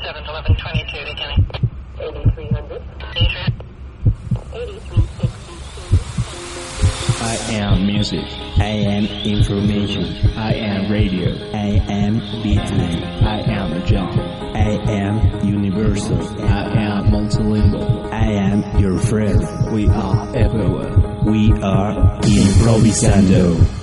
7 0.00 0.24
1122 0.24 1.04
beginning. 1.04 1.44
8300. 2.00 2.80
8362. 4.56 5.42
I 7.20 7.36
am 7.52 7.86
music. 7.86 8.24
I 8.58 8.68
am 8.88 9.04
information. 9.04 10.04
I 10.38 10.54
am 10.54 10.90
radio. 10.90 11.28
I 11.52 11.76
am 11.92 12.20
beatnik. 12.42 13.04
I 13.22 13.40
am 13.40 13.84
jump. 13.84 14.16
I 14.56 14.80
am 14.90 15.44
universal. 15.46 16.18
I 16.40 16.64
am 16.72 17.10
multilingual. 17.10 18.10
I 18.10 18.32
am 18.32 18.64
your 18.80 18.98
friend. 18.98 19.44
We 19.74 19.88
are 19.90 20.34
everywhere. 20.34 20.96
We 21.26 21.52
are 21.62 22.18
improvisando. 22.22 23.81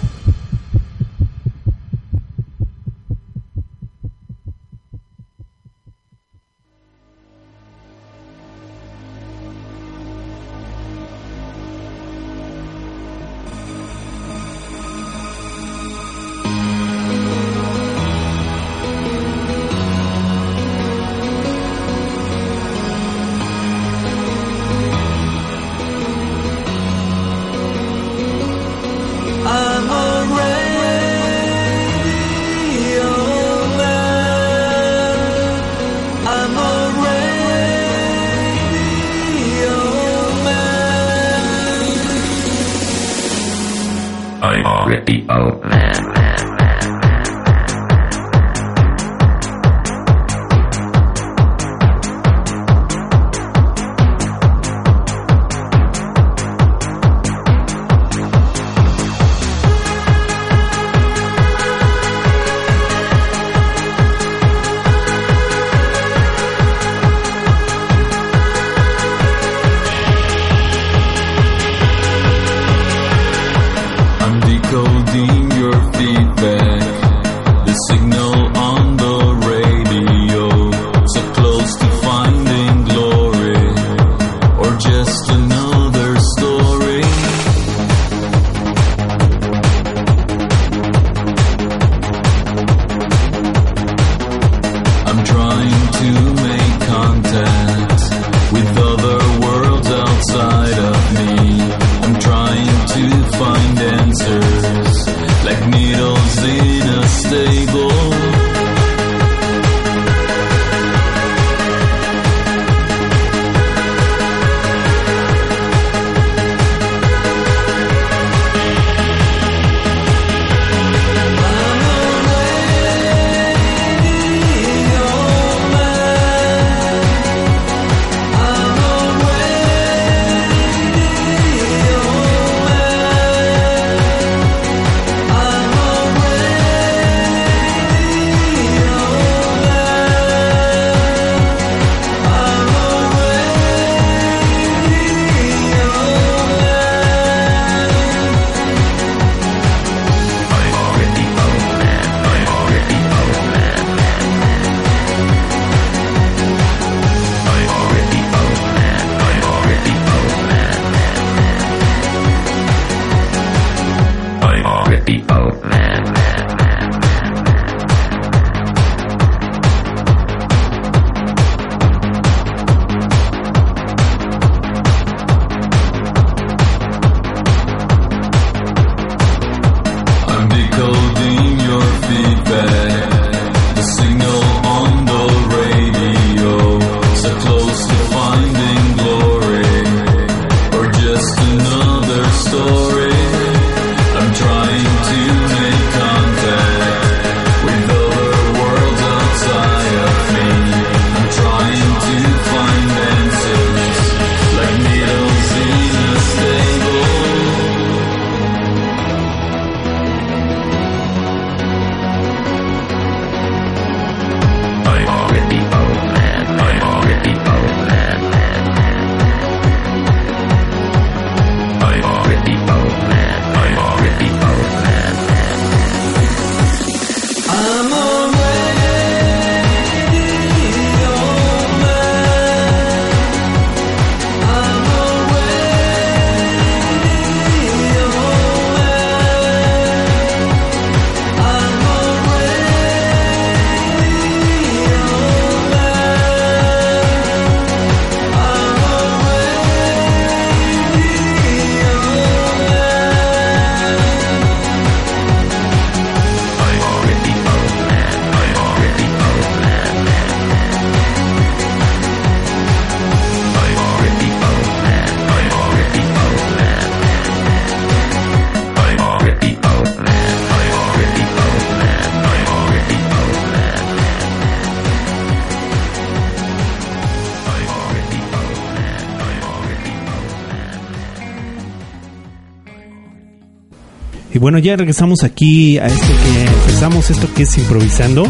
Y 284.40 284.42
bueno, 284.42 284.58
ya 284.58 284.78
regresamos 284.78 285.24
aquí 285.24 285.78
a 285.80 285.88
esto 285.88 286.08
que 286.08 286.46
empezamos, 286.46 287.10
esto 287.10 287.28
que 287.36 287.44
es 287.44 287.58
improvisando. 287.58 288.26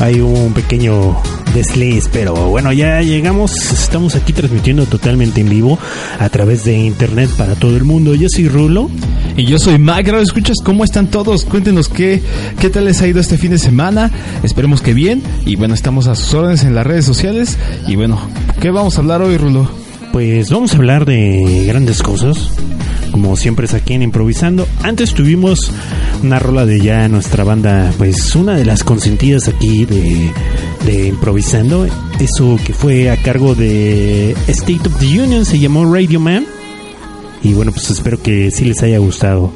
Hay 0.00 0.18
un 0.18 0.52
pequeño 0.54 1.16
desliz, 1.54 2.10
pero 2.12 2.34
bueno, 2.48 2.72
ya 2.72 3.00
llegamos, 3.00 3.52
estamos 3.70 4.16
aquí 4.16 4.32
transmitiendo 4.32 4.86
totalmente 4.86 5.40
en 5.40 5.50
vivo 5.50 5.78
a 6.18 6.28
través 6.30 6.64
de 6.64 6.76
internet 6.76 7.30
para 7.38 7.54
todo 7.54 7.76
el 7.76 7.84
mundo. 7.84 8.16
Yo 8.16 8.26
soy 8.28 8.48
Rulo. 8.48 8.90
Y 9.36 9.44
yo 9.44 9.56
soy 9.56 9.78
¿lo 9.78 10.20
escuchas? 10.20 10.56
¿Cómo 10.64 10.82
están 10.82 11.12
todos? 11.12 11.44
Cuéntenos 11.44 11.88
qué, 11.88 12.20
qué 12.58 12.70
tal 12.70 12.86
les 12.86 13.00
ha 13.02 13.06
ido 13.06 13.20
este 13.20 13.38
fin 13.38 13.52
de 13.52 13.58
semana. 13.58 14.10
Esperemos 14.42 14.82
que 14.82 14.94
bien. 14.94 15.22
Y 15.46 15.54
bueno, 15.54 15.74
estamos 15.74 16.08
a 16.08 16.16
sus 16.16 16.34
órdenes 16.34 16.64
en 16.64 16.74
las 16.74 16.84
redes 16.84 17.04
sociales. 17.04 17.56
Y 17.86 17.94
bueno, 17.94 18.18
¿qué 18.60 18.70
vamos 18.70 18.98
a 18.98 19.00
hablar 19.00 19.22
hoy, 19.22 19.36
Rulo? 19.36 19.70
Pues 20.12 20.50
vamos 20.50 20.74
a 20.74 20.76
hablar 20.76 21.04
de 21.04 21.66
grandes 21.68 22.02
cosas, 22.02 22.50
como 23.10 23.36
siempre 23.36 23.66
es 23.66 23.74
aquí 23.74 23.94
en 23.94 24.02
Improvisando. 24.02 24.66
Antes 24.82 25.14
tuvimos 25.14 25.72
una 26.22 26.38
rola 26.38 26.66
de 26.66 26.80
ya 26.80 27.08
nuestra 27.08 27.44
banda, 27.44 27.92
pues 27.98 28.34
una 28.36 28.56
de 28.56 28.64
las 28.64 28.84
consentidas 28.84 29.48
aquí 29.48 29.84
de, 29.84 30.32
de 30.86 31.08
Improvisando. 31.08 31.86
Eso 32.18 32.58
que 32.64 32.72
fue 32.72 33.10
a 33.10 33.16
cargo 33.16 33.54
de 33.54 34.36
State 34.48 34.88
of 34.88 34.98
the 34.98 35.20
Union, 35.20 35.44
se 35.44 35.58
llamó 35.58 35.92
Radio 35.92 36.20
Man. 36.20 36.46
Y 37.42 37.54
bueno, 37.54 37.72
pues 37.72 37.90
espero 37.90 38.20
que 38.22 38.50
sí 38.50 38.64
les 38.64 38.82
haya 38.82 38.98
gustado. 38.98 39.52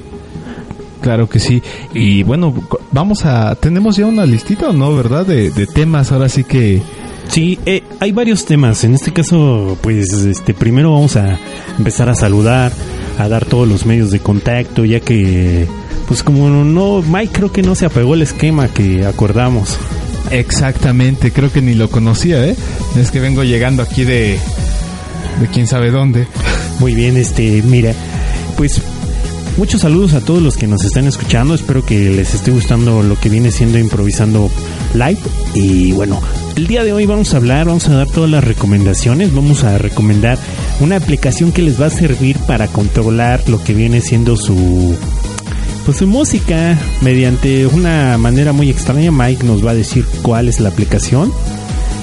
Claro 1.03 1.29
que 1.29 1.39
sí. 1.39 1.63
Y 1.93 2.23
bueno, 2.23 2.55
vamos 2.91 3.27
a... 3.27 3.55
Tenemos 3.57 3.97
ya 3.99 4.07
una 4.07 4.25
listita, 4.25 4.71
¿o 4.71 4.73
no? 4.73 4.97
¿Verdad? 4.97 5.27
De, 5.27 5.51
de 5.51 5.67
temas. 5.67 6.11
Ahora 6.13 6.31
sí 6.31 6.45
que... 6.45 6.81
Sí, 7.29 7.59
eh, 7.67 7.83
hay 8.01 8.13
varios 8.13 8.45
temas. 8.47 8.85
En 8.85 8.95
este 8.95 9.13
caso, 9.13 9.77
pues, 9.83 10.13
este, 10.13 10.55
primero 10.55 10.93
vamos 10.93 11.17
a 11.17 11.39
empezar 11.77 12.09
a 12.09 12.15
saludar, 12.15 12.73
a 13.19 13.29
dar 13.29 13.45
todos 13.45 13.69
los 13.69 13.87
medios 13.87 14.11
de 14.11 14.21
contacto, 14.21 14.85
ya 14.85 15.01
que, 15.01 15.67
pues, 16.09 16.23
como 16.23 16.49
no, 16.49 17.03
Mike 17.03 17.33
creo 17.33 17.53
que 17.53 17.63
no 17.63 17.75
se 17.75 17.87
apegó 17.87 18.15
el 18.15 18.23
esquema 18.23 18.69
que 18.69 19.07
acordamos. 19.07 19.79
Exactamente, 20.31 21.33
creo 21.33 21.53
que 21.53 21.63
ni 21.63 21.75
lo 21.75 21.91
conocía, 21.91 22.45
¿eh? 22.47 22.57
Es 22.97 23.11
que 23.11 23.21
vengo 23.21 23.45
llegando 23.45 23.83
aquí 23.83 24.05
de... 24.05 24.39
De 25.41 25.49
quién 25.49 25.67
sabe 25.67 25.91
dónde. 25.91 26.29
Muy 26.79 26.95
bien, 26.95 27.17
este, 27.17 27.61
mira, 27.63 27.93
pues, 28.57 28.81
muchos 29.57 29.81
saludos 29.81 30.15
a 30.15 30.21
todos 30.21 30.43
los 30.43 30.57
que 30.57 30.67
nos 30.69 30.85
están 30.85 31.07
escuchando. 31.07 31.55
Espero 31.55 31.85
que 31.85 32.11
les 32.11 32.35
esté 32.35 32.53
gustando 32.53 33.03
lo 33.03 33.19
que 33.19 33.29
viene 33.29 33.51
siendo 33.51 33.79
improvisando 33.79 34.49
live. 34.95 35.19
Y 35.55 35.93
bueno, 35.93 36.21
el 36.55 36.67
día 36.69 36.85
de 36.85 36.93
hoy 36.93 37.07
vamos 37.07 37.35
a 37.35 37.39
hablar, 37.39 37.67
vamos 37.67 37.89
a 37.89 37.95
dar 37.95 38.07
todas 38.07 38.31
las 38.31 38.45
recomendaciones. 38.45 39.35
Vamos 39.35 39.65
a 39.65 39.77
recomendar 39.79 40.39
una 40.81 40.97
aplicación 40.97 41.53
que 41.53 41.63
les 41.63 41.81
va 41.81 41.87
a 41.87 41.91
servir 41.91 42.39
para 42.41 42.67
controlar 42.69 43.49
lo 43.49 43.63
que 43.63 43.75
viene 43.75 44.01
siendo 44.01 44.37
su 44.37 44.97
pues 45.85 45.99
su 45.99 46.07
música 46.07 46.79
mediante 47.03 47.67
una 47.67 48.17
manera 48.17 48.53
muy 48.55 48.71
extraña. 48.71 49.11
Mike 49.11 49.45
nos 49.45 49.65
va 49.65 49.73
a 49.73 49.75
decir 49.75 50.07
cuál 50.23 50.49
es 50.49 50.59
la 50.61 50.71
aplicación. 50.71 51.31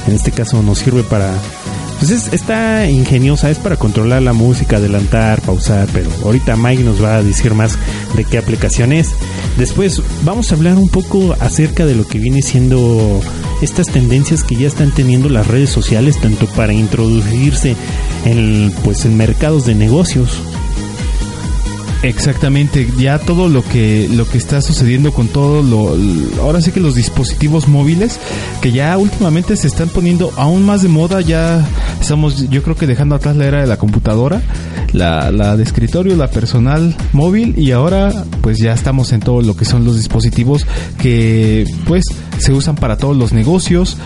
En 0.08 0.14
este 0.14 0.32
caso 0.32 0.62
nos 0.62 0.80
sirve 0.80 1.02
para 1.04 1.34
pues 2.00 2.12
es- 2.12 2.34
está 2.34 2.90
ingeniosa, 2.90 3.50
es 3.52 3.58
para 3.60 3.76
controlar 3.78 4.22
la 4.24 4.34
música, 4.34 4.78
adelantar, 4.78 5.42
pausar, 5.42 5.88
pero 5.94 6.10
ahorita 6.24 6.56
Mike 6.56 6.84
nos 6.84 7.04
va 7.04 7.18
a 7.18 7.24
decir 7.24 7.54
más 7.54 7.78
de 8.16 8.24
qué 8.24 8.38
aplicación 8.40 8.92
es. 8.92 9.10
Después 9.58 10.02
vamos 10.24 10.52
a 10.52 10.56
hablar 10.56 10.78
un 10.78 10.90
poco 10.90 11.36
acerca 11.40 11.86
de 11.86 11.94
lo 11.96 12.08
que 12.08 12.18
viene 12.20 12.42
siendo 12.42 13.20
estas 13.62 13.88
tendencias 13.88 14.44
que 14.44 14.56
ya 14.56 14.68
están 14.68 14.92
teniendo 14.92 15.30
las 15.30 15.48
redes 15.48 15.70
sociales 15.70 16.20
tanto 16.20 16.48
para 16.48 16.74
introducirse 16.74 17.76
en 18.26 18.74
pues 18.84 19.06
en 19.06 19.18
mercados 19.18 19.66
de 19.66 19.76
negocios. 19.76 20.42
Exactamente, 22.04 22.88
ya 22.98 23.20
todo 23.20 23.48
lo 23.48 23.64
que 23.64 24.10
lo 24.12 24.28
que 24.28 24.40
está 24.40 24.62
sucediendo 24.62 25.14
con 25.14 25.28
todo 25.28 25.62
lo 25.62 25.96
ahora 26.42 26.60
sí 26.60 26.72
que 26.72 26.80
los 26.80 26.96
dispositivos 26.96 27.68
móviles 27.68 28.20
que 28.60 28.72
ya 28.72 28.98
últimamente 28.98 29.56
se 29.56 29.68
están 29.68 29.88
poniendo 29.88 30.32
aún 30.36 30.66
más 30.66 30.82
de 30.82 30.90
moda, 30.90 31.22
ya 31.22 31.64
estamos 32.02 32.50
yo 32.50 32.64
creo 32.64 32.76
que 32.76 32.88
dejando 32.88 33.14
atrás 33.14 33.36
la 33.36 33.46
era 33.46 33.62
de 33.62 33.68
la 33.68 33.78
computadora, 33.78 34.42
la, 34.94 35.30
la 35.30 35.56
de 35.56 35.64
escritorio, 35.64 36.16
la 36.16 36.28
personal 36.28 36.96
móvil 37.14 37.54
y 37.58 37.72
ahora 37.72 38.26
pues 38.42 38.58
ya 38.58 38.74
estamos 38.74 39.12
en 39.12 39.20
todo 39.20 39.44
lo 39.44 39.56
que 39.56 39.66
son 39.66 39.86
los 39.86 39.96
dispositivos 39.96 40.66
que 40.98 41.66
pues 41.86 42.06
se 42.40 42.52
usan 42.52 42.76
para 42.76 42.98
todos 42.98 43.16
los 43.16 43.32
negocios, 43.32 43.98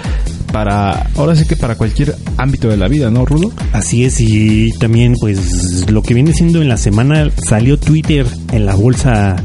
para 0.56 1.10
ahora 1.18 1.36
sí 1.36 1.44
que 1.46 1.58
para 1.58 1.76
cualquier 1.76 2.16
ámbito 2.38 2.70
de 2.70 2.78
la 2.78 2.88
vida, 2.88 3.12
¿no, 3.12 3.26
Rulo? 3.26 3.52
Así 3.74 4.06
es, 4.06 4.22
y 4.22 4.72
también 4.80 5.16
pues 5.20 5.92
lo 5.92 6.02
que 6.02 6.14
viene 6.14 6.32
siendo 6.32 6.62
en 6.62 6.70
la 6.70 6.78
semana 6.78 7.30
salió 7.46 7.78
Twitter 7.78 8.26
en 8.54 8.66
la 8.66 8.74
bolsa, 8.74 9.36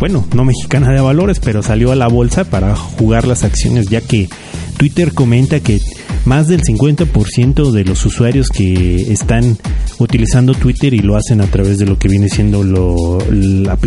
bueno, 0.00 0.26
no 0.34 0.44
mexicana 0.44 0.92
de 0.92 1.00
valores, 1.00 1.40
pero 1.40 1.62
salió 1.62 1.92
a 1.92 1.96
la 1.96 2.08
bolsa 2.08 2.44
para 2.44 2.76
jugar 2.76 3.26
las 3.26 3.42
acciones, 3.42 3.86
ya 3.86 4.02
que 4.02 4.28
Twitter 4.76 5.14
comenta 5.14 5.60
que 5.60 5.78
más 6.26 6.46
del 6.46 6.60
50% 6.60 7.70
de 7.70 7.84
los 7.84 8.04
usuarios 8.04 8.50
que 8.50 9.10
están 9.10 9.56
utilizando 9.98 10.52
Twitter 10.52 10.92
y 10.92 10.98
lo 10.98 11.16
hacen 11.16 11.40
a 11.40 11.46
través 11.46 11.78
de 11.78 11.86
lo 11.86 11.98
que 11.98 12.08
viene 12.08 12.28
siendo 12.28 12.62
lo, 12.62 13.16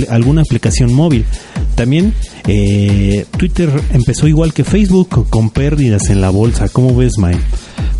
alguna 0.09 0.41
aplicación 0.41 0.91
móvil. 0.91 1.23
También 1.75 2.13
eh, 2.47 3.25
Twitter 3.37 3.69
empezó 3.91 4.27
igual 4.27 4.53
que 4.53 4.63
Facebook 4.63 5.29
con 5.29 5.49
pérdidas 5.49 6.09
en 6.09 6.21
la 6.21 6.29
bolsa. 6.29 6.69
¿Cómo 6.69 6.95
ves, 6.95 7.17
Mike? 7.17 7.39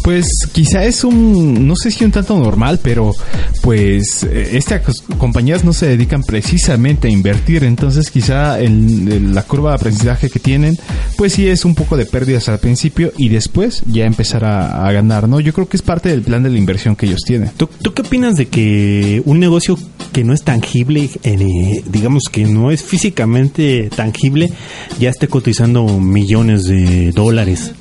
Pues 0.04 0.26
quizá 0.52 0.84
es 0.84 1.04
un, 1.04 1.66
no 1.66 1.76
sé 1.76 1.90
si 1.90 2.04
un 2.04 2.12
tanto 2.12 2.38
normal, 2.38 2.80
pero 2.84 3.16
pues 3.62 4.24
eh, 4.24 4.58
estas 4.58 4.82
compañías 5.18 5.64
no 5.64 5.72
se 5.72 5.88
dedican 5.88 6.24
precisamente 6.24 7.08
a 7.08 7.12
invertir, 7.12 7.64
entonces 7.64 8.12
quizá 8.12 8.60
en 8.60 9.34
la 9.34 9.44
curva 9.44 9.70
de 9.70 9.76
aprendizaje 9.76 10.30
que 10.30 10.40
tienen, 10.40 10.78
pues 11.18 11.34
sí 11.34 11.48
es 11.48 11.64
un 11.64 11.74
poco 11.74 11.96
de 11.96 12.06
pérdidas 12.06 12.50
al 12.50 12.60
principio 12.60 13.14
y 13.18 13.30
después 13.30 13.82
ya 13.86 14.06
empezar 14.06 14.44
a, 14.44 14.92
ganar, 14.92 15.28
¿no? 15.28 15.40
Yo 15.40 15.54
creo 15.54 15.68
que 15.68 15.78
es 15.78 15.82
parte 15.82 16.10
del 16.10 16.22
plan 16.22 16.44
de 16.44 16.50
la 16.50 16.58
inversión 16.58 16.96
que 16.96 17.06
ellos 17.06 17.22
tienen. 17.26 17.52
¿Tú, 17.56 17.70
tú 17.82 17.94
qué 17.94 18.02
opinas 18.02 18.36
de 18.36 18.48
que 18.48 19.22
un 19.26 19.40
negocio 19.40 19.80
que 20.12 20.24
no 20.24 20.34
es 20.34 20.44
tangible, 20.44 21.10
eh, 21.24 21.84
digamos 21.90 22.24
que 22.32 22.46
no 22.46 22.70
es 22.72 22.84
físicamente 22.84 23.90
tangible, 23.96 24.52
ya 25.00 25.10
esté 25.10 25.28
cotizando 25.28 26.00
millones 26.00 26.66
de 26.66 27.12
dólares? 27.12 27.72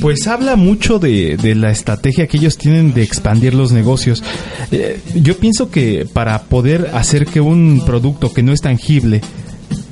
Pues 0.00 0.26
habla 0.26 0.56
mucho 0.56 0.98
de, 0.98 1.36
de 1.36 1.54
la 1.54 1.70
estrategia 1.70 2.26
que 2.26 2.36
ellos 2.36 2.58
tienen 2.58 2.92
de 2.94 3.02
expandir 3.02 3.54
los 3.54 3.72
negocios. 3.72 4.22
Eh, 4.70 5.00
yo 5.14 5.36
pienso 5.36 5.70
que 5.70 6.06
para 6.12 6.42
poder 6.42 6.90
hacer 6.94 7.26
que 7.26 7.40
un 7.40 7.82
producto 7.84 8.32
que 8.32 8.42
no 8.42 8.52
es 8.52 8.60
tangible 8.60 9.20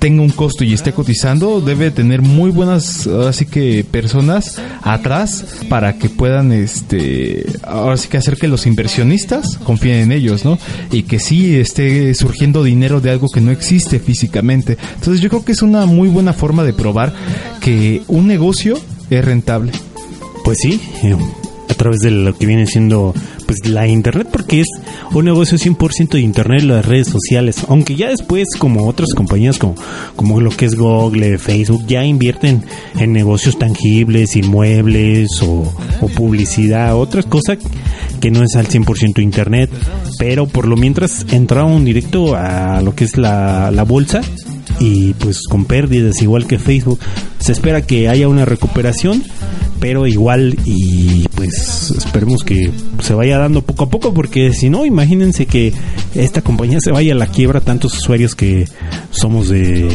tenga 0.01 0.23
un 0.23 0.31
costo 0.31 0.65
y 0.65 0.73
esté 0.73 0.93
cotizando, 0.93 1.61
debe 1.61 1.91
tener 1.91 2.23
muy 2.23 2.51
buenas, 2.51 3.07
así 3.07 3.45
que 3.45 3.85
personas 3.85 4.59
atrás 4.83 5.45
para 5.69 5.99
que 5.99 6.09
puedan, 6.09 6.53
este, 6.53 7.45
ahora 7.63 7.99
sí 7.99 8.09
que 8.09 8.17
hacer 8.17 8.37
que 8.37 8.49
los 8.49 8.67
inversionistas 8.67 9.59
confíen 9.59 9.97
en 9.97 10.13
ellos, 10.13 10.45
¿no? 10.45 10.59
Y 10.91 11.03
que 11.03 11.19
sí 11.19 11.55
esté 11.55 12.15
surgiendo 12.15 12.65
dinero 12.65 13.01
de 13.01 13.11
algo 13.11 13.29
que 13.29 13.43
no 13.43 13.51
existe 13.51 14.01
físicamente. 14.01 14.79
Entonces 14.95 15.21
yo 15.21 15.29
creo 15.29 15.45
que 15.45 15.53
es 15.53 15.63
una 15.63 15.85
muy 15.85 16.09
buena 16.09 16.33
forma 16.33 16.65
de 16.65 16.73
probar 16.73 17.13
que 17.61 18.03
un 18.09 18.27
negocio 18.27 18.79
es 19.11 19.25
rentable. 19.25 19.73
Pues 20.51 20.59
sí, 20.63 20.81
eh, 21.05 21.15
a 21.69 21.75
través 21.75 22.01
de 22.01 22.11
lo 22.11 22.37
que 22.37 22.45
viene 22.45 22.67
siendo 22.67 23.15
pues 23.47 23.69
la 23.69 23.87
internet, 23.87 24.27
porque 24.33 24.63
es 24.63 24.67
un 25.13 25.27
negocio 25.27 25.57
100% 25.57 26.09
de 26.09 26.23
internet, 26.23 26.63
las 26.63 26.85
redes 26.85 27.07
sociales, 27.07 27.65
aunque 27.69 27.95
ya 27.95 28.09
después 28.09 28.49
como 28.59 28.89
otras 28.89 29.15
compañías 29.15 29.59
como, 29.59 29.77
como 30.17 30.41
lo 30.41 30.51
que 30.51 30.65
es 30.65 30.75
Google, 30.75 31.39
Facebook, 31.39 31.87
ya 31.87 32.05
invierten 32.05 32.65
en 32.99 33.13
negocios 33.13 33.61
tangibles, 33.61 34.35
inmuebles 34.35 35.41
o, 35.41 35.73
publicidad, 36.17 36.97
otra 36.97 37.23
cosa 37.23 37.57
que 38.21 38.33
no 38.33 38.43
es 38.43 38.57
al 38.57 38.67
100% 38.67 39.23
internet, 39.23 39.71
pero 40.19 40.49
por 40.49 40.67
lo 40.67 40.77
mientras 40.77 41.27
entraron 41.31 41.85
directo 41.85 42.35
a 42.35 42.81
lo 42.83 42.97
que 42.97 43.05
es 43.05 43.17
la, 43.17 43.71
la 43.71 43.85
bolsa 43.85 44.21
y 44.81 45.15
pues 45.15 45.43
con 45.49 45.65
pérdidas 45.65 46.21
igual 46.23 46.49
que 46.49 46.59
Facebook. 46.59 46.99
Se 47.39 47.53
espera 47.53 47.83
que 47.83 48.09
haya 48.09 48.29
una 48.29 48.45
recuperación, 48.45 49.23
pero 49.81 50.07
igual 50.07 50.57
y 50.65 51.27
pues 51.35 51.93
esperemos 51.97 52.45
que 52.45 52.71
se 53.03 53.15
vaya 53.15 53.39
dando 53.39 53.63
poco 53.63 53.85
a 53.85 53.91
poco 53.91 54.15
porque 54.15 54.53
si 54.53 54.71
no, 54.71 54.85
imagínense 54.85 55.47
que 55.47 55.73
esta 56.15 56.43
compañía 56.43 56.79
se 56.81 56.93
vaya 56.93 57.15
a 57.15 57.17
la 57.17 57.27
quiebra 57.27 57.61
tantos 57.61 57.97
usuarios 57.97 58.35
que 58.35 58.67
somos 59.11 59.49
de 59.49 59.89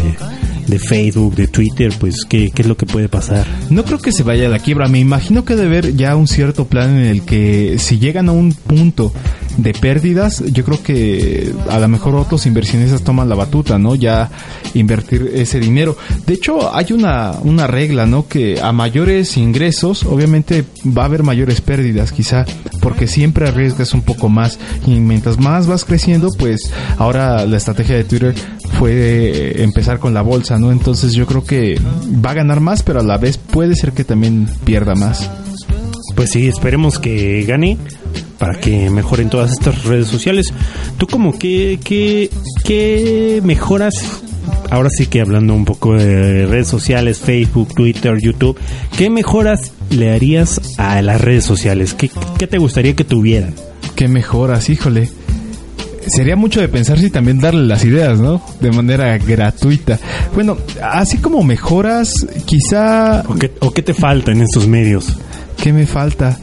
de 0.68 0.80
Facebook, 0.80 1.36
de 1.36 1.48
Twitter, 1.48 1.94
pues 2.00 2.26
¿qué, 2.28 2.52
qué 2.52 2.64
es 2.64 2.68
lo 2.68 2.76
que 2.76 2.86
puede 2.86 3.10
pasar? 3.10 3.46
No 3.70 3.84
creo 3.86 4.00
que 4.00 4.12
se 4.12 4.24
vaya 4.24 4.48
a 4.48 4.50
la 4.50 4.60
quiebra. 4.60 4.88
Me 4.88 5.00
imagino 5.00 5.46
que 5.46 5.56
debe 5.56 5.78
haber 5.78 5.96
ya 5.96 6.16
un 6.16 6.28
cierto 6.28 6.66
plan 6.66 6.98
en 6.98 7.06
el 7.06 7.22
que 7.22 7.78
si 7.80 8.00
llegan 8.00 8.30
a 8.30 8.32
un 8.32 8.52
punto 8.54 9.14
de 9.58 9.74
pérdidas, 9.74 10.44
yo 10.52 10.64
creo 10.66 10.82
que 10.82 11.54
a 11.70 11.80
lo 11.80 11.88
mejor 11.88 12.16
otros 12.16 12.46
inversionistas 12.46 13.04
toman 13.04 13.30
la 13.30 13.36
batuta, 13.36 13.78
¿no? 13.78 13.96
Ya 13.96 14.30
invertir 14.74 15.32
ese 15.34 15.60
dinero. 15.60 15.98
De 16.26 16.34
hecho, 16.34 16.76
hay 16.76 16.92
una, 16.92 17.32
una 17.44 17.68
regla, 17.68 18.06
¿no? 18.06 18.28
Que 18.28 18.60
a 18.62 18.72
mayores 18.72 19.38
ingresos, 19.38 20.04
obviamente 20.04 20.66
va 20.86 21.04
a 21.04 21.06
haber 21.06 21.24
mayores 21.24 21.62
pérdidas, 21.62 22.12
quizá, 22.12 22.46
porque 22.82 23.08
siempre 23.08 23.48
arriesgas 23.48 23.94
un 23.94 24.02
poco 24.02 24.30
más. 24.30 24.60
Y 24.86 25.00
mientras 25.00 25.40
más 25.40 25.68
vas 25.68 25.86
creciendo, 25.86 26.30
pues 26.38 26.72
ahora 26.98 27.46
la 27.46 27.58
estrategia 27.58 27.96
de 27.96 28.04
Twitter 28.04 28.36
fue 28.78 29.64
empezar 29.64 30.00
con 30.00 30.14
la 30.14 30.22
bolsa, 30.22 30.60
¿no? 30.60 30.72
Entonces 30.72 31.14
yo 31.14 31.26
creo 31.26 31.44
que 31.44 31.80
va 32.24 32.32
a 32.32 32.36
ganar 32.36 32.60
más, 32.60 32.84
pero 32.84 33.00
a 33.00 33.04
la 33.04 33.18
vez 33.18 33.38
puede 33.38 33.76
ser 33.76 33.94
que 33.94 34.04
también 34.04 34.48
pierda 34.66 34.96
más. 34.96 35.30
Pues 36.16 36.32
sí, 36.32 36.48
esperemos 36.48 36.98
que 36.98 37.44
gane 37.44 37.78
para 38.38 38.60
que 38.60 38.90
mejoren 38.90 39.30
todas 39.30 39.52
estas 39.52 39.84
redes 39.84 40.08
sociales. 40.08 40.54
¿Tú 40.98 41.08
como 41.08 41.38
qué, 41.38 41.80
qué, 41.84 42.30
qué 42.64 43.42
mejoras? 43.44 44.22
Ahora 44.70 44.90
sí 44.90 45.08
que 45.08 45.22
hablando 45.22 45.54
un 45.54 45.66
poco 45.66 45.94
de 45.96 46.46
redes 46.46 46.68
sociales, 46.68 47.20
Facebook, 47.20 47.74
Twitter, 47.76 48.18
YouTube, 48.20 48.58
¿qué 48.98 49.10
mejoras 49.10 49.72
le 49.90 50.12
harías 50.14 50.62
a 50.78 51.02
las 51.02 51.22
redes 51.22 51.44
sociales? 51.44 51.94
¿Qué, 51.94 52.10
qué 52.38 52.48
te 52.48 52.58
gustaría 52.58 52.96
que 52.96 53.04
tuvieran? 53.04 53.54
¿Qué 53.96 54.08
mejoras? 54.08 54.70
Híjole. 54.70 55.10
Sería 56.08 56.36
mucho 56.36 56.62
de 56.62 56.68
pensar 56.68 57.00
si 57.00 57.10
también 57.10 57.40
darle 57.40 57.66
las 57.66 57.84
ideas, 57.84 58.20
¿no? 58.20 58.40
De 58.62 58.72
manera 58.72 59.18
gratuita. 59.18 60.00
Bueno, 60.36 60.58
así 60.84 61.18
como 61.18 61.42
mejoras, 61.44 62.14
quizá... 62.46 63.24
¿O 63.28 63.34
qué, 63.34 63.52
o 63.60 63.72
qué 63.72 63.82
te 63.82 63.96
falta 63.96 64.32
en 64.32 64.42
estos 64.42 64.68
medios? 64.68 65.18
¿Qué 65.58 65.74
me 65.74 65.86
falta? 65.86 66.38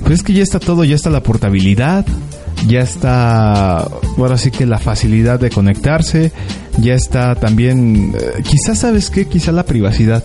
Pues 0.00 0.14
es 0.14 0.22
que 0.22 0.32
ya 0.32 0.42
está 0.42 0.58
todo, 0.58 0.84
ya 0.84 0.94
está 0.94 1.10
la 1.10 1.22
portabilidad, 1.22 2.04
ya 2.66 2.80
está, 2.80 3.78
ahora 3.78 4.38
sí 4.38 4.50
que 4.50 4.66
la 4.66 4.78
facilidad 4.78 5.38
de 5.38 5.50
conectarse, 5.50 6.32
ya 6.78 6.94
está 6.94 7.34
también, 7.34 8.14
eh, 8.18 8.42
quizás 8.42 8.78
sabes 8.80 9.10
qué, 9.10 9.26
quizá 9.26 9.52
la 9.52 9.64
privacidad. 9.64 10.24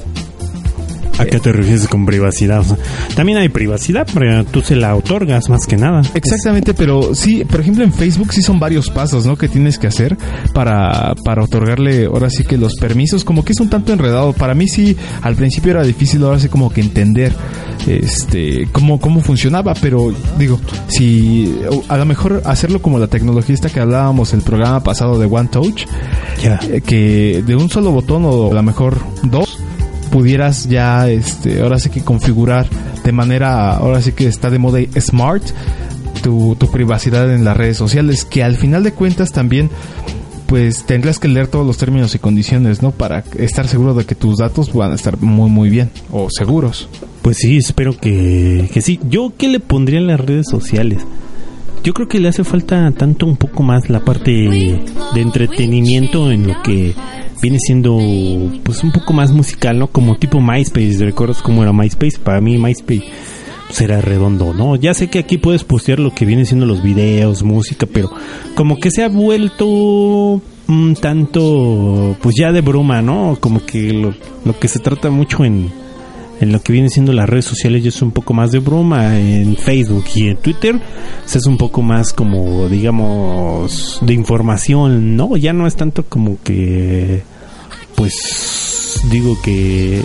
¿A 1.20 1.26
qué 1.26 1.40
te 1.40 1.52
refieres 1.52 1.88
con 1.88 2.06
privacidad? 2.06 2.60
O 2.60 2.64
sea, 2.64 2.78
también 3.16 3.38
hay 3.40 3.50
privacidad, 3.50 4.08
pero 4.14 4.46
tú 4.46 4.62
se 4.62 4.76
la 4.76 4.96
otorgas 4.96 5.50
más 5.50 5.66
que 5.66 5.78
nada. 5.78 6.02
Exactamente, 6.14 6.74
pero 6.74 7.16
sí, 7.16 7.44
por 7.46 7.62
ejemplo 7.62 7.84
en 7.84 7.92
Facebook 7.94 8.34
sí 8.34 8.42
son 8.42 8.60
varios 8.60 8.90
pasos, 8.90 9.26
¿no? 9.26 9.36
Que 9.36 9.48
tienes 9.50 9.78
que 9.80 9.88
hacer 9.88 10.18
para, 10.54 11.16
para 11.24 11.44
otorgarle 11.44 12.06
ahora 12.06 12.30
sí 12.30 12.44
que 12.44 12.58
los 12.58 12.76
permisos, 12.76 13.24
como 13.24 13.44
que 13.44 13.54
es 13.54 13.60
un 13.60 13.70
tanto 13.70 13.94
enredado. 13.94 14.34
Para 14.34 14.54
mí 14.54 14.68
sí, 14.68 14.96
al 15.22 15.36
principio 15.36 15.72
era 15.72 15.84
difícil, 15.84 16.24
ahora 16.24 16.40
sí 16.40 16.50
como 16.50 16.70
que 16.70 16.82
entender 16.82 17.34
este 17.86 18.68
cómo, 18.72 19.00
cómo 19.00 19.22
funcionaba, 19.22 19.74
pero 19.76 20.14
digo, 20.38 20.60
si 20.88 21.56
a 21.88 21.98
lo 21.98 22.06
mejor 22.06 22.42
hacerlo 22.46 22.82
como 22.82 23.00
la 23.00 23.08
tecnología 23.08 23.56
esta 23.56 23.70
que 23.70 23.80
hablábamos 23.80 24.34
el 24.34 24.42
programa 24.42 24.84
pasado 24.84 25.20
de 25.20 25.26
One 25.26 25.50
Touch, 25.50 25.86
Ya. 26.44 26.60
eh, 26.70 26.82
que 26.82 27.44
de 27.46 27.56
un 27.56 27.70
solo 27.70 27.92
botón 27.92 28.24
o 28.26 28.52
a 28.52 28.54
lo 28.54 28.64
mejor 28.64 28.98
dos 29.24 29.57
pudieras 30.12 30.68
ya 30.70 31.10
este 31.10 31.62
ahora 31.62 31.80
sí 31.80 31.90
que 31.90 32.02
configurar 32.02 32.68
de 33.04 33.12
manera 33.12 33.76
ahora 33.78 34.02
sí 34.02 34.12
que 34.12 34.28
está 34.28 34.50
de 34.50 34.60
moda 34.60 34.80
smart 35.00 35.44
tu, 36.24 36.56
tu 36.56 36.72
privacidad 36.72 37.34
en 37.34 37.44
las 37.44 37.56
redes 37.56 37.78
sociales 37.78 38.26
que 38.26 38.44
al 38.44 38.56
final 38.56 38.84
de 38.84 38.94
cuentas 38.94 39.32
también 39.32 39.70
pues 40.48 40.86
tendrías 40.86 41.20
que 41.20 41.28
leer 41.28 41.48
todos 41.48 41.68
los 41.68 41.78
términos 41.78 42.16
y 42.16 42.20
condiciones 42.20 42.82
no 42.82 42.92
para 42.92 43.24
estar 43.38 43.68
seguro 43.68 43.94
de 43.94 44.06
que 44.06 44.16
tus 44.16 44.38
datos 44.38 44.74
van 44.74 44.92
a 44.92 44.96
estar 44.96 45.22
muy 45.22 45.50
muy 45.50 45.70
bien 45.70 45.90
o 46.12 46.30
seguros 46.30 46.90
Pues 47.28 47.40
sí, 47.40 47.58
espero 47.58 47.92
que, 47.98 48.70
que 48.74 48.80
sí. 48.80 49.02
¿Yo 49.10 49.34
qué 49.38 49.50
le 49.50 49.60
pondría 49.60 50.00
en 50.00 50.08
las 50.08 50.22
redes 50.22 50.46
sociales? 50.50 51.00
Yo 51.88 51.94
creo 51.94 52.10
que 52.10 52.20
le 52.20 52.28
hace 52.28 52.44
falta 52.44 52.92
tanto 52.92 53.26
un 53.26 53.38
poco 53.38 53.64
más 53.64 53.90
la 53.90 54.02
parte 54.02 54.30
de 54.30 55.22
entretenimiento 55.22 56.30
en 56.32 56.46
lo 56.46 56.62
que 56.62 56.94
viene 57.42 57.60
siendo 57.60 57.98
pues 58.64 58.84
un 58.84 58.92
poco 58.92 59.14
más 59.14 59.32
musical, 59.32 59.80
¿no? 59.80 59.88
Como 59.88 60.18
tipo 60.18 60.42
MySpace, 60.42 60.98
¿recuerdas 61.06 61.42
cómo 61.42 61.64
era 61.64 61.72
MySpace? 61.72 62.20
Para 62.22 62.42
mí 62.42 62.58
MySpace 62.58 63.06
pues, 63.68 63.80
era 63.80 64.02
redondo, 64.02 64.54
¿no? 64.54 64.76
Ya 64.76 64.94
sé 64.94 65.08
que 65.08 65.20
aquí 65.20 65.38
puedes 65.38 65.64
postear 65.64 66.00
lo 66.00 66.14
que 66.14 66.26
viene 66.26 66.44
siendo 66.44 66.66
los 66.66 66.84
videos, 66.84 67.44
música, 67.44 67.86
pero 67.86 68.12
como 68.54 68.76
que 68.76 68.92
se 68.92 69.06
ha 69.06 69.08
vuelto 69.08 69.66
un 69.66 70.98
tanto 71.00 72.18
pues 72.22 72.36
ya 72.38 72.52
de 72.52 72.60
broma, 72.60 73.02
¿no? 73.02 73.38
Como 73.40 73.66
que 73.66 73.94
lo, 73.94 74.14
lo 74.44 74.60
que 74.60 74.68
se 74.68 74.80
trata 74.80 75.10
mucho 75.10 75.46
en 75.46 75.72
en 76.40 76.52
lo 76.52 76.62
que 76.62 76.72
viene 76.74 76.90
siendo 76.90 77.14
las 77.14 77.28
redes 77.28 77.46
sociales 77.46 77.84
ya 77.84 77.90
es 77.90 78.02
un 78.02 78.12
poco 78.12 78.34
más 78.34 78.52
de 78.52 78.60
broma. 78.60 79.18
En 79.20 79.56
Facebook 79.56 80.06
y 80.16 80.28
en 80.30 80.38
Twitter 80.38 80.80
se 81.26 81.38
es 81.38 81.46
un 81.46 81.58
poco 81.58 81.82
más 81.82 82.14
como 82.14 82.68
digamos 82.70 84.00
de 84.02 84.14
información 84.14 85.16
no 85.16 85.36
ya 85.38 85.54
no 85.54 85.68
es 85.68 85.76
tanto 85.76 86.04
como 86.04 86.38
que 86.44 87.22
pues 87.96 89.02
digo 89.12 89.38
que 89.44 90.02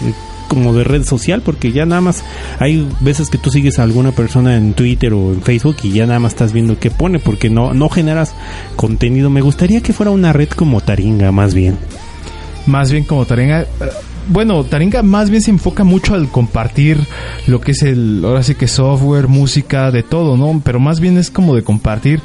como 0.48 0.74
de 0.74 0.84
red 0.84 1.04
social 1.04 1.42
porque 1.42 1.72
ya 1.72 1.86
nada 1.86 2.00
más 2.00 2.24
hay 2.58 2.86
veces 3.00 3.30
que 3.30 3.38
tú 3.38 3.50
sigues 3.50 3.78
a 3.78 3.84
alguna 3.84 4.12
persona 4.12 4.56
en 4.56 4.74
Twitter 4.74 5.14
o 5.14 5.32
en 5.32 5.42
Facebook 5.42 5.76
y 5.82 5.92
ya 5.92 6.06
nada 6.06 6.18
más 6.18 6.32
estás 6.32 6.52
viendo 6.52 6.78
qué 6.78 6.90
pone 6.90 7.18
porque 7.18 7.48
no 7.48 7.72
no 7.72 7.88
generas 7.88 8.34
contenido. 8.76 9.30
Me 9.30 9.40
gustaría 9.40 9.80
que 9.80 9.92
fuera 9.92 10.10
una 10.10 10.32
red 10.32 10.48
como 10.50 10.80
Taringa 10.80 11.32
más 11.32 11.54
bien. 11.54 11.78
Más 12.66 12.92
bien 12.92 13.04
como 13.04 13.24
Taringa. 13.24 13.66
Bueno, 14.29 14.64
Taringa 14.64 15.02
más 15.02 15.31
bien 15.31 15.43
se 15.43 15.50
enfoca 15.50 15.85
mucho 15.85 16.14
al 16.14 16.29
compartir 16.29 16.99
lo 17.47 17.61
que 17.61 17.73
es 17.73 17.83
el, 17.83 18.23
ahora 18.25 18.43
sí 18.43 18.55
que 18.55 18.69
software, 18.69 19.29
música, 19.29 19.91
de 19.91 20.02
todo, 20.02 20.37
¿no? 20.37 20.61
Pero 20.64 20.81
más 20.81 21.00
bien 21.00 21.19
es 21.19 21.31
como 21.31 21.55
de 21.55 21.62
compartir, 21.62 22.21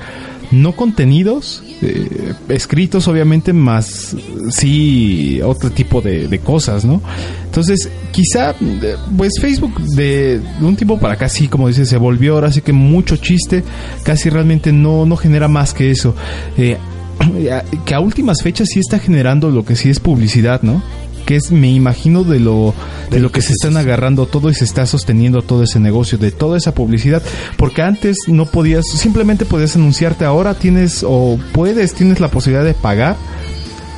no 0.51 0.73
contenidos 0.73 1.63
eh, 1.81 2.33
escritos, 2.49 3.07
obviamente, 3.07 3.51
más 3.51 4.15
sí 4.49 5.41
otro 5.43 5.71
tipo 5.71 6.01
de, 6.01 6.39
cosas, 6.39 6.85
¿no? 6.85 7.01
Entonces, 7.45 7.89
quizá, 8.11 8.51
eh, 8.51 8.95
pues 9.17 9.33
Facebook 9.41 9.79
de, 9.81 10.39
de 10.39 10.65
un 10.65 10.75
tiempo 10.75 10.99
para 10.99 11.15
acá, 11.15 11.27
sí, 11.27 11.47
como 11.47 11.67
dices, 11.67 11.89
se 11.89 11.97
volvió 11.97 12.35
ahora 12.35 12.51
sí 12.51 12.61
que 12.61 12.73
mucho 12.73 13.17
chiste, 13.17 13.63
casi 14.03 14.29
realmente 14.29 14.71
no, 14.71 15.05
no 15.05 15.17
genera 15.17 15.47
más 15.47 15.73
que 15.73 15.91
eso. 15.91 16.15
Eh, 16.57 16.77
que 17.85 17.93
a 17.93 17.99
últimas 17.99 18.41
fechas 18.41 18.69
sí 18.71 18.79
está 18.79 18.99
generando 18.99 19.49
lo 19.49 19.65
que 19.65 19.75
sí 19.75 19.89
es 19.89 19.99
publicidad, 19.99 20.61
¿no? 20.61 20.81
Que 21.27 21.35
es, 21.35 21.51
me 21.51 21.69
imagino, 21.69 22.23
de 22.23 22.39
lo, 22.39 22.73
de 23.11 23.19
lo 23.19 23.33
que 23.33 23.41
se 23.41 23.51
están 23.51 23.75
agarrando 23.75 24.27
todo 24.27 24.49
y 24.49 24.53
se 24.53 24.63
está 24.63 24.85
sosteniendo 24.85 25.41
todo 25.41 25.63
ese 25.63 25.77
negocio, 25.77 26.17
de 26.17 26.31
toda 26.31 26.57
esa 26.57 26.73
publicidad. 26.73 27.21
Porque 27.57 27.81
antes 27.81 28.15
no 28.27 28.45
podías, 28.45 28.85
simplemente 28.87 29.43
podías 29.43 29.75
anunciarte, 29.75 30.23
ahora 30.23 30.53
tienes 30.53 31.03
o 31.05 31.37
puedes, 31.51 31.93
tienes 31.93 32.21
la 32.21 32.31
posibilidad 32.31 32.63
de 32.63 32.73
pagar, 32.73 33.17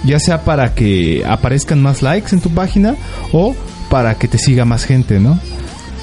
ya 0.04 0.20
sea 0.20 0.44
para 0.44 0.74
que 0.74 1.24
aparezcan 1.24 1.82
más 1.84 2.02
likes 2.02 2.34
en 2.34 2.42
tu 2.42 2.50
página 2.50 2.96
o 3.32 3.56
para 3.92 4.16
que 4.16 4.28
te 4.28 4.40
siga 4.40 4.66
más 4.66 4.86
gente, 4.86 5.20
¿no? 5.20 5.40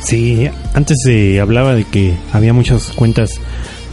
Sí, 0.02 0.48
antes 0.74 0.98
se 1.02 1.40
hablaba 1.40 1.74
de 1.74 1.82
que 1.82 2.14
había 2.32 2.52
muchas 2.52 2.92
cuentas 2.92 3.40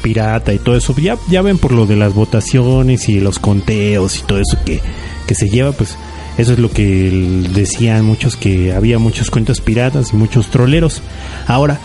pirata 0.04 0.54
y 0.54 0.60
todo 0.60 0.78
eso. 0.78 0.96
Ya, 0.98 1.18
ya 1.30 1.42
ven 1.42 1.58
por 1.58 1.72
lo 1.72 1.88
de 1.88 1.96
las 1.96 2.13
votaciones 2.13 3.10
y 3.10 3.20
los 3.20 3.40
conteos 3.40 4.20
y 4.20 4.22
todo 4.22 4.40
eso 4.40 4.58
que, 4.63 4.80
que 5.25 5.34
se 5.34 5.50
lleva, 5.50 5.72
pues 5.72 5.98
eso 6.38 6.54
es 6.54 6.60
lo 6.60 6.70
que 6.70 7.46
decían 7.54 8.06
muchos 8.06 8.36
que 8.36 8.74
había 8.74 9.00
muchas 9.00 9.30
cuentas 9.30 9.62
piratas 9.62 10.13
y 10.13 10.16
muchos 10.16 10.50
troleros. 10.50 11.02
Ahora, 11.48 11.80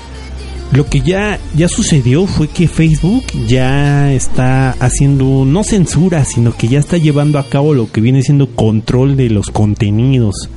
lo 0.73 0.87
que 0.87 1.01
ya, 1.01 1.39
ya 1.55 1.69
sucedió 1.69 2.27
fue 2.27 2.49
que 2.49 2.69
Facebook 2.69 3.25
ya 3.47 4.13
está 4.13 4.71
haciendo 4.73 5.45
no 5.47 5.65
censura, 5.65 6.25
sino 6.25 6.55
que 6.57 6.69
ya 6.69 6.79
está 6.79 6.99
llevando 6.99 7.39
a 7.39 7.49
cabo 7.49 7.75
lo 7.75 7.91
que 7.91 8.01
viene 8.01 8.23
siendo 8.23 8.49
control 8.55 9.17
de 9.17 9.31
los 9.31 9.51
contenidos 9.51 10.51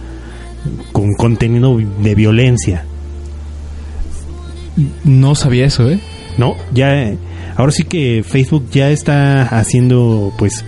con 0.91 1.13
contenido 1.15 1.77
de 1.77 2.15
violencia. 2.15 2.86
No 5.03 5.36
sabía 5.36 5.65
eso, 5.65 5.89
¿eh? 5.89 6.00
No, 6.38 6.55
ya 6.74 7.13
ahora 7.55 7.71
sí 7.71 7.83
que 7.83 8.24
Facebook 8.27 8.65
ya 8.71 8.89
está 8.89 9.43
haciendo 9.43 10.33
pues 10.38 10.63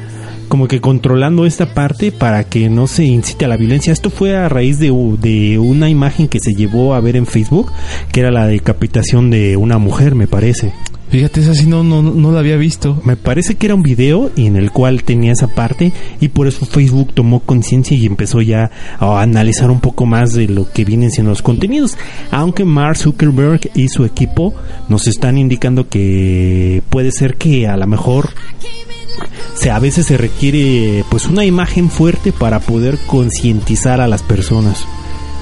como 0.48 0.68
que 0.68 0.82
controlando 0.82 1.46
esta 1.46 1.74
parte 1.74 2.12
para 2.12 2.44
que 2.44 2.70
no 2.70 2.88
se 2.88 3.06
incite 3.06 3.46
a 3.46 3.48
la 3.48 3.58
violencia. 3.58 3.94
Esto 3.94 4.10
fue 4.10 4.36
a 4.36 4.50
raíz 4.50 4.80
de, 4.80 4.88
de 5.20 5.60
una 5.60 5.90
imagen 5.90 6.28
que 6.28 6.40
se 6.40 6.54
llevó 6.54 6.94
a 6.94 7.00
ver 7.00 7.16
en 7.16 7.26
Facebook, 7.26 7.72
que 8.12 8.20
era 8.22 8.32
la 8.32 8.48
decapitación 8.48 9.30
de 9.30 9.58
una 9.58 9.78
mujer, 9.78 10.16
me 10.16 10.28
parece. 10.28 10.74
Fíjate, 11.14 11.42
esa 11.42 11.54
sí 11.54 11.68
no, 11.68 11.84
no, 11.84 12.02
no 12.02 12.32
la 12.32 12.40
había 12.40 12.58
visto. 12.58 13.00
Me 13.06 13.16
parece 13.16 13.54
que 13.54 13.68
era 13.68 13.76
un 13.76 13.84
video 13.84 14.32
en 14.36 14.56
el 14.56 14.72
cual 14.72 15.04
tenía 15.04 15.34
esa 15.34 15.46
parte 15.46 15.94
y 16.20 16.30
por 16.30 16.48
eso 16.48 16.66
Facebook 16.66 17.14
tomó 17.14 17.42
conciencia 17.42 17.96
y 17.96 18.08
empezó 18.08 18.42
ya 18.42 18.72
a 18.98 19.22
analizar 19.22 19.70
un 19.70 19.80
poco 19.80 20.08
más 20.08 20.34
de 20.34 20.48
lo 20.48 20.68
que 20.72 20.86
vienen 20.86 21.12
siendo 21.12 21.30
los 21.30 21.44
contenidos. 21.44 22.00
Aunque 22.32 22.66
Mark 22.66 22.98
Zuckerberg 22.98 23.62
y 23.76 23.90
su 23.90 24.06
equipo 24.06 24.56
nos 24.90 25.06
están 25.06 25.38
indicando 25.38 25.88
que 25.88 26.82
puede 26.90 27.12
ser 27.12 27.36
que 27.36 27.68
a 27.68 27.78
lo 27.78 27.86
mejor 27.86 28.30
se, 29.54 29.72
a 29.72 29.80
veces 29.80 30.08
se 30.08 30.18
requiere 30.18 31.04
pues 31.10 31.26
una 31.26 31.46
imagen 31.46 31.90
fuerte 31.90 32.32
para 32.32 32.60
poder 32.60 32.98
concientizar 33.06 34.02
a 34.02 34.08
las 34.08 34.24
personas. 34.24 34.86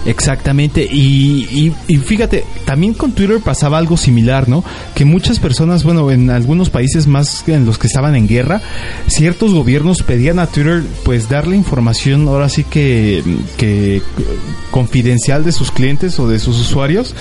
Exactamente, 0.04 0.84
y, 0.92 1.72
y- 1.88 1.98
fíjate, 1.98 2.44
también 2.66 2.96
con 2.96 3.12
Twitter 3.12 3.40
pasaba 3.40 3.78
algo 3.78 3.98
similar, 3.98 4.50
¿no? 4.50 4.64
Que 4.96 5.06
muchas 5.06 5.38
personas, 5.38 5.84
bueno, 5.84 6.10
en 6.10 6.32
algunos 6.32 6.72
países 6.72 7.06
más 7.06 7.44
en 7.48 7.66
los 7.68 7.78
que 7.78 7.86
estaban 7.86 8.16
en 8.16 8.28
guerra, 8.28 8.62
ciertos 9.08 9.54
gobiernos 9.54 10.02
pedían 10.02 10.40
a 10.40 10.48
Twitter, 10.48 10.82
pues, 11.04 11.30
darle 11.30 11.56
información, 11.56 12.28
ahora 12.28 12.50
sí 12.50 12.64
que, 12.64 13.24
que 13.58 14.02
confidencial 14.72 15.44
de 15.44 15.52
sus 15.52 15.70
clientes 15.70 16.18
o 16.18 16.28
de 16.28 16.40
sus 16.40 16.60
usuarios, 16.60 17.14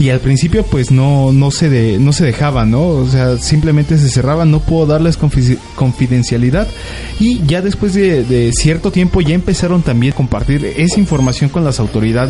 y 0.00 0.08
al 0.08 0.18
principio, 0.18 0.64
pues, 0.64 0.90
no, 0.90 1.30
no 1.32 1.52
se 1.52 1.68
de, 1.70 1.98
no 2.00 2.12
se 2.12 2.24
dejaban, 2.24 2.72
¿no? 2.72 2.82
O 2.88 3.06
sea, 3.08 3.38
simplemente 3.38 3.96
se 3.96 4.08
cerraban, 4.08 4.50
no 4.50 4.58
puedo 4.58 4.86
darles 4.86 5.20
confi- 5.20 5.58
confidencialidad, 5.76 6.66
y 7.20 7.40
ya 7.46 7.62
después 7.62 7.94
de, 7.94 8.24
de 8.24 8.50
cierto 8.52 8.90
tiempo 8.90 9.20
ya 9.20 9.34
empezaron 9.36 9.82
también 9.82 10.14
a 10.14 10.16
compartir 10.16 10.64
esa 10.76 10.98
información 10.98 11.48
con 11.48 11.62
las 11.64 11.78
autoridades 11.78 12.23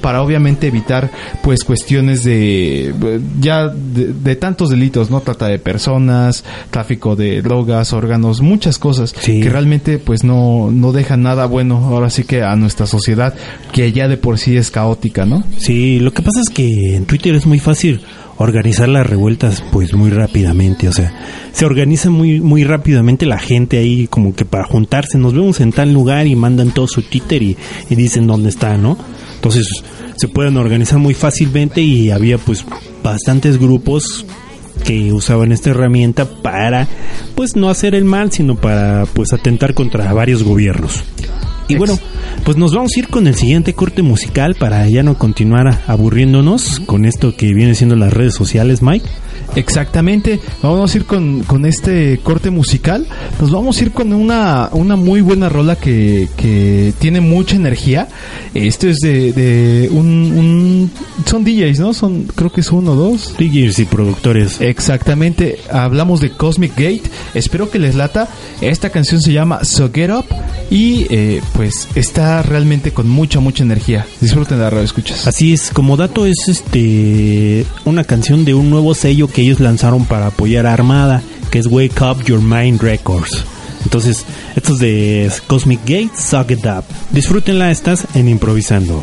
para 0.00 0.22
obviamente 0.22 0.66
evitar 0.66 1.10
pues 1.42 1.64
cuestiones 1.64 2.24
de 2.24 2.94
ya 3.40 3.68
de, 3.68 4.12
de 4.12 4.36
tantos 4.36 4.70
delitos, 4.70 5.10
¿no? 5.10 5.20
Trata 5.20 5.46
de 5.48 5.58
personas, 5.58 6.44
tráfico 6.70 7.16
de 7.16 7.42
drogas, 7.42 7.92
órganos, 7.92 8.40
muchas 8.40 8.78
cosas 8.78 9.14
Sí. 9.20 9.40
que 9.40 9.48
realmente 9.48 9.98
pues 9.98 10.24
no, 10.24 10.70
no 10.70 10.92
dejan 10.92 11.22
nada 11.22 11.46
bueno 11.46 11.76
ahora 11.76 12.10
sí 12.10 12.24
que 12.24 12.42
a 12.42 12.54
nuestra 12.56 12.86
sociedad 12.86 13.34
que 13.72 13.92
ya 13.92 14.08
de 14.08 14.16
por 14.16 14.38
sí 14.38 14.56
es 14.56 14.70
caótica, 14.70 15.24
¿no? 15.26 15.44
Sí, 15.56 15.98
lo 16.00 16.12
que 16.12 16.22
pasa 16.22 16.40
es 16.40 16.52
que 16.54 16.96
en 16.96 17.04
Twitter 17.06 17.34
es 17.34 17.46
muy 17.46 17.58
fácil 17.58 18.00
organizar 18.36 18.88
las 18.88 19.06
revueltas 19.06 19.62
pues 19.72 19.94
muy 19.94 20.10
rápidamente, 20.10 20.88
o 20.88 20.92
sea, 20.92 21.12
se 21.52 21.64
organiza 21.64 22.10
muy 22.10 22.40
muy 22.40 22.64
rápidamente 22.64 23.26
la 23.26 23.38
gente 23.38 23.78
ahí 23.78 24.08
como 24.08 24.34
que 24.34 24.44
para 24.44 24.64
juntarse, 24.64 25.18
nos 25.18 25.34
vemos 25.34 25.60
en 25.60 25.70
tal 25.72 25.92
lugar 25.92 26.26
y 26.26 26.34
mandan 26.34 26.72
todo 26.72 26.88
su 26.88 27.02
Twitter 27.02 27.42
y, 27.42 27.56
y 27.90 27.94
dicen 27.94 28.26
dónde 28.26 28.48
está, 28.48 28.76
¿no? 28.76 28.98
Entonces 29.44 29.68
se 30.16 30.26
pueden 30.26 30.56
organizar 30.56 30.98
muy 30.98 31.12
fácilmente 31.12 31.82
y 31.82 32.10
había 32.10 32.38
pues 32.38 32.64
bastantes 33.02 33.58
grupos 33.58 34.24
que 34.86 35.12
usaban 35.12 35.52
esta 35.52 35.68
herramienta 35.68 36.24
para 36.40 36.88
pues 37.34 37.54
no 37.54 37.68
hacer 37.68 37.94
el 37.94 38.06
mal, 38.06 38.32
sino 38.32 38.54
para 38.54 39.04
pues 39.12 39.34
atentar 39.34 39.74
contra 39.74 40.10
varios 40.14 40.42
gobiernos. 40.42 41.04
Y 41.68 41.76
bueno, 41.76 41.98
pues 42.42 42.56
nos 42.56 42.74
vamos 42.74 42.92
a 42.96 42.98
ir 42.98 43.08
con 43.08 43.26
el 43.26 43.34
siguiente 43.34 43.74
corte 43.74 44.00
musical 44.00 44.54
para 44.54 44.88
ya 44.88 45.02
no 45.02 45.18
continuar 45.18 45.82
aburriéndonos 45.88 46.80
con 46.80 47.04
esto 47.04 47.36
que 47.36 47.52
viene 47.52 47.74
siendo 47.74 47.96
las 47.96 48.14
redes 48.14 48.34
sociales, 48.34 48.80
Mike. 48.80 49.06
Exactamente, 49.56 50.40
vamos 50.62 50.92
a 50.94 50.96
ir 50.98 51.04
con, 51.04 51.42
con 51.44 51.64
este 51.66 52.18
corte 52.22 52.50
musical, 52.50 53.06
nos 53.40 53.50
vamos 53.50 53.78
a 53.78 53.82
ir 53.84 53.92
con 53.92 54.12
una, 54.12 54.68
una 54.72 54.96
muy 54.96 55.20
buena 55.20 55.48
rola 55.48 55.76
que, 55.76 56.28
que 56.36 56.92
tiene 56.98 57.20
mucha 57.20 57.56
energía, 57.56 58.08
esto 58.52 58.88
es 58.88 58.98
de, 58.98 59.32
de 59.32 59.88
un, 59.90 60.06
un- 60.06 60.90
son 61.26 61.44
DJs, 61.44 61.78
¿no? 61.80 61.94
Son, 61.94 62.24
creo 62.34 62.50
que 62.52 62.60
es 62.62 62.70
uno 62.72 62.92
o 62.92 62.94
dos. 62.96 63.34
DJs 63.38 63.78
y 63.80 63.84
productores. 63.84 64.60
Exactamente, 64.60 65.58
hablamos 65.70 66.20
de 66.20 66.30
Cosmic 66.30 66.72
Gate, 66.76 67.02
espero 67.34 67.70
que 67.70 67.78
les 67.78 67.94
lata, 67.94 68.28
esta 68.60 68.90
canción 68.90 69.20
se 69.20 69.32
llama 69.32 69.64
So 69.64 69.90
Get 69.92 70.10
Up 70.10 70.24
y 70.70 71.06
eh, 71.10 71.40
pues 71.54 71.88
está 71.94 72.42
realmente 72.42 72.90
con 72.92 73.08
mucha, 73.08 73.40
mucha 73.40 73.62
energía, 73.62 74.06
disfruten 74.20 74.58
la 74.58 74.70
radio, 74.70 74.84
escuchas. 74.84 75.26
Así 75.26 75.52
es, 75.52 75.70
como 75.72 75.96
dato 75.96 76.26
es 76.26 76.48
este 76.48 77.64
una 77.84 78.04
canción 78.04 78.44
de 78.44 78.54
un 78.54 78.70
nuevo 78.70 78.94
sello 78.94 79.28
que 79.28 79.43
ellos 79.44 79.60
lanzaron 79.60 80.04
para 80.04 80.26
apoyar 80.26 80.66
a 80.66 80.72
Armada, 80.72 81.22
que 81.50 81.58
es 81.58 81.66
Wake 81.66 82.02
Up 82.02 82.24
Your 82.24 82.40
Mind 82.40 82.80
Records. 82.80 83.44
Entonces, 83.84 84.24
esto 84.56 84.74
es 84.74 84.78
de 84.78 85.32
Cosmic 85.46 85.80
Gate, 85.80 86.10
Suck 86.16 86.50
It 86.50 86.64
Up. 86.66 86.84
Disfrútenla, 87.10 87.70
estás 87.70 88.06
en 88.14 88.28
Improvisando. 88.28 89.02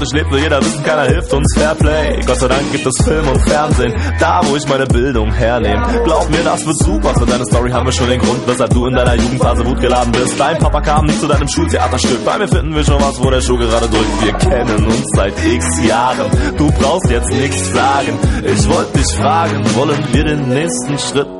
Maximal 0.00 0.10
romantisch 0.10 0.12
lebt, 0.12 0.30
will 0.30 0.40
jeder 0.40 0.60
wissen, 0.60 0.82
keiner 0.82 1.04
hilft 1.04 1.32
uns 1.32 1.54
Fairplay. 1.56 2.20
Gott 2.26 2.38
sei 2.38 2.48
Dank 2.48 2.72
gibt 2.72 2.86
es 2.86 3.04
Film 3.04 3.28
und 3.28 3.40
Fernsehen, 3.48 3.94
da 4.18 4.40
wo 4.44 4.56
ich 4.56 4.66
meine 4.68 4.86
Bildung 4.86 5.32
hernehme. 5.32 6.02
Glaub 6.04 6.28
mir, 6.30 6.42
das 6.42 6.64
wird 6.66 6.78
super. 6.78 7.14
Für 7.14 7.26
deine 7.26 7.44
Story 7.44 7.70
haben 7.70 7.86
wir 7.86 7.92
schon 7.92 8.08
den 8.08 8.20
Grund, 8.20 8.46
weshalb 8.46 8.72
du 8.72 8.86
in 8.86 8.94
deiner 8.94 9.14
Jugendphase 9.14 9.64
wutgeladen 9.64 10.12
bist. 10.12 10.38
Dein 10.38 10.58
Papa 10.58 10.80
kam 10.80 11.06
nicht 11.06 11.20
zu 11.20 11.26
deinem 11.26 11.48
Schultheaterstück. 11.48 12.24
Bei 12.24 12.38
mir 12.38 12.48
finden 12.48 12.74
wir 12.74 12.84
schon 12.84 13.00
was, 13.00 13.22
wo 13.22 13.30
der 13.30 13.40
Schuh 13.40 13.58
gerade 13.58 13.88
drückt. 13.88 14.24
Wir 14.24 14.32
kennen 14.34 14.86
uns 14.86 15.06
seit 15.14 15.34
x 15.44 15.86
Jahren. 15.86 16.30
Du 16.56 16.70
brauchst 16.72 17.10
jetzt 17.10 17.30
nichts 17.30 17.72
sagen. 17.72 18.18
Ich 18.44 18.68
wollte 18.68 18.98
dich 18.98 19.16
fragen, 19.16 19.64
wollen 19.76 20.04
wir 20.12 20.24
den 20.24 20.48
nächsten 20.48 20.98
Schritt 20.98 21.39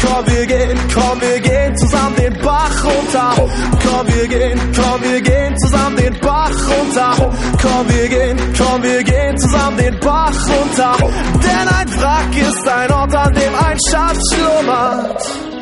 Komm, 0.00 0.26
wir 0.26 0.46
gehen, 0.46 0.78
komm, 0.94 1.20
wir 1.20 1.40
gehen 1.40 1.76
zusammen 1.76 2.16
den 2.16 2.38
Bach 2.40 2.84
runter. 2.84 3.34
Komm, 3.82 4.06
wir 4.06 4.28
gehen, 4.28 4.60
komm, 4.76 5.02
wir 5.02 5.20
gehen 5.20 5.58
zusammen 5.58 5.96
den 5.96 6.20
Bach 6.20 6.50
runter. 6.50 7.30
Komm, 7.62 7.88
wir 7.88 8.08
gehen, 8.08 8.38
komm, 8.56 8.82
wir 8.82 9.02
gehen 9.02 9.38
zusammen 9.38 9.76
den 9.76 9.98
Bach 10.00 10.34
runter. 10.48 10.96
Denn 11.42 11.68
ein 11.68 12.00
Wrack 12.00 12.36
ist 12.36 12.68
ein 12.68 12.92
Ort, 12.92 13.14
an 13.14 13.34
dem 13.34 13.54
ein 13.54 13.78
Schatz 13.90 14.20
schlummert. 14.34 15.57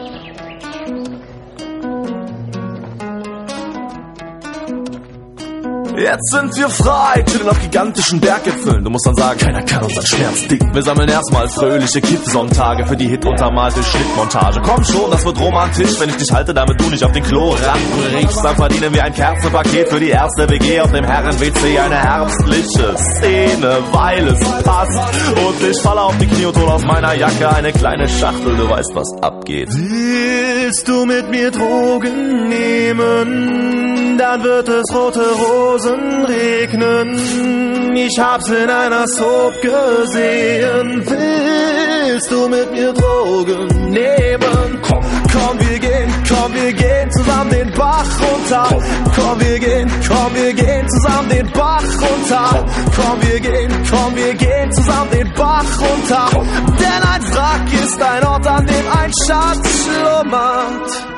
Jetzt 5.99 6.31
sind 6.31 6.55
wir 6.57 6.69
frei, 6.69 7.23
chillen 7.23 7.49
auf 7.49 7.59
gigantischen 7.59 8.21
Berggipfeln. 8.21 8.85
Du 8.85 8.91
musst 8.91 9.07
dann 9.07 9.15
sagen, 9.15 9.39
keiner 9.39 9.63
kann 9.63 9.83
unseren 9.83 10.05
Schmerz 10.05 10.47
dicken. 10.47 10.75
Wir 10.75 10.83
sammeln 10.83 11.09
erstmal 11.09 11.49
fröhliche 11.49 12.03
Kidsonntage 12.03 12.85
für 12.85 12.97
die 12.97 13.09
hituntermalte 13.09 13.83
Schnittmontage. 13.83 14.61
Komm 14.61 14.85
schon, 14.85 15.11
das 15.11 15.25
wird 15.25 15.41
romantisch, 15.41 15.99
wenn 15.99 16.11
ich 16.11 16.17
dich 16.17 16.31
halte, 16.31 16.53
damit 16.53 16.79
du 16.79 16.91
nicht 16.91 17.03
auf 17.03 17.13
den 17.13 17.23
Klo 17.23 17.57
riechst. 18.15 18.45
Dann 18.45 18.57
verdienen 18.57 18.93
wir 18.93 19.05
ein 19.05 19.15
Kerzenpaket 19.15 19.89
für 19.89 19.99
die 19.99 20.11
erste 20.11 20.47
WG 20.51 20.81
auf 20.81 20.93
dem 20.93 21.05
Herren-WC. 21.05 21.79
Eine 21.79 21.97
herbstliche 21.97 22.95
Szene, 22.99 23.79
weil 23.93 24.29
es 24.29 24.63
passt. 24.65 24.99
Und 25.47 25.71
ich 25.71 25.81
falle 25.81 26.03
auf 26.03 26.19
die 26.19 26.27
Knie 26.27 26.45
und 26.45 26.59
hol 26.59 26.69
aus 26.69 26.85
meiner 26.85 27.15
Jacke 27.15 27.49
eine 27.49 27.73
kleine 27.73 28.07
Schachtel. 28.07 28.55
Du 28.55 28.69
weißt, 28.69 28.91
was 28.95 29.23
abgeht. 29.23 29.71
Willst 29.71 30.87
du 30.89 31.07
mit 31.07 31.31
mir 31.31 31.51
Drogen 31.51 32.49
nehmen? 32.51 33.97
Dann 34.19 34.43
wird 34.43 34.69
es 34.69 34.95
rote 34.95 35.21
Rosen 35.87 36.25
regnen. 36.25 37.96
Ich 37.96 38.18
hab's 38.18 38.49
in 38.49 38.68
einer 38.68 39.07
Soap 39.07 39.55
gesehen. 39.61 41.03
Willst 41.07 42.31
du 42.31 42.49
mit 42.49 42.72
mir 42.72 42.92
Drogen 42.92 43.90
nehmen? 43.90 44.81
Komm, 44.83 45.05
komm, 45.33 45.61
wir 45.61 45.79
gehen, 45.79 46.12
komm, 46.29 46.55
wir 46.55 46.72
gehen 46.72 47.11
zusammen 47.11 47.51
den 47.51 47.70
Bach 47.72 48.07
runter. 48.20 48.68
Komm, 49.14 49.40
wir 49.40 49.59
gehen, 49.59 49.90
komm, 50.09 50.35
wir 50.35 50.55
gehen 50.55 50.88
zusammen 50.88 51.29
den 51.29 51.51
Bach 51.53 51.83
runter. 51.83 52.66
Komm, 52.96 53.22
wir 53.22 53.40
gehen, 53.40 53.72
komm, 53.90 54.16
wir 54.16 54.35
gehen 54.35 54.72
zusammen 54.72 55.11
den 55.12 55.33
Bach 55.35 55.81
runter. 55.81 56.29
Denn 56.81 57.03
ein 57.03 57.35
Wrack 57.35 57.85
ist 57.85 58.03
ein 58.03 58.25
Ort, 58.25 58.46
an 58.46 58.66
dem 58.66 58.88
ein 58.88 59.12
Schatz 59.27 59.85
schlummert. 59.85 61.16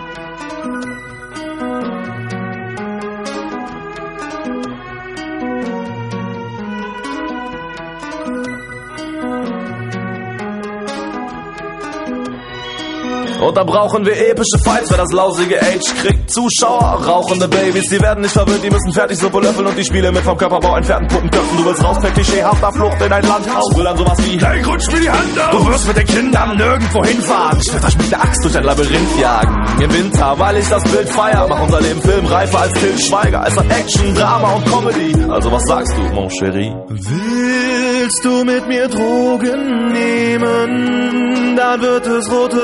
Und 13.40 13.56
da 13.56 13.62
brauchen 13.64 14.04
wir 14.04 14.16
epische 14.30 14.58
Fights, 14.64 14.90
wer 14.90 14.98
das 14.98 15.12
lausige 15.12 15.60
Age 15.60 15.94
kriegt. 16.02 16.30
Zuschauer, 16.30 17.04
rauchende 17.06 17.46
Babys, 17.48 17.88
die 17.88 18.00
werden 18.00 18.22
nicht 18.22 18.32
verwöhnt, 18.32 18.62
die 18.62 18.70
müssen 18.70 18.92
fertig 18.92 19.18
Suppe 19.18 19.40
löffeln 19.40 19.66
und 19.66 19.78
die 19.78 19.84
Spiele 19.84 20.10
mit 20.10 20.22
vom 20.22 20.36
Körperbau 20.36 20.76
entfernten 20.76 21.08
Puppenköpfen. 21.08 21.58
Du 21.58 21.64
willst 21.64 21.84
raus 21.84 21.98
per 22.00 22.10
klischeehafter 22.10 22.72
Flucht 22.72 23.00
in 23.00 23.12
ein 23.12 23.22
Landhaus. 23.22 23.76
Will 23.76 23.84
dann 23.84 23.96
sowas 23.96 24.18
wie, 24.24 24.38
hey, 24.40 24.62
rutsch 24.62 24.92
mir 24.92 25.00
die 25.00 25.10
Hand 25.10 25.40
auf. 25.40 25.50
Du 25.50 25.66
wirst 25.66 25.86
mit 25.86 25.96
den 25.96 26.06
Kindern 26.06 26.56
nirgendwo 26.56 27.04
hinfahren. 27.04 27.58
Ich 27.60 27.72
werd 27.72 27.84
euch 27.84 27.98
mit 27.98 28.10
der 28.10 28.22
Axt 28.22 28.44
durch 28.44 28.56
ein 28.56 28.64
Labyrinth 28.64 29.20
jagen. 29.20 29.82
Im 29.82 29.92
Winter, 29.92 30.34
weil 30.38 30.56
ich 30.56 30.68
das 30.68 30.82
Bild 30.84 31.08
feier, 31.08 31.46
mach 31.48 31.62
unser 31.62 31.80
Leben 31.80 32.02
filmreifer 32.02 32.60
als 32.60 32.72
Til 32.72 32.98
Schweiger. 32.98 33.44
Es 33.46 33.56
hat 33.56 33.70
Action, 33.70 34.14
Drama 34.14 34.52
und 34.54 34.66
Comedy. 34.66 35.30
Also 35.30 35.52
was 35.52 35.62
sagst 35.68 35.96
du, 35.96 36.02
mon 36.14 36.28
chéri? 36.28 36.74
Willst 36.88 38.24
du 38.24 38.44
mit 38.44 38.66
mir 38.66 38.88
Drogen 38.88 39.92
nehmen? 39.92 41.56
Dann 41.56 41.80
wird 41.80 42.06
es 42.06 42.30
rote 42.30 42.56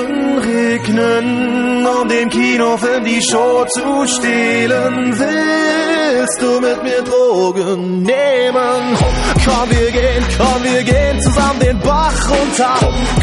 Rosen 0.00 0.38
regnen, 0.38 1.86
um 1.86 2.08
den 2.08 2.28
Kinofilm 2.28 3.04
die 3.04 3.22
Show 3.22 3.64
zu 3.66 4.06
stehlen. 4.06 5.18
Willst 5.18 6.42
du 6.42 6.60
mit 6.60 6.82
mir 6.82 7.02
Drogen 7.02 8.02
nehmen? 8.02 8.96
Komm, 9.44 9.70
wir 9.70 9.90
gehen, 9.90 10.24
komm, 10.36 10.62
wir 10.62 10.82
gehen 10.82 11.20
zusammen 11.20 11.60
den 11.60 11.78
Bach 11.80 12.30
runter. 12.30 12.74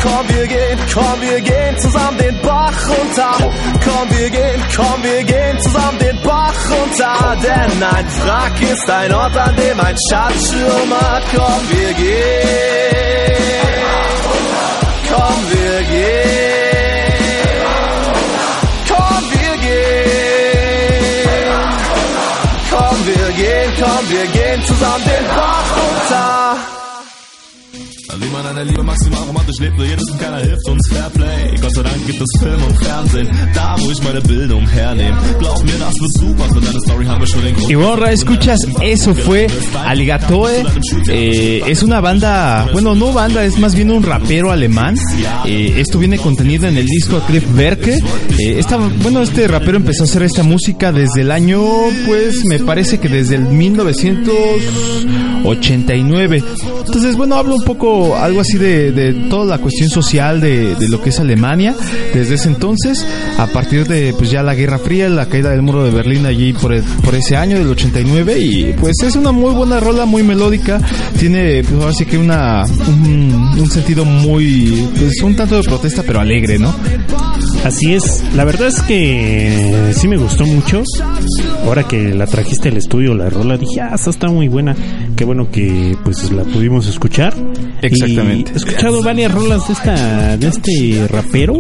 Komm, 0.02 0.30
wir 0.30 0.48
gehen, 0.48 0.80
komm, 0.94 1.22
wir 1.22 1.42
gehen 1.42 1.80
zusammen 1.80 2.18
den 2.18 2.42
Bach 2.42 2.90
runter. 2.90 3.52
Komm, 3.84 4.10
wir 4.18 4.30
gehen, 4.30 4.64
komm, 4.76 5.04
wir 5.04 5.24
gehen 5.24 5.60
zusammen 5.62 6.00
den 6.00 6.22
Bach 6.24 6.56
runter. 6.70 7.38
Denn 7.44 7.84
ein 7.84 8.08
Wrack 8.26 8.62
ist 8.62 8.90
ein 8.90 9.14
Ort, 9.14 9.38
an 9.38 9.56
dem 9.56 9.80
ein 9.80 9.96
Schatz 10.10 10.50
schlummert. 10.50 11.24
Komm, 11.36 11.70
wir 11.70 11.94
gehen. 11.94 12.88
Komm, 15.10 15.47
gehen, 23.58 23.74
komm, 23.80 24.10
wir 24.10 24.28
gehen 24.28 24.64
zusammen 24.64 25.04
den 25.06 25.28
Bach 25.36 25.66
runter. 25.78 26.87
Y 37.70 37.76
bueno, 37.76 38.06
escuchas, 38.08 38.60
eso 38.82 39.16
fue 39.16 39.48
Alligatoe. 39.86 40.66
Eh, 41.10 41.62
es 41.68 41.84
una 41.84 42.02
banda, 42.02 42.68
bueno, 42.74 42.96
no 42.96 43.14
banda, 43.14 43.46
es 43.46 43.58
más 43.60 43.76
bien 43.76 43.92
un 43.92 44.02
rapero 44.04 44.52
alemán. 44.52 44.98
Eh, 45.46 45.76
esto 45.78 46.00
viene 46.00 46.18
contenido 46.18 46.68
en 46.68 46.76
el 46.78 46.86
disco 46.86 47.22
Werke. 47.56 48.00
Eh, 48.40 48.60
esta, 48.60 48.76
bueno, 48.78 49.22
este 49.22 49.48
rapero 49.48 49.78
empezó 49.78 50.04
a 50.04 50.06
hacer 50.06 50.24
esta 50.24 50.44
música 50.44 50.92
desde 50.92 51.22
el 51.22 51.32
año, 51.32 51.64
pues 52.06 52.44
me 52.46 52.60
parece 52.60 53.00
que 53.00 53.08
desde 53.10 53.36
el 53.36 53.44
1989. 53.44 56.44
Entonces, 56.86 57.16
bueno, 57.16 57.36
habla 57.36 57.56
un 57.56 57.64
poco 57.64 58.17
algo 58.20 58.42
así 58.42 58.58
de, 58.58 58.92
de 58.92 59.14
toda 59.30 59.46
la 59.46 59.58
cuestión 59.60 59.90
social 59.90 60.42
de, 60.42 60.76
de 60.76 60.88
lo 60.90 61.02
que 61.02 61.10
es 61.10 61.20
Alemania 61.20 61.76
desde 62.14 62.36
ese 62.36 62.48
entonces, 62.50 63.06
a 63.38 63.48
partir 63.48 63.88
de 63.88 64.14
pues 64.18 64.32
ya 64.32 64.44
la 64.44 64.56
Guerra 64.56 64.80
Fría, 64.80 65.10
la 65.10 65.28
caída 65.28 65.50
del 65.52 65.62
muro 65.62 65.84
de 65.84 65.92
Berlín 65.92 66.26
allí 66.26 66.54
por, 66.54 66.74
el- 66.74 66.84
por 66.84 67.16
ese 67.16 67.36
año 67.36 67.58
del 67.58 67.68
89 67.70 68.40
y 68.40 68.74
pues 68.74 68.96
es 69.04 69.16
una 69.16 69.32
muy 69.32 69.54
buena 69.54 69.80
rola, 69.80 70.06
muy 70.06 70.24
melódica, 70.24 70.80
tiene 71.20 71.64
pues 71.64 71.82
ahora 71.82 71.94
que 72.10 72.18
una 72.18 72.64
un, 72.88 73.56
un 73.60 73.70
sentido 73.70 74.06
muy 74.06 74.88
pues 74.98 75.22
un 75.24 75.36
tanto 75.36 75.56
de 75.58 75.64
protesta 75.64 76.04
pero 76.06 76.20
alegre, 76.20 76.58
¿no? 76.60 76.74
Así 77.64 77.94
es, 77.94 78.24
la 78.36 78.46
verdad 78.46 78.68
es 78.68 78.82
que 78.82 79.92
sí 79.94 80.08
me 80.08 80.18
gustó 80.18 80.46
mucho. 80.46 80.84
Ahora 81.66 81.84
que 81.84 82.14
la 82.14 82.26
trajiste 82.26 82.70
al 82.70 82.78
estudio, 82.78 83.14
la 83.14 83.30
rola, 83.30 83.58
dije, 83.58 83.82
ah, 83.82 83.92
esta 83.94 84.10
está 84.10 84.28
muy 84.28 84.48
buena. 84.48 84.76
Qué 85.16 85.26
bueno 85.26 85.52
que 85.52 85.98
pues 86.04 86.32
la 86.32 86.44
pudimos 86.44 86.88
escuchar. 86.88 87.36
Exactamente. 87.82 88.52
Y 88.52 88.54
he 88.54 88.58
escuchado 88.58 89.04
varias 89.04 89.34
rolas 89.34 89.68
de 89.68 89.74
esta 89.74 90.38
de 90.38 90.48
este 90.48 91.08
rapero 91.10 91.60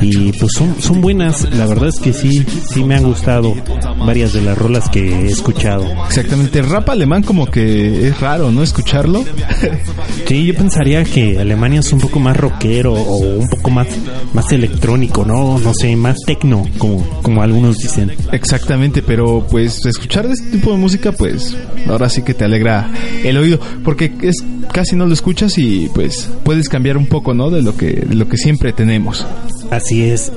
y 0.00 0.32
pues 0.32 0.52
son 0.52 0.76
son 0.80 1.00
buenas. 1.00 1.48
La 1.56 1.66
verdad 1.66 1.88
es 1.88 1.98
que 1.98 2.12
sí, 2.12 2.44
sí 2.72 2.84
me 2.84 2.94
han 2.94 3.04
gustado 3.04 3.54
varias 3.98 4.32
de 4.32 4.42
las 4.42 4.56
rolas 4.56 4.88
que 4.88 5.00
he 5.00 5.26
escuchado. 5.26 5.84
Exactamente, 6.06 6.62
rap 6.62 6.88
alemán 6.90 7.22
como 7.22 7.46
que 7.46 8.08
es 8.08 8.20
raro, 8.20 8.50
¿no? 8.50 8.62
Escucharlo. 8.62 9.24
Sí, 10.26 10.46
yo 10.46 10.54
pensaría 10.54 11.04
que 11.04 11.38
Alemania 11.38 11.80
es 11.80 11.92
un 11.92 12.00
poco 12.00 12.18
más 12.18 12.34
rockero 12.36 12.94
o 12.94 13.18
un 13.18 13.48
poco 13.48 13.70
más 13.70 13.86
más 14.32 14.50
electrónico, 14.52 15.21
no, 15.24 15.58
no 15.58 15.72
sé, 15.74 15.94
más 15.96 16.18
tecno, 16.26 16.64
como 16.78 17.04
como 17.22 17.42
algunos 17.42 17.78
dicen. 17.78 18.12
Exactamente, 18.32 19.02
pero 19.02 19.46
pues 19.50 19.84
escuchar 19.86 20.26
de 20.26 20.34
este 20.34 20.50
tipo 20.50 20.72
de 20.72 20.78
música, 20.78 21.12
pues 21.12 21.56
ahora 21.88 22.08
sí 22.08 22.22
que 22.22 22.34
te 22.34 22.44
alegra 22.44 22.90
el 23.24 23.36
oído, 23.36 23.58
porque 23.84 24.12
es 24.22 24.36
casi 24.72 24.96
no 24.96 25.06
lo 25.06 25.14
escuchas 25.14 25.58
y 25.58 25.90
pues 25.94 26.28
puedes 26.44 26.68
cambiar 26.68 26.96
un 26.96 27.06
poco, 27.06 27.34
¿no? 27.34 27.50
De 27.50 27.62
lo 27.62 27.76
que 27.76 27.92
de 27.92 28.14
lo 28.14 28.28
que 28.28 28.36
siempre 28.36 28.72
tenemos. 28.72 29.26
Así 29.70 30.02
es. 30.02 30.32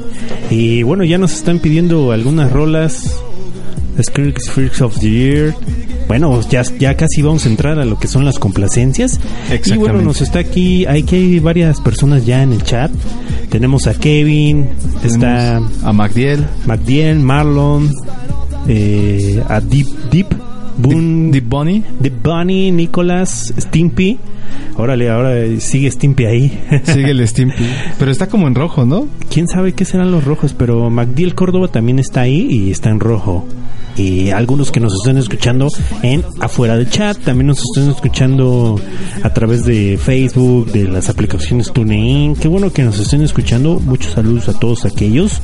Y 0.49 0.83
bueno, 0.83 1.03
ya 1.03 1.17
nos 1.17 1.33
están 1.33 1.59
pidiendo 1.59 2.11
algunas 2.11 2.51
rolas. 2.51 3.21
Skirks 4.01 4.49
Freaks 4.49 4.81
of 4.81 4.97
the 4.99 5.09
Year. 5.09 5.55
Bueno, 6.07 6.39
ya, 6.49 6.61
ya 6.79 6.95
casi 6.95 7.21
vamos 7.21 7.45
a 7.45 7.49
entrar 7.49 7.79
a 7.79 7.85
lo 7.85 7.97
que 7.97 8.07
son 8.07 8.25
las 8.25 8.37
complacencias. 8.37 9.19
Y 9.65 9.77
bueno, 9.77 10.01
nos 10.01 10.21
está 10.21 10.39
aquí, 10.39 10.85
hay 10.85 11.03
que 11.03 11.15
hay 11.15 11.39
varias 11.39 11.81
personas 11.81 12.25
ya 12.25 12.43
en 12.43 12.53
el 12.53 12.63
chat. 12.63 12.91
Tenemos 13.49 13.87
a 13.87 13.93
Kevin, 13.93 14.67
está 15.03 15.57
a 15.57 15.93
Magdiel, 15.93 16.45
Magdiel, 16.65 17.19
Marlon, 17.19 17.89
eh, 18.67 19.43
a 19.47 19.59
Deep 19.61 19.87
Deep, 20.11 20.27
Boon, 20.77 21.31
Deep 21.31 21.47
Bunny. 21.47 21.83
Deep 21.99 22.21
Bunny, 22.21 22.71
Nicholas, 22.71 23.53
Stimpy. 23.57 24.19
Órale, 24.77 25.09
ahora 25.09 25.33
sigue 25.59 25.89
Stimpy 25.89 26.25
ahí. 26.25 26.61
Sigue 26.83 27.11
el 27.11 27.27
Stimpy, 27.27 27.65
pero 27.97 28.11
está 28.11 28.27
como 28.27 28.47
en 28.47 28.55
rojo, 28.55 28.85
¿no? 28.85 29.07
quién 29.35 29.49
sabe 29.49 29.73
qué 29.73 29.83
serán 29.83 30.11
los 30.11 30.23
rojos, 30.23 30.53
pero 30.53 30.89
Magdiel 30.89 31.35
Córdoba 31.35 31.67
también 31.67 31.99
está 31.99 32.21
ahí 32.21 32.47
y 32.49 32.71
está 32.71 32.89
en 32.89 33.01
rojo. 33.01 33.45
Y 33.97 34.29
algunos 34.31 34.71
que 34.71 34.79
nos 34.79 34.93
están 34.93 35.17
escuchando 35.17 35.67
en 36.01 36.23
afuera 36.39 36.75
del 36.75 36.89
chat, 36.89 37.17
también 37.23 37.47
nos 37.47 37.59
están 37.63 37.89
escuchando 37.89 38.79
a 39.23 39.29
través 39.33 39.63
de 39.63 39.97
Facebook, 40.01 40.71
de 40.71 40.83
las 40.85 41.09
aplicaciones 41.09 41.71
TuneIn. 41.71 42.35
Qué 42.35 42.47
bueno 42.47 42.71
que 42.73 42.83
nos 42.83 42.99
estén 42.99 43.21
escuchando. 43.21 43.79
Muchos 43.79 44.13
saludos 44.13 44.49
a 44.49 44.59
todos 44.59 44.85
aquellos 44.85 45.39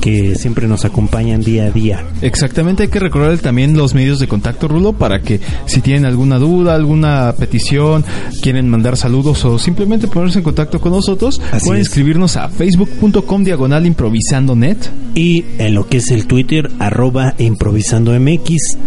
que 0.00 0.34
siempre 0.34 0.68
nos 0.68 0.84
acompañan 0.84 1.40
día 1.40 1.64
a 1.64 1.70
día. 1.70 2.04
Exactamente, 2.20 2.82
hay 2.84 2.88
que 2.90 3.00
recordar 3.00 3.38
también 3.38 3.76
los 3.76 3.94
medios 3.94 4.18
de 4.18 4.28
contacto, 4.28 4.68
Rulo, 4.68 4.92
para 4.92 5.20
que 5.22 5.40
si 5.66 5.80
tienen 5.80 6.04
alguna 6.04 6.38
duda, 6.38 6.74
alguna 6.74 7.34
petición, 7.38 8.04
quieren 8.42 8.68
mandar 8.68 8.96
saludos 8.96 9.44
o 9.44 9.58
simplemente 9.58 10.08
ponerse 10.08 10.38
en 10.38 10.44
contacto 10.44 10.80
con 10.80 10.92
nosotros, 10.92 11.40
Así 11.52 11.66
pueden 11.66 11.80
es. 11.82 11.88
escribirnos 11.88 12.36
a 12.36 12.48
facebook.com 12.48 13.44
diagonal 13.44 13.86
improvisando 13.86 14.54
net. 14.54 14.76
y 15.14 15.44
en 15.58 15.74
lo 15.74 15.86
que 15.86 15.98
es 15.98 16.10
el 16.10 16.26
Twitter, 16.26 16.68
arroba 16.78 17.34
improvisando 17.38 17.93
MX. 18.00 18.78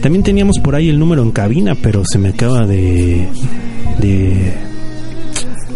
También 0.00 0.22
teníamos 0.22 0.58
por 0.62 0.74
ahí 0.74 0.88
el 0.88 0.98
número 0.98 1.22
en 1.22 1.30
cabina, 1.30 1.74
pero 1.74 2.02
se 2.04 2.18
me 2.18 2.30
acaba 2.30 2.66
de. 2.66 3.28
de. 3.98 4.52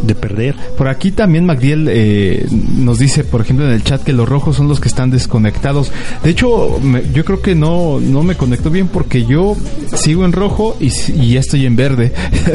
De 0.02 0.14
perder. 0.14 0.54
Por 0.76 0.88
aquí 0.88 1.10
también 1.12 1.46
Magdiel 1.46 1.88
eh, 1.90 2.46
nos 2.50 2.98
dice, 2.98 3.24
por 3.24 3.40
ejemplo, 3.40 3.66
en 3.66 3.72
el 3.72 3.82
chat 3.84 4.02
que 4.02 4.12
los 4.12 4.28
rojos 4.28 4.56
son 4.56 4.68
los 4.68 4.80
que 4.80 4.88
están 4.88 5.10
desconectados. 5.10 5.90
De 6.22 6.30
hecho, 6.30 6.78
me- 6.82 7.02
yo 7.12 7.24
creo 7.24 7.40
que 7.40 7.54
no, 7.54 8.00
no 8.00 8.22
me 8.22 8.36
conectó 8.36 8.70
bien 8.70 8.88
porque 8.88 9.24
yo 9.24 9.56
sigo 9.96 10.24
en 10.24 10.32
rojo 10.32 10.76
y, 10.80 10.90
ya 11.32 11.40
estoy 11.40 11.66
en 11.66 11.76
verde. 11.76 12.12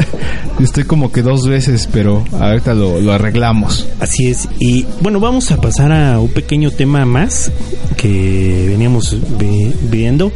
estoy 0.60 0.84
como 0.84 1.10
que 1.12 1.22
dos 1.22 1.46
veces, 1.48 1.88
pero 1.92 2.24
ahorita 2.32 2.74
lo, 2.74 3.00
lo 3.00 3.12
arreglamos. 3.12 3.86
Así 3.98 4.26
es. 4.28 4.48
Y 4.58 4.86
bueno, 5.00 5.20
vamos 5.20 5.50
a 5.50 5.60
pasar 5.60 5.92
a 5.92 6.20
un 6.20 6.28
pequeño 6.28 6.70
tema 6.70 7.04
más 7.06 7.50
que 7.96 8.66
veníamos 8.68 9.16
vi- 9.38 9.72
viendo. 9.90 10.32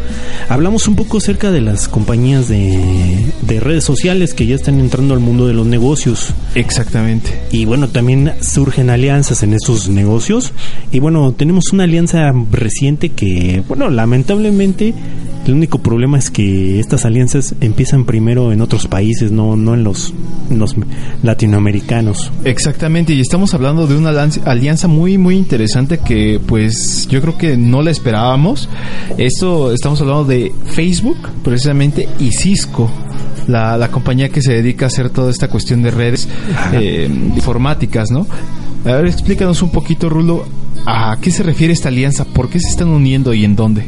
Hablamos 0.49 0.88
un 0.88 0.97
poco 0.97 1.19
acerca 1.19 1.51
de 1.51 1.61
las 1.61 1.88
compañías 1.88 2.49
de, 2.49 3.17
de 3.43 3.61
redes 3.61 3.85
sociales 3.85 4.35
que 4.35 4.47
ya 4.47 4.55
están 4.55 4.81
entrando 4.81 5.14
al 5.14 5.21
mundo 5.21 5.47
de 5.47 5.55
los 5.55 5.67
negocios. 5.67 6.31
Exactamente. 6.55 7.04
Y 7.51 7.64
bueno, 7.64 7.88
también 7.88 8.33
surgen 8.40 8.90
alianzas 8.90 9.43
en 9.43 9.55
esos 9.55 9.88
negocios. 9.88 10.53
Y 10.93 11.01
bueno, 11.01 11.33
tenemos 11.33 11.73
una 11.73 11.85
alianza 11.85 12.33
reciente 12.51 13.11
que, 13.11 13.62
bueno, 13.69 13.90
lamentablemente 13.90 14.95
el 15.47 15.53
único 15.53 15.79
problema 15.79 16.19
es 16.19 16.31
que 16.31 16.81
estas 16.81 17.05
alianzas 17.05 17.55
empiezan 17.61 18.07
primero 18.07 18.51
en 18.53 18.62
otros 18.62 18.87
países, 18.87 19.31
no, 19.31 19.57
no 19.57 19.75
en 19.75 19.85
los, 19.85 20.14
en 20.51 20.59
los 20.59 20.75
latinoamericanos. 21.23 22.31
Exactamente, 22.45 23.12
y 23.12 23.21
estamos 23.21 23.53
hablando 23.55 23.87
de 23.87 23.97
una 23.97 24.11
alianza- 24.11 24.43
alianza 24.45 24.88
muy 24.88 25.19
muy 25.19 25.37
interesante 25.37 25.99
que 25.99 26.40
pues 26.47 27.07
yo 27.11 27.21
creo 27.21 27.37
que 27.37 27.57
no 27.57 27.83
la 27.83 27.90
esperábamos. 27.90 28.69
Esto 29.19 29.73
estamos 29.73 30.01
hablando 30.01 30.25
de 30.25 30.53
Facebook 30.67 31.19
precisamente 31.43 32.09
y 32.21 32.31
Cisco, 32.33 32.90
la, 33.49 33.77
la 33.77 33.88
compañía 33.90 34.29
que 34.31 34.40
se 34.40 34.53
dedica 34.55 34.87
a 34.87 34.88
hacer 34.88 35.11
toda 35.11 35.31
esta 35.31 35.49
cuestión 35.49 35.83
de 35.83 35.90
redes 35.90 36.29
eh, 36.73 36.84
informáticas, 37.37 38.11
¿no? 38.11 38.27
A 38.85 38.97
ver, 38.97 39.07
explícanos 39.07 39.62
un 39.62 39.70
poquito, 39.70 40.09
Rulo, 40.09 40.44
a 40.87 41.16
qué 41.20 41.31
se 41.31 41.42
refiere 41.42 41.73
esta 41.73 41.88
alianza, 41.88 42.25
por 42.25 42.49
qué 42.51 42.61
se 42.61 42.68
están 42.68 42.88
uniendo 42.88 43.33
y 43.35 43.44
en 43.44 43.57
dónde. 43.57 43.85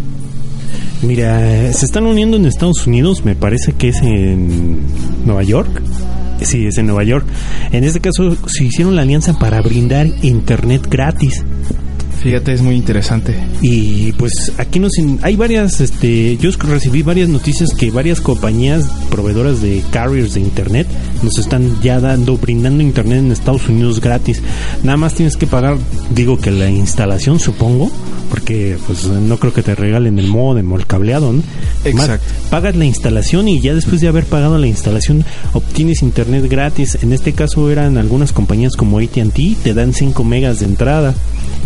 Mira, 1.02 1.72
se 1.72 1.84
están 1.84 2.06
uniendo 2.06 2.36
en 2.36 2.46
Estados 2.46 2.86
Unidos, 2.86 3.24
me 3.24 3.34
parece 3.34 3.72
que 3.72 3.88
es 3.88 4.02
en 4.02 4.80
Nueva 5.24 5.42
York. 5.42 5.82
Sí, 6.40 6.66
es 6.66 6.78
en 6.78 6.86
Nueva 6.86 7.04
York. 7.04 7.26
En 7.72 7.84
este 7.84 8.00
caso 8.00 8.36
se 8.46 8.64
hicieron 8.64 8.96
la 8.96 9.02
alianza 9.02 9.38
para 9.38 9.60
brindar 9.60 10.06
internet 10.22 10.86
gratis. 10.88 11.44
Fíjate, 12.26 12.54
es 12.54 12.60
muy 12.60 12.74
interesante. 12.74 13.36
Y 13.62 14.10
pues 14.14 14.50
aquí 14.58 14.80
nos 14.80 14.90
hay 15.22 15.36
varias, 15.36 15.80
este, 15.80 16.36
yo 16.38 16.50
recibí 16.58 17.02
varias 17.02 17.28
noticias 17.28 17.70
que 17.72 17.92
varias 17.92 18.20
compañías 18.20 18.84
proveedoras 19.12 19.62
de 19.62 19.84
carriers 19.92 20.34
de 20.34 20.40
internet 20.40 20.88
nos 21.22 21.38
están 21.38 21.80
ya 21.82 22.00
dando, 22.00 22.36
brindando 22.36 22.82
internet 22.82 23.18
en 23.18 23.30
Estados 23.30 23.68
Unidos 23.68 24.00
gratis. 24.00 24.42
Nada 24.82 24.96
más 24.96 25.14
tienes 25.14 25.36
que 25.36 25.46
pagar, 25.46 25.78
digo 26.16 26.36
que 26.36 26.50
la 26.50 26.68
instalación 26.68 27.38
supongo, 27.38 27.92
porque 28.28 28.76
pues 28.88 29.04
no 29.04 29.36
creo 29.38 29.52
que 29.54 29.62
te 29.62 29.76
regalen 29.76 30.18
el 30.18 30.26
modem 30.26 30.72
o 30.72 30.76
el 30.76 30.84
cableado, 30.84 31.32
¿no? 31.32 31.44
Más, 31.94 32.08
Exacto. 32.08 32.26
pagas 32.50 32.74
la 32.74 32.86
instalación 32.86 33.46
y 33.46 33.60
ya 33.60 33.72
después 33.72 34.00
de 34.00 34.08
haber 34.08 34.24
pagado 34.24 34.58
la 34.58 34.66
instalación 34.66 35.24
obtienes 35.52 36.02
internet 36.02 36.44
gratis. 36.50 36.98
En 37.02 37.12
este 37.12 37.34
caso 37.34 37.70
eran 37.70 37.98
algunas 37.98 38.32
compañías 38.32 38.74
como 38.74 38.98
AT&T, 38.98 39.56
te 39.62 39.74
dan 39.74 39.94
5 39.94 40.24
megas 40.24 40.58
de 40.58 40.66
entrada 40.66 41.14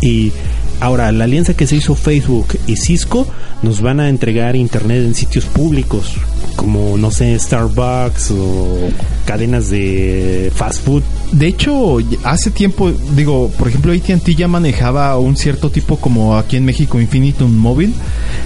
y 0.00 0.32
ahora 0.80 1.12
la 1.12 1.24
alianza 1.24 1.54
que 1.54 1.66
se 1.66 1.76
hizo 1.76 1.94
Facebook 1.94 2.58
y 2.66 2.76
Cisco 2.76 3.26
nos 3.62 3.80
van 3.80 4.00
a 4.00 4.08
entregar 4.08 4.56
internet 4.56 5.04
en 5.04 5.14
sitios 5.14 5.44
públicos 5.46 6.14
como 6.56 6.96
no 6.96 7.10
sé 7.10 7.38
Starbucks 7.38 8.30
o 8.32 8.90
cadenas 9.24 9.70
de 9.70 10.50
fast 10.54 10.84
food. 10.84 11.02
De 11.32 11.46
hecho, 11.46 11.98
hace 12.24 12.50
tiempo, 12.50 12.90
digo, 13.14 13.50
por 13.58 13.68
ejemplo, 13.68 13.92
AT&T 13.92 14.34
ya 14.34 14.48
manejaba 14.48 15.16
un 15.18 15.36
cierto 15.36 15.70
tipo 15.70 15.96
como 15.96 16.36
aquí 16.36 16.56
en 16.56 16.64
México 16.64 17.00
Infinitum 17.00 17.54
móvil, 17.56 17.94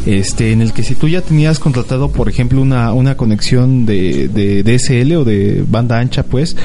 este, 0.07 0.53
en 0.53 0.61
el 0.61 0.73
que 0.73 0.83
si 0.83 0.95
tú 0.95 1.09
ya 1.09 1.21
tenías 1.23 1.59
contratado, 1.59 2.11
por 2.11 2.29
ejemplo, 2.29 2.61
una, 2.61 2.93
una 2.93 3.17
conexión 3.17 3.87
de, 3.87 4.29
de 4.29 4.63
DSL 4.63 5.13
o 5.17 5.25
de 5.25 5.65
banda 5.69 5.99
ancha, 5.99 6.23
pues, 6.25 6.57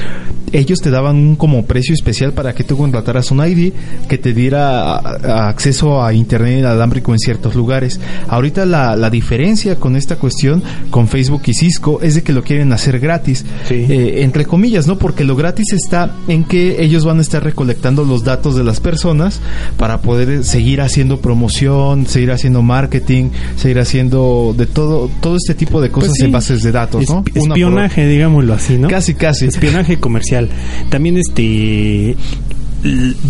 ellos 0.52 0.80
te 0.80 0.90
daban 0.90 1.16
un 1.16 1.36
como 1.36 1.64
precio 1.64 1.94
especial 1.94 2.32
para 2.32 2.54
que 2.54 2.64
tú 2.64 2.76
contrataras 2.76 3.30
un 3.30 3.38
ID 3.46 3.72
que 4.08 4.18
te 4.18 4.32
diera 4.34 4.96
a- 4.96 4.98
a- 4.98 5.48
acceso 5.48 6.02
a 6.04 6.12
internet 6.12 6.58
inalámbrico 6.58 7.12
en 7.12 7.18
ciertos 7.20 7.54
lugares. 7.54 8.00
Ahorita 8.28 8.66
la, 8.66 8.96
la 8.96 9.10
diferencia 9.10 9.76
con 9.76 9.94
esta 9.96 10.16
cuestión, 10.16 10.62
con 10.90 11.06
Facebook 11.08 11.42
y 11.46 11.54
Cisco, 11.54 12.00
es 12.02 12.16
de 12.16 12.22
que 12.22 12.32
lo 12.32 12.42
quieren 12.42 12.72
hacer 12.72 12.98
gratis. 12.98 13.44
Sí. 13.68 13.86
Eh, 13.88 13.99
entre 14.22 14.44
comillas, 14.46 14.86
¿no? 14.86 14.98
Porque 14.98 15.24
lo 15.24 15.36
gratis 15.36 15.72
está 15.72 16.14
en 16.28 16.44
que 16.44 16.82
ellos 16.82 17.04
van 17.04 17.18
a 17.18 17.22
estar 17.22 17.42
recolectando 17.42 18.04
los 18.04 18.24
datos 18.24 18.54
de 18.56 18.64
las 18.64 18.80
personas 18.80 19.40
para 19.76 20.00
poder 20.00 20.44
seguir 20.44 20.80
haciendo 20.80 21.20
promoción, 21.20 22.06
seguir 22.06 22.30
haciendo 22.32 22.62
marketing, 22.62 23.30
seguir 23.56 23.78
haciendo 23.78 24.54
de 24.56 24.66
todo, 24.66 25.10
todo 25.20 25.36
este 25.36 25.54
tipo 25.54 25.80
de 25.80 25.90
cosas 25.90 26.10
Pues 26.10 26.18
sí. 26.20 26.24
en 26.26 26.32
bases 26.32 26.62
de 26.62 26.72
datos, 26.72 27.08
¿no? 27.08 27.24
Esp- 27.24 27.30
Una 27.30 27.32
por 27.32 27.48
espionaje, 27.48 28.06
digámoslo 28.06 28.54
así, 28.54 28.78
¿no? 28.78 28.88
Casi, 28.88 29.14
casi. 29.14 29.46
Espionaje 29.46 29.98
comercial. 29.98 30.48
También 30.88 31.16
este 31.16 32.16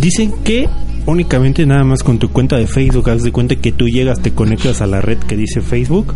dicen 0.00 0.32
que 0.44 0.68
únicamente 1.10 1.66
nada 1.66 1.84
más 1.84 2.02
con 2.02 2.18
tu 2.18 2.30
cuenta 2.30 2.56
de 2.56 2.66
Facebook, 2.66 3.10
haz 3.10 3.22
de 3.22 3.32
cuenta 3.32 3.56
que 3.56 3.72
tú 3.72 3.88
llegas, 3.88 4.20
te 4.20 4.32
conectas 4.32 4.80
a 4.80 4.86
la 4.86 5.00
red 5.00 5.18
que 5.18 5.36
dice 5.36 5.60
Facebook, 5.60 6.14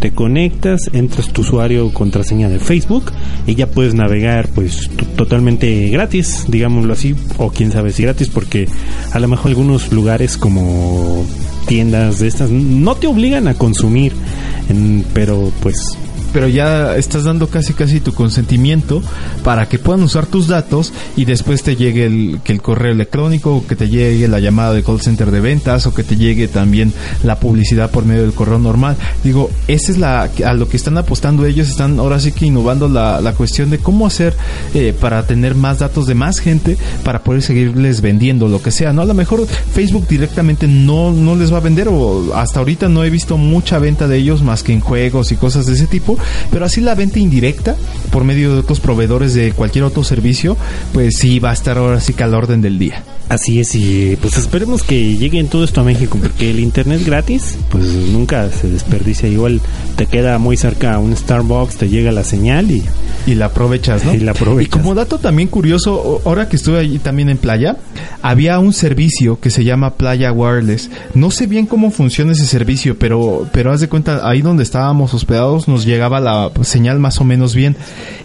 te 0.00 0.12
conectas, 0.12 0.90
entras 0.92 1.28
tu 1.28 1.40
usuario 1.42 1.86
o 1.86 1.92
contraseña 1.92 2.48
de 2.48 2.58
Facebook 2.58 3.12
y 3.46 3.54
ya 3.54 3.66
puedes 3.66 3.94
navegar 3.94 4.48
pues 4.54 4.90
totalmente 5.16 5.88
gratis, 5.88 6.44
digámoslo 6.48 6.92
así, 6.92 7.14
o 7.38 7.50
quién 7.50 7.72
sabe 7.72 7.92
si 7.92 8.02
gratis 8.02 8.28
porque 8.28 8.68
a 9.12 9.18
lo 9.18 9.28
mejor 9.28 9.48
algunos 9.48 9.92
lugares 9.92 10.36
como 10.36 11.24
tiendas 11.66 12.18
de 12.18 12.28
estas 12.28 12.50
no 12.50 12.94
te 12.94 13.06
obligan 13.06 13.48
a 13.48 13.54
consumir, 13.54 14.12
pero 15.14 15.50
pues 15.60 15.96
pero 16.34 16.48
ya 16.48 16.96
estás 16.96 17.22
dando 17.22 17.46
casi 17.46 17.74
casi 17.74 18.00
tu 18.00 18.12
consentimiento 18.12 19.00
para 19.44 19.68
que 19.68 19.78
puedan 19.78 20.02
usar 20.02 20.26
tus 20.26 20.48
datos 20.48 20.92
y 21.16 21.24
después 21.24 21.62
te 21.62 21.76
llegue 21.76 22.06
el, 22.06 22.40
que 22.42 22.52
el 22.52 22.60
correo 22.60 22.92
electrónico, 22.92 23.54
o 23.54 23.66
que 23.66 23.76
te 23.76 23.88
llegue 23.88 24.26
la 24.26 24.40
llamada 24.40 24.74
de 24.74 24.82
call 24.82 25.00
center 25.00 25.30
de 25.30 25.38
ventas 25.38 25.86
o 25.86 25.94
que 25.94 26.02
te 26.02 26.16
llegue 26.16 26.48
también 26.48 26.92
la 27.22 27.38
publicidad 27.38 27.92
por 27.92 28.04
medio 28.04 28.22
del 28.22 28.32
correo 28.32 28.58
normal. 28.58 28.96
Digo, 29.22 29.48
esa 29.68 29.92
es 29.92 29.98
la 29.98 30.28
a 30.44 30.54
lo 30.54 30.68
que 30.68 30.76
están 30.76 30.98
apostando 30.98 31.46
ellos, 31.46 31.68
están 31.68 32.00
ahora 32.00 32.18
sí 32.18 32.32
que 32.32 32.46
innovando 32.46 32.88
la, 32.88 33.20
la 33.20 33.34
cuestión 33.34 33.70
de 33.70 33.78
cómo 33.78 34.06
hacer 34.06 34.34
eh, 34.74 34.92
para 34.98 35.26
tener 35.26 35.54
más 35.54 35.78
datos 35.78 36.06
de 36.06 36.16
más 36.16 36.40
gente 36.40 36.76
para 37.04 37.22
poder 37.22 37.42
seguirles 37.42 38.00
vendiendo 38.00 38.48
lo 38.48 38.60
que 38.60 38.72
sea, 38.72 38.92
¿no? 38.92 39.02
A 39.02 39.06
lo 39.06 39.14
mejor 39.14 39.46
Facebook 39.46 40.08
directamente 40.08 40.66
no, 40.66 41.12
no 41.12 41.36
les 41.36 41.52
va 41.52 41.58
a 41.58 41.60
vender 41.60 41.86
o 41.88 42.34
hasta 42.34 42.58
ahorita 42.58 42.88
no 42.88 43.04
he 43.04 43.10
visto 43.10 43.36
mucha 43.36 43.78
venta 43.78 44.08
de 44.08 44.16
ellos 44.16 44.42
más 44.42 44.64
que 44.64 44.72
en 44.72 44.80
juegos 44.80 45.30
y 45.30 45.36
cosas 45.36 45.66
de 45.66 45.74
ese 45.74 45.86
tipo, 45.86 46.18
pero 46.50 46.64
así 46.64 46.80
la 46.80 46.94
venta 46.94 47.18
indirecta 47.18 47.76
por 48.10 48.24
medio 48.24 48.52
de 48.52 48.60
otros 48.60 48.80
proveedores 48.80 49.34
de 49.34 49.52
cualquier 49.52 49.84
otro 49.84 50.04
servicio, 50.04 50.56
pues 50.92 51.16
sí 51.18 51.38
va 51.38 51.50
a 51.50 51.54
estar 51.54 51.78
ahora 51.78 52.00
sí 52.00 52.12
que 52.12 52.22
al 52.22 52.34
orden 52.34 52.60
del 52.60 52.78
día. 52.78 53.02
Así 53.28 53.58
es, 53.58 53.74
y 53.74 54.16
pues 54.20 54.36
esperemos 54.36 54.82
que 54.82 55.16
lleguen 55.16 55.48
todo 55.48 55.64
esto 55.64 55.80
a 55.80 55.84
México, 55.84 56.18
porque 56.20 56.50
el 56.50 56.60
internet 56.60 57.02
gratis, 57.04 57.56
pues 57.70 57.84
nunca 57.84 58.50
se 58.50 58.70
desperdicia. 58.70 59.28
Igual 59.28 59.60
te 59.96 60.06
queda 60.06 60.38
muy 60.38 60.56
cerca 60.56 60.98
un 60.98 61.16
Starbucks, 61.16 61.76
te 61.76 61.88
llega 61.88 62.12
la 62.12 62.22
señal 62.22 62.70
y, 62.70 62.82
Y 63.26 63.34
la 63.34 63.46
aprovechas, 63.46 64.04
¿no? 64.04 64.12
Y 64.14 64.18
la 64.18 64.32
aprovechas. 64.32 64.66
Y 64.66 64.70
como 64.70 64.94
dato 64.94 65.18
también 65.18 65.48
curioso, 65.48 66.20
ahora 66.26 66.48
que 66.48 66.56
estuve 66.56 66.78
allí 66.78 66.98
también 66.98 67.30
en 67.30 67.38
playa, 67.38 67.78
había 68.20 68.58
un 68.58 68.74
servicio 68.74 69.40
que 69.40 69.50
se 69.50 69.64
llama 69.64 69.94
Playa 69.94 70.30
Wireless. 70.30 70.90
No 71.14 71.30
sé 71.30 71.46
bien 71.46 71.64
cómo 71.66 71.90
funciona 71.90 72.32
ese 72.32 72.46
servicio, 72.46 72.98
pero, 72.98 73.48
pero 73.52 73.72
haz 73.72 73.80
de 73.80 73.88
cuenta, 73.88 74.28
ahí 74.28 74.42
donde 74.42 74.62
estábamos 74.62 75.14
hospedados 75.14 75.66
nos 75.66 75.86
llegaba 75.86 76.20
la 76.20 76.50
señal 76.62 76.98
más 76.98 77.20
o 77.20 77.24
menos 77.24 77.54
bien. 77.54 77.76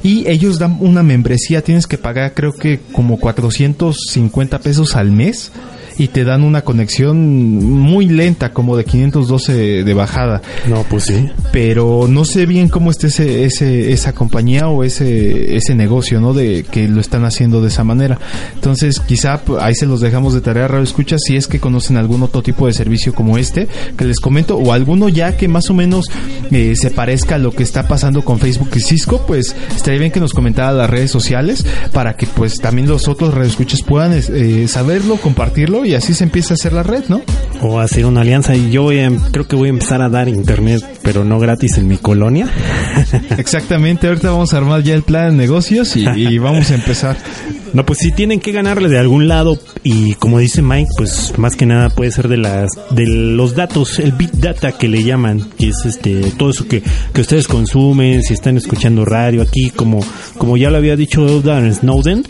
Y 0.03 0.27
ellos 0.27 0.59
dan 0.59 0.77
una 0.81 1.03
membresía, 1.03 1.61
tienes 1.61 1.87
que 1.87 1.97
pagar 1.97 2.33
creo 2.33 2.51
que 2.53 2.79
como 2.91 3.17
450 3.17 4.59
pesos 4.59 4.88
al 4.95 5.11
mes. 5.11 5.51
Y 5.99 6.07
te 6.07 6.23
dan 6.23 6.43
una 6.43 6.63
conexión 6.63 7.57
muy 7.57 8.07
lenta, 8.07 8.53
como 8.53 8.75
de 8.75 8.85
512 8.85 9.83
de 9.83 9.93
bajada 9.93 10.41
no, 10.67 10.83
pues 10.83 11.03
sí. 11.05 11.29
pero 11.51 12.07
no 12.09 12.25
sé 12.25 12.45
bien 12.45 12.69
cómo 12.69 12.89
esté 12.89 13.07
ese, 13.07 13.45
ese, 13.45 13.91
esa 13.91 14.13
compañía 14.13 14.67
o 14.67 14.83
ese, 14.83 15.55
ese 15.55 15.75
negocio, 15.75 16.19
¿no? 16.19 16.33
De 16.33 16.63
que 16.63 16.87
lo 16.87 17.01
están 17.01 17.25
haciendo 17.25 17.61
de 17.61 17.67
esa 17.67 17.83
manera. 17.83 18.17
Entonces, 18.55 18.99
quizá 18.99 19.41
ahí 19.59 19.75
se 19.75 19.85
los 19.85 20.01
dejamos 20.01 20.33
de 20.33 20.41
tarea, 20.41 20.67
Radio 20.67 20.83
Escucha, 20.83 21.17
si 21.19 21.35
es 21.35 21.47
que 21.47 21.59
conocen 21.59 21.97
algún 21.97 22.23
otro 22.23 22.41
tipo 22.41 22.67
de 22.67 22.73
servicio 22.73 23.13
como 23.13 23.37
este, 23.37 23.67
que 23.97 24.05
les 24.05 24.19
comento, 24.19 24.57
o 24.57 24.73
alguno 24.73 25.09
ya 25.09 25.35
que 25.37 25.47
más 25.47 25.69
o 25.69 25.73
menos 25.73 26.05
eh, 26.51 26.73
se 26.75 26.91
parezca 26.91 27.35
a 27.35 27.39
lo 27.39 27.51
que 27.51 27.63
está 27.63 27.87
pasando 27.87 28.23
con 28.23 28.39
Facebook 28.39 28.69
y 28.75 28.79
Cisco, 28.79 29.25
pues 29.27 29.55
estaría 29.75 29.99
bien 29.99 30.11
que 30.11 30.19
nos 30.19 30.33
comentara 30.33 30.71
las 30.71 30.89
redes 30.89 31.11
sociales 31.11 31.65
para 31.93 32.15
que 32.15 32.25
pues 32.27 32.55
también 32.57 32.87
los 32.87 33.07
otros 33.07 33.33
Radio 33.33 33.49
Escuchas 33.49 33.81
puedan 33.81 34.13
eh, 34.13 34.67
saberlo, 34.67 35.17
compartirlo 35.17 35.85
y 35.85 35.88
así 35.95 36.13
se 36.13 36.23
empieza 36.23 36.53
a 36.53 36.55
hacer 36.55 36.73
la 36.73 36.83
red, 36.83 37.05
¿no? 37.07 37.21
O 37.61 37.79
hacer 37.79 38.05
una 38.05 38.21
alianza 38.21 38.55
y 38.55 38.71
yo 38.71 38.83
voy 38.83 38.99
a, 38.99 39.11
creo 39.31 39.47
que 39.47 39.55
voy 39.55 39.67
a 39.67 39.71
empezar 39.71 40.01
a 40.01 40.09
dar 40.09 40.27
internet, 40.29 40.83
pero 41.03 41.23
no 41.23 41.39
gratis 41.39 41.77
en 41.77 41.87
mi 41.87 41.97
colonia. 41.97 42.47
Exactamente, 43.37 44.07
ahorita 44.07 44.31
vamos 44.31 44.53
a 44.53 44.57
armar 44.57 44.83
ya 44.83 44.93
el 44.93 45.03
plan 45.03 45.31
de 45.31 45.37
negocios 45.37 45.95
y, 45.95 46.07
y 46.07 46.37
vamos 46.37 46.71
a 46.71 46.75
empezar. 46.75 47.17
No, 47.73 47.85
pues 47.85 47.99
si 47.99 48.11
tienen 48.11 48.39
que 48.39 48.51
ganarle 48.51 48.89
de 48.89 48.97
algún 48.97 49.27
lado 49.27 49.59
y 49.83 50.15
como 50.15 50.39
dice 50.39 50.61
Mike, 50.61 50.89
pues 50.97 51.33
más 51.37 51.55
que 51.55 51.65
nada 51.65 51.89
puede 51.89 52.11
ser 52.11 52.27
de 52.27 52.37
las 52.37 52.71
de 52.91 53.05
los 53.05 53.55
datos, 53.55 53.99
el 53.99 54.11
big 54.13 54.31
data 54.31 54.71
que 54.71 54.87
le 54.87 55.03
llaman, 55.03 55.47
que 55.57 55.69
es 55.69 55.85
este 55.85 56.31
todo 56.37 56.49
eso 56.49 56.67
que, 56.67 56.81
que 57.13 57.21
ustedes 57.21 57.47
consumen, 57.47 58.23
si 58.23 58.33
están 58.33 58.57
escuchando 58.57 59.05
radio 59.05 59.41
aquí, 59.41 59.69
como 59.69 59.99
como 60.37 60.57
ya 60.57 60.69
lo 60.69 60.77
había 60.77 60.95
dicho 60.95 61.27
Edward 61.27 61.71
Snowden, 61.73 62.23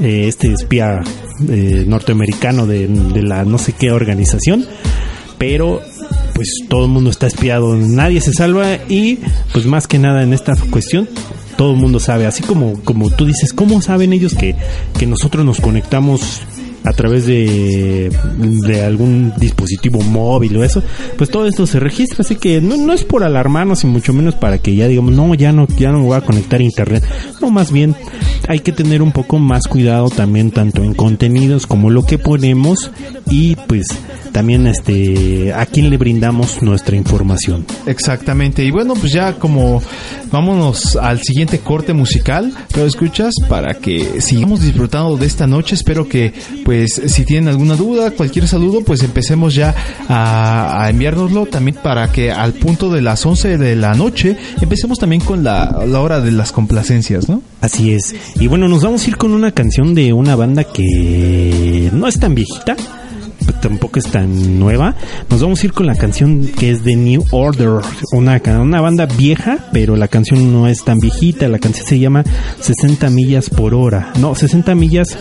eh, 0.00 0.26
este 0.28 0.52
espía 0.52 1.02
eh, 1.48 1.84
norteamericano 1.86 2.66
de, 2.66 2.86
de 2.86 3.22
la 3.22 3.44
no 3.44 3.58
sé 3.58 3.72
qué 3.72 3.90
organización, 3.90 4.66
pero 5.38 5.80
pues 6.34 6.48
todo 6.68 6.86
el 6.86 6.90
mundo 6.90 7.10
está 7.10 7.26
espiado, 7.26 7.76
nadie 7.76 8.20
se 8.20 8.32
salva 8.32 8.76
y 8.88 9.18
pues 9.52 9.66
más 9.66 9.86
que 9.86 9.98
nada 9.98 10.22
en 10.22 10.32
esta 10.32 10.54
cuestión 10.70 11.08
todo 11.56 11.72
el 11.72 11.76
mundo 11.76 12.00
sabe, 12.00 12.26
así 12.26 12.42
como 12.42 12.80
como 12.82 13.10
tú 13.10 13.26
dices, 13.26 13.52
¿cómo 13.52 13.80
saben 13.80 14.12
ellos 14.12 14.34
que, 14.34 14.56
que 14.98 15.06
nosotros 15.06 15.44
nos 15.44 15.60
conectamos 15.60 16.42
a 16.84 16.92
través 16.92 17.26
de, 17.26 18.10
de 18.38 18.82
algún 18.84 19.32
dispositivo 19.36 20.00
móvil 20.02 20.56
o 20.56 20.64
eso? 20.64 20.82
Pues 21.16 21.30
todo 21.30 21.46
esto 21.46 21.66
se 21.66 21.80
registra, 21.80 22.20
así 22.20 22.36
que 22.36 22.60
no, 22.60 22.76
no 22.76 22.92
es 22.92 23.04
por 23.04 23.24
alarmarnos 23.24 23.84
y 23.84 23.86
mucho 23.86 24.12
menos 24.12 24.34
para 24.34 24.58
que 24.58 24.74
ya 24.74 24.88
digamos, 24.88 25.12
no, 25.12 25.34
ya 25.34 25.52
no, 25.52 25.66
ya 25.76 25.90
no 25.90 25.98
me 26.00 26.06
voy 26.06 26.16
a 26.16 26.20
conectar 26.20 26.60
a 26.60 26.64
internet. 26.64 27.04
No, 27.40 27.50
más 27.50 27.72
bien 27.72 27.94
hay 28.48 28.60
que 28.60 28.72
tener 28.72 29.02
un 29.02 29.12
poco 29.12 29.38
más 29.38 29.66
cuidado 29.66 30.10
también 30.10 30.50
tanto 30.50 30.82
en 30.82 30.94
contenidos 30.94 31.66
como 31.66 31.90
lo 31.90 32.04
que 32.04 32.18
ponemos 32.18 32.90
y 33.30 33.56
pues 33.56 33.86
también 34.34 34.66
este 34.66 35.52
a 35.52 35.64
quién 35.64 35.90
le 35.90 35.96
brindamos 35.96 36.60
nuestra 36.60 36.96
información. 36.96 37.64
Exactamente. 37.86 38.64
Y 38.64 38.72
bueno, 38.72 38.94
pues 38.94 39.12
ya 39.12 39.34
como 39.34 39.80
vámonos 40.32 40.96
al 40.96 41.22
siguiente 41.22 41.60
corte 41.60 41.92
musical, 41.92 42.52
pero 42.72 42.84
escuchas 42.84 43.32
para 43.48 43.74
que 43.74 44.20
sigamos 44.20 44.60
disfrutando 44.60 45.16
de 45.16 45.26
esta 45.26 45.46
noche. 45.46 45.76
Espero 45.76 46.08
que 46.08 46.32
pues 46.64 47.00
si 47.06 47.24
tienen 47.24 47.48
alguna 47.48 47.76
duda, 47.76 48.10
cualquier 48.10 48.48
saludo, 48.48 48.80
pues 48.80 49.04
empecemos 49.04 49.54
ya 49.54 49.72
a, 50.08 50.82
a 50.82 50.90
enviárnoslo 50.90 51.46
también 51.46 51.78
para 51.80 52.10
que 52.10 52.32
al 52.32 52.54
punto 52.54 52.90
de 52.90 53.02
las 53.02 53.24
11 53.24 53.56
de 53.56 53.76
la 53.76 53.94
noche 53.94 54.36
empecemos 54.60 54.98
también 54.98 55.22
con 55.22 55.44
la, 55.44 55.84
la 55.86 56.00
hora 56.00 56.20
de 56.20 56.32
las 56.32 56.50
complacencias, 56.50 57.28
¿no? 57.28 57.40
Así 57.60 57.92
es. 57.92 58.16
Y 58.40 58.48
bueno, 58.48 58.68
nos 58.68 58.82
vamos 58.82 59.06
a 59.06 59.10
ir 59.10 59.16
con 59.16 59.30
una 59.30 59.52
canción 59.52 59.94
de 59.94 60.12
una 60.12 60.34
banda 60.34 60.64
que 60.64 61.88
no 61.92 62.08
es 62.08 62.18
tan 62.18 62.34
viejita, 62.34 62.76
tampoco 63.60 63.98
es 63.98 64.06
tan 64.06 64.58
nueva. 64.58 64.94
Nos 65.30 65.42
vamos 65.42 65.62
a 65.62 65.66
ir 65.66 65.72
con 65.72 65.86
la 65.86 65.94
canción 65.94 66.46
que 66.46 66.70
es 66.70 66.84
de 66.84 66.96
New 66.96 67.24
Order, 67.30 67.80
una, 68.12 68.40
una 68.60 68.80
banda 68.80 69.06
vieja, 69.06 69.58
pero 69.72 69.96
la 69.96 70.08
canción 70.08 70.52
no 70.52 70.68
es 70.68 70.84
tan 70.84 70.98
viejita. 70.98 71.48
La 71.48 71.58
canción 71.58 71.86
se 71.86 71.98
llama 71.98 72.24
60 72.60 73.10
millas 73.10 73.50
por 73.50 73.74
hora. 73.74 74.12
No, 74.18 74.34
60 74.34 74.74
millas 74.74 75.16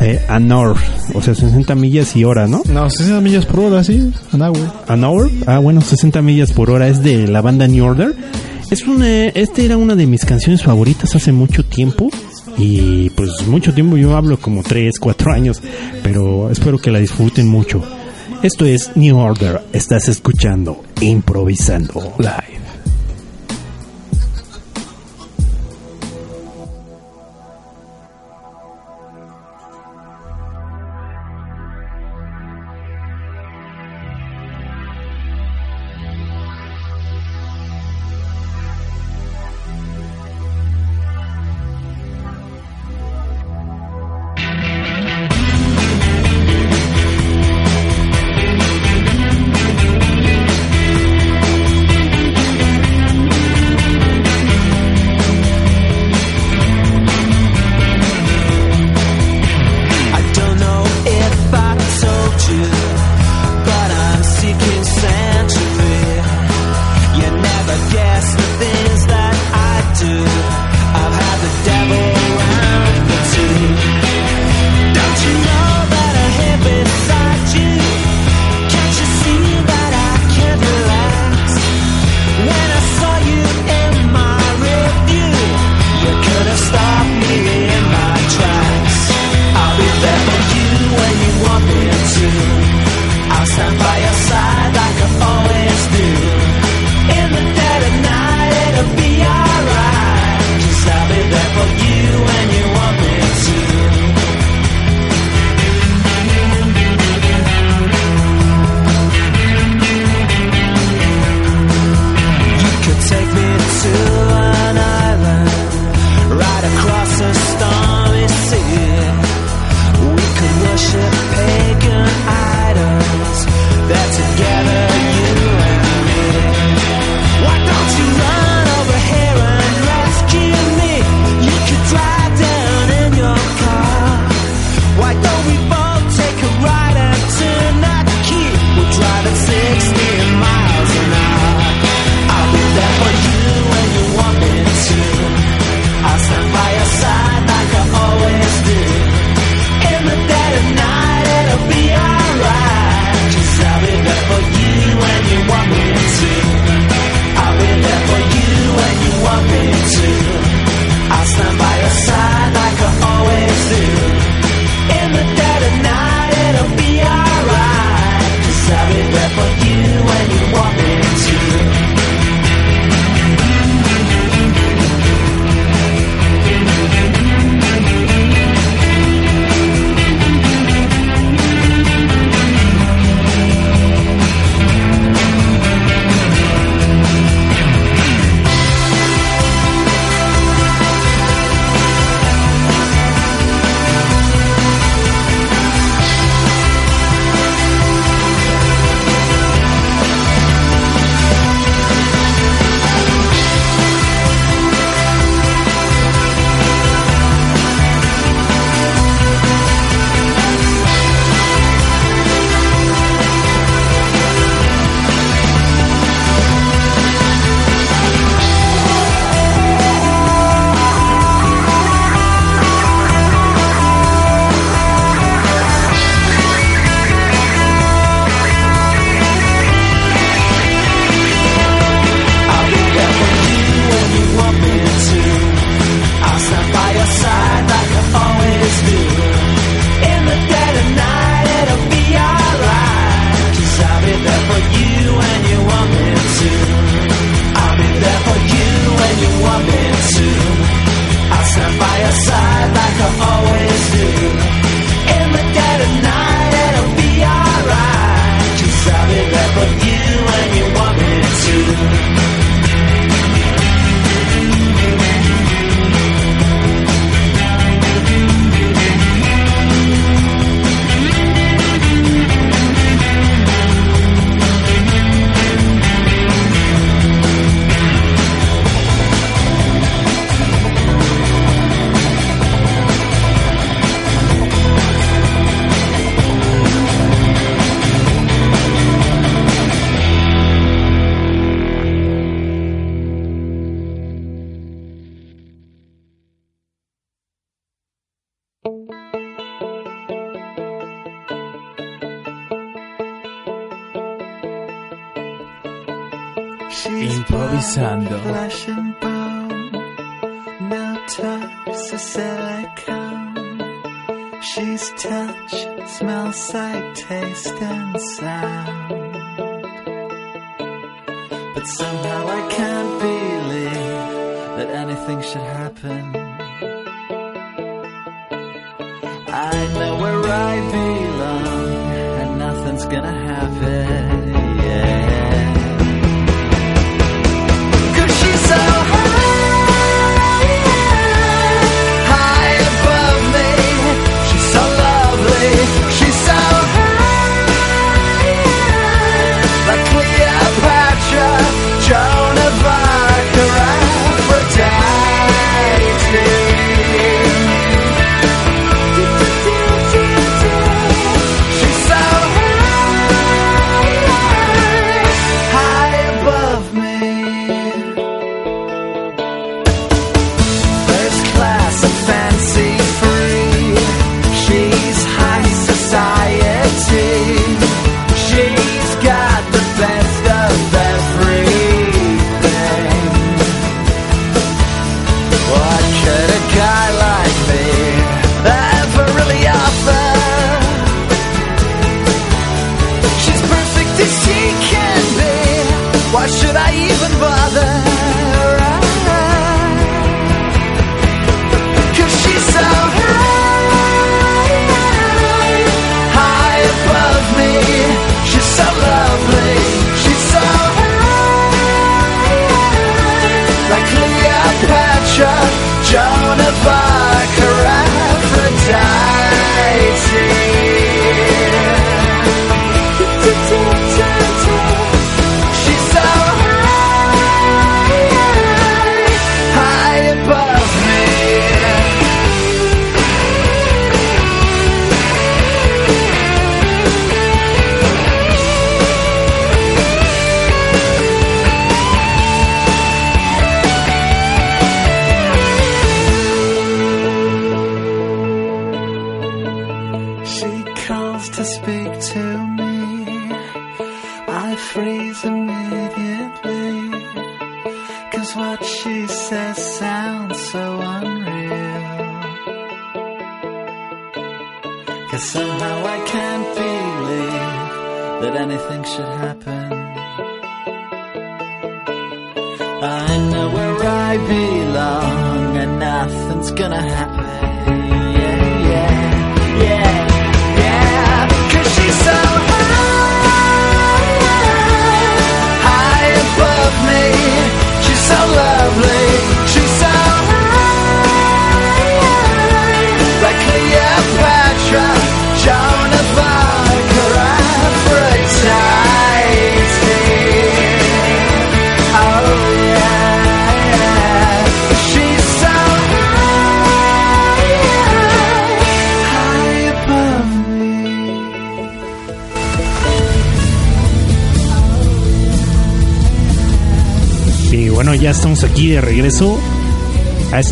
eh, 0.00 0.20
an 0.28 0.50
hour. 0.50 0.76
O 1.14 1.22
sea, 1.22 1.34
60 1.34 1.74
millas 1.74 2.16
y 2.16 2.24
hora, 2.24 2.46
¿no? 2.46 2.62
No, 2.68 2.90
60 2.90 3.20
millas 3.20 3.46
por 3.46 3.60
hora, 3.60 3.84
sí, 3.84 4.12
an 4.32 4.42
hour. 4.42 4.72
An 4.88 5.04
hour. 5.04 5.30
Ah, 5.46 5.58
bueno, 5.58 5.80
60 5.80 6.22
millas 6.22 6.52
por 6.52 6.70
hora 6.70 6.88
es 6.88 7.02
de 7.02 7.28
la 7.28 7.40
banda 7.40 7.66
New 7.68 7.84
Order. 7.84 8.14
Es 8.70 8.86
una, 8.86 9.26
este 9.26 9.64
era 9.64 9.76
una 9.76 9.94
de 9.94 10.06
mis 10.06 10.24
canciones 10.24 10.62
favoritas 10.62 11.14
hace 11.14 11.30
mucho 11.30 11.64
tiempo. 11.64 12.10
Y 12.58 13.10
pues 13.10 13.46
mucho 13.46 13.72
tiempo, 13.72 13.96
yo 13.96 14.16
hablo 14.16 14.38
como 14.38 14.62
3, 14.62 14.98
4 14.98 15.32
años. 15.32 15.62
Pero 16.02 16.50
espero 16.50 16.78
que 16.78 16.90
la 16.90 16.98
disfruten 16.98 17.48
mucho. 17.48 17.82
Esto 18.42 18.64
es 18.64 18.96
New 18.96 19.18
Order. 19.18 19.62
Estás 19.72 20.08
escuchando 20.08 20.82
Improvisando 21.00 22.14
Live. 22.18 22.51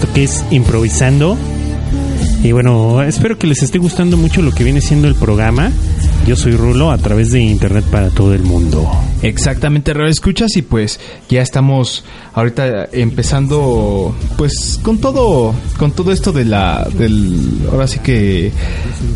Esto 0.01 0.13
que 0.15 0.25
es 0.25 0.45
improvisando. 0.51 1.37
Y 2.43 2.53
bueno, 2.53 3.03
espero 3.03 3.37
que 3.37 3.47
les 3.47 3.63
esté 3.63 3.79
gustando 3.79 4.17
mucho 4.17 4.41
lo 4.41 4.53
que 4.53 4.65
viene 4.65 4.81
siendo 4.81 5.09
el 5.09 5.15
programa. 5.15 5.71
Yo 6.27 6.37
soy 6.37 6.53
Rulo 6.53 6.91
a 6.91 6.97
través 6.97 7.33
de 7.33 7.41
internet 7.41 7.85
para 7.85 8.09
todo 8.09 8.33
el 8.35 8.43
mundo. 8.43 8.91
Exactamente, 9.23 9.93
Radio 9.93 10.11
Escuchas 10.11 10.57
y 10.57 10.63
pues 10.63 11.01
ya 11.29 11.43
estamos 11.43 12.05
ahorita 12.33 12.89
empezando 12.93 14.15
pues 14.39 14.79
con 14.83 14.99
todo 14.99 15.55
con 15.77 15.93
todo 15.93 16.13
esto 16.13 16.33
de 16.33 16.45
la 16.47 16.89
del 16.97 17.67
ahora 17.71 17.87
sí 17.87 17.99
que 17.99 18.53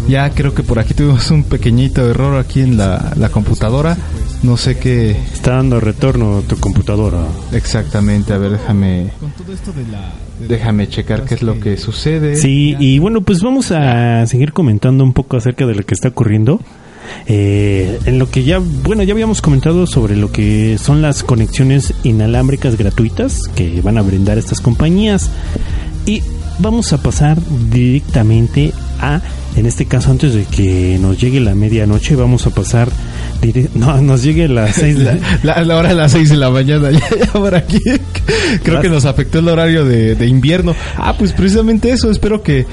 ya 0.09 0.31
creo 0.31 0.55
que 0.55 0.63
por 0.63 0.79
aquí 0.79 0.93
tuvimos 0.93 1.31
un 1.31 1.45
pequeñito 1.45 2.09
error 2.09 2.39
aquí 2.39 2.61
en 2.61 2.77
la, 2.77 3.13
la 3.17 3.31
computadora. 3.31 3.97
No 4.43 4.59
sé 4.59 4.77
qué 4.77 5.13
Está 5.33 5.53
dando 5.53 5.81
retorno 5.81 6.43
tu 6.43 6.57
computadora. 6.57 7.25
exactamente, 7.53 8.35
a 8.35 8.39
ver, 8.39 8.53
déjame 8.53 9.11
déjame 10.49 10.89
checar 10.89 11.25
qué 11.25 11.35
es 11.35 11.43
lo 11.43 11.59
que 11.61 11.77
sucede. 11.77 12.37
Sí, 12.37 12.77
y 12.79 12.99
bueno, 12.99 13.21
pues 13.23 13.41
vamos 13.43 13.71
a 13.71 14.27
seguir 14.27 14.53
comentando 14.53 15.05
un 15.05 15.13
poco 15.13 15.37
acerca 15.37 15.67
de 15.67 15.75
lo 15.75 15.85
que 15.85 15.95
está 15.95 16.09
ocurriendo. 16.09 16.61
Eh, 17.27 17.99
en 18.07 18.19
lo 18.19 18.31
que 18.31 18.45
ya, 18.45 18.59
bueno, 18.59 19.03
ya 19.03 19.13
habíamos 19.13 19.43
comentado 19.43 19.87
sobre 19.87 20.17
lo 20.17 20.33
que 20.33 20.79
son 20.79 21.03
las 21.03 21.23
conexiones 21.23 21.95
inalámbricas 22.03 22.77
gratuitas 22.77 23.43
que 23.55 23.81
van 23.83 23.99
a 23.99 24.03
brindar 24.03 24.39
estas 24.39 24.61
compañías. 24.61 25.31
Y 26.07 26.23
vamos 26.59 26.93
a 26.93 27.03
pasar 27.03 27.39
directamente 27.71 28.73
a, 29.01 29.21
en 29.57 29.67
este 29.67 29.87
caso, 29.87 30.11
antes 30.11 30.35
de 30.35 30.45
que 30.45 30.99
nos 31.01 31.21
llegue 31.21 31.41
la 31.41 31.55
medianoche, 31.55 32.17
vamos 32.17 32.47
a 32.47 32.51
pasar, 32.51 32.89
no, 33.75 34.01
nos 34.01 34.23
llegue 34.23 34.49
las 34.49 34.75
seis 34.77 34.99
de 34.99 35.21
La, 35.43 35.63
la 35.63 35.77
hora 35.77 35.91
de 35.91 35.95
las 35.95 36.13
6 36.13 36.31
de 36.31 36.37
la 36.37 36.51
mañana, 36.51 36.91
ya, 36.93 37.01
ya 37.19 37.33
por 37.33 37.55
aquí. 37.55 37.81
Creo 38.63 38.81
que 38.81 38.89
nos 38.89 39.05
afectó 39.05 39.39
el 39.39 39.49
horario 39.49 39.85
de, 39.85 40.15
de 40.15 40.27
invierno. 40.27 40.75
Ah, 40.97 41.15
pues 41.19 41.33
precisamente 41.33 41.91
eso. 41.91 42.11
Espero 42.11 42.43
que 42.43 42.67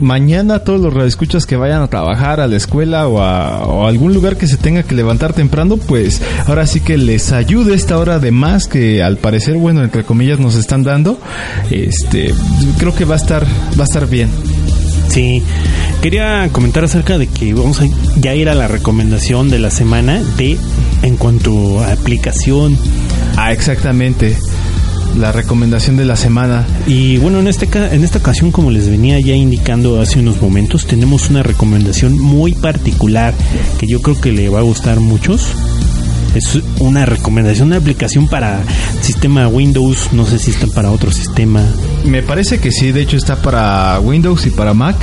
mañana 0.00 0.60
todos 0.60 0.80
los 0.80 0.92
radioescuchas 0.92 1.46
que 1.46 1.56
vayan 1.56 1.82
a 1.82 1.88
trabajar 1.88 2.40
a 2.40 2.46
la 2.46 2.56
escuela 2.56 3.08
o 3.08 3.20
a, 3.20 3.64
o 3.64 3.86
a 3.86 3.88
algún 3.88 4.14
lugar 4.14 4.36
que 4.36 4.46
se 4.46 4.56
tenga 4.56 4.82
que 4.82 4.94
levantar 4.94 5.32
temprano, 5.32 5.76
pues 5.76 6.20
ahora 6.46 6.66
sí 6.66 6.80
que 6.80 6.96
les 6.96 7.32
ayude 7.32 7.74
esta 7.74 7.98
hora 7.98 8.18
de 8.18 8.30
más 8.30 8.66
que 8.66 9.02
al 9.02 9.16
parecer, 9.16 9.56
bueno, 9.56 9.82
entre 9.82 10.04
comillas 10.04 10.38
nos 10.38 10.54
están 10.54 10.82
dando. 10.82 11.18
Este, 11.70 12.34
creo 12.78 12.94
que 12.94 13.04
va 13.04 13.14
a 13.14 13.18
estar, 13.18 13.44
va 13.44 13.82
a 13.82 13.84
estar 13.84 14.06
bien. 14.08 14.28
Sí, 15.08 15.42
quería 16.02 16.48
comentar 16.52 16.84
acerca 16.84 17.16
de 17.16 17.26
que 17.26 17.54
vamos 17.54 17.80
a 17.80 17.86
ya 18.16 18.34
ir 18.34 18.48
a 18.48 18.54
la 18.54 18.68
recomendación 18.68 19.48
de 19.48 19.58
la 19.58 19.70
semana 19.70 20.22
de 20.36 20.58
en 21.02 21.16
cuanto 21.16 21.80
a 21.80 21.92
aplicación. 21.92 22.76
Ah, 23.36 23.52
exactamente. 23.52 24.36
La 25.16 25.32
recomendación 25.32 25.96
de 25.96 26.04
la 26.04 26.16
semana. 26.16 26.66
Y 26.86 27.16
bueno, 27.18 27.40
en 27.40 27.48
este 27.48 27.68
en 27.94 28.04
esta 28.04 28.18
ocasión, 28.18 28.52
como 28.52 28.70
les 28.70 28.88
venía 28.88 29.18
ya 29.20 29.34
indicando 29.34 30.00
hace 30.00 30.20
unos 30.20 30.40
momentos, 30.40 30.86
tenemos 30.86 31.30
una 31.30 31.42
recomendación 31.42 32.18
muy 32.18 32.52
particular 32.52 33.34
que 33.78 33.86
yo 33.86 34.00
creo 34.00 34.20
que 34.20 34.32
le 34.32 34.48
va 34.48 34.60
a 34.60 34.62
gustar 34.62 34.98
a 34.98 35.00
muchos. 35.00 35.48
Es 36.34 36.58
una 36.78 37.06
recomendación, 37.06 37.68
una 37.68 37.78
aplicación 37.78 38.28
para 38.28 38.62
sistema 39.00 39.48
Windows, 39.48 40.12
no 40.12 40.26
sé 40.26 40.38
si 40.38 40.50
está 40.50 40.66
para 40.68 40.90
otro 40.90 41.10
sistema. 41.10 41.64
Me 42.04 42.22
parece 42.22 42.58
que 42.58 42.70
sí, 42.70 42.92
de 42.92 43.02
hecho 43.02 43.16
está 43.16 43.36
para 43.36 43.98
Windows 44.00 44.46
y 44.46 44.50
para 44.50 44.74
Mac. 44.74 44.96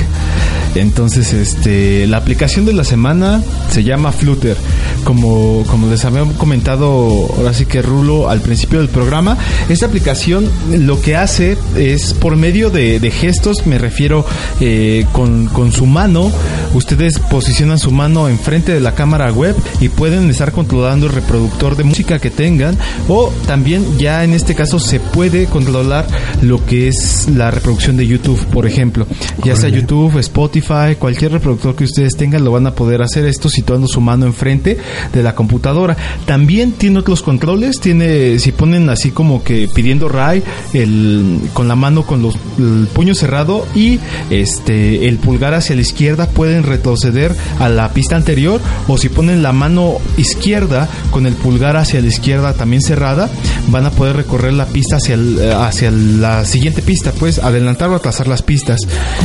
Entonces, 0.75 1.31
este, 1.31 2.05
la 2.05 2.17
aplicación 2.17 2.65
de 2.65 2.73
la 2.73 2.83
semana 2.83 3.41
se 3.69 3.83
llama 3.83 4.11
Flutter. 4.11 4.57
Como, 5.05 5.63
como 5.67 5.87
les 5.87 6.03
había 6.03 6.23
comentado 6.37 7.29
ahora 7.37 7.53
sí 7.53 7.65
que 7.65 7.81
Rulo 7.81 8.29
al 8.29 8.41
principio 8.41 8.79
del 8.79 8.89
programa, 8.89 9.37
esta 9.69 9.85
aplicación 9.85 10.49
lo 10.71 10.99
que 10.99 11.15
hace 11.15 11.57
es 11.77 12.13
por 12.13 12.35
medio 12.35 12.71
de, 12.71 12.99
de 12.99 13.11
gestos, 13.11 13.67
me 13.67 13.77
refiero 13.77 14.25
eh, 14.59 15.05
con, 15.11 15.45
con 15.45 15.71
su 15.71 15.85
mano, 15.85 16.31
ustedes 16.73 17.19
posicionan 17.19 17.77
su 17.77 17.91
mano 17.91 18.27
enfrente 18.27 18.73
de 18.73 18.79
la 18.79 18.95
cámara 18.95 19.31
web 19.31 19.55
y 19.79 19.89
pueden 19.89 20.29
estar 20.29 20.51
controlando 20.51 21.05
el 21.05 21.13
reproductor 21.13 21.77
de 21.77 21.83
música 21.83 22.19
que 22.19 22.31
tengan 22.31 22.77
o 23.07 23.31
también 23.45 23.97
ya 23.99 24.23
en 24.23 24.33
este 24.33 24.55
caso 24.55 24.79
se 24.79 24.99
puede 24.99 25.45
controlar 25.45 26.07
lo 26.41 26.65
que 26.65 26.84
es 26.87 27.27
la 27.35 27.51
reproducción 27.51 27.97
de 27.97 28.07
YouTube, 28.07 28.39
por 28.47 28.65
ejemplo. 28.65 29.07
Ya 29.43 29.55
sea. 29.55 29.69
YouTube, 29.69 30.17
Spotify, 30.19 30.95
cualquier 30.97 31.31
reproductor 31.33 31.75
que 31.75 31.83
ustedes 31.85 32.15
tengan 32.15 32.43
lo 32.43 32.51
van 32.51 32.67
a 32.67 32.71
poder 32.75 33.01
hacer 33.01 33.25
esto 33.25 33.49
situando 33.49 33.87
su 33.87 34.01
mano 34.01 34.25
enfrente 34.25 34.77
de 35.13 35.23
la 35.23 35.35
computadora. 35.35 35.97
También 36.25 36.71
tiene 36.73 36.99
otros 36.99 37.21
controles, 37.21 37.79
tiene 37.79 38.39
si 38.39 38.51
ponen 38.51 38.89
así 38.89 39.11
como 39.11 39.43
que 39.43 39.67
pidiendo 39.73 40.07
RAI 40.09 40.43
el 40.73 41.39
con 41.53 41.67
la 41.67 41.75
mano 41.75 42.03
con 42.05 42.21
los 42.21 42.35
el 42.57 42.87
puño 42.93 43.15
cerrado 43.15 43.65
y 43.75 43.99
este 44.29 45.07
el 45.07 45.17
pulgar 45.17 45.53
hacia 45.53 45.75
la 45.75 45.81
izquierda 45.81 46.27
pueden 46.27 46.63
retroceder 46.63 47.35
a 47.59 47.69
la 47.69 47.89
pista 47.93 48.15
anterior 48.15 48.61
o 48.87 48.97
si 48.97 49.09
ponen 49.09 49.41
la 49.43 49.51
mano 49.51 49.95
izquierda 50.17 50.87
con 51.11 51.25
el 51.25 51.33
pulgar 51.33 51.77
hacia 51.77 52.01
la 52.01 52.07
izquierda 52.07 52.53
también 52.53 52.81
cerrada 52.81 53.29
van 53.67 53.85
a 53.85 53.91
poder 53.91 54.15
recorrer 54.15 54.53
la 54.53 54.65
pista 54.67 54.97
hacia 54.97 55.15
el- 55.15 55.39
eh, 55.39 55.53
hacia 55.53 55.91
la 55.91 56.45
siguiente 56.45 56.74
pista 56.81 57.11
pues 57.17 57.39
adelantar 57.39 57.89
o 57.89 57.95
atrasar 57.95 58.27
las 58.27 58.41
pistas 58.41 58.79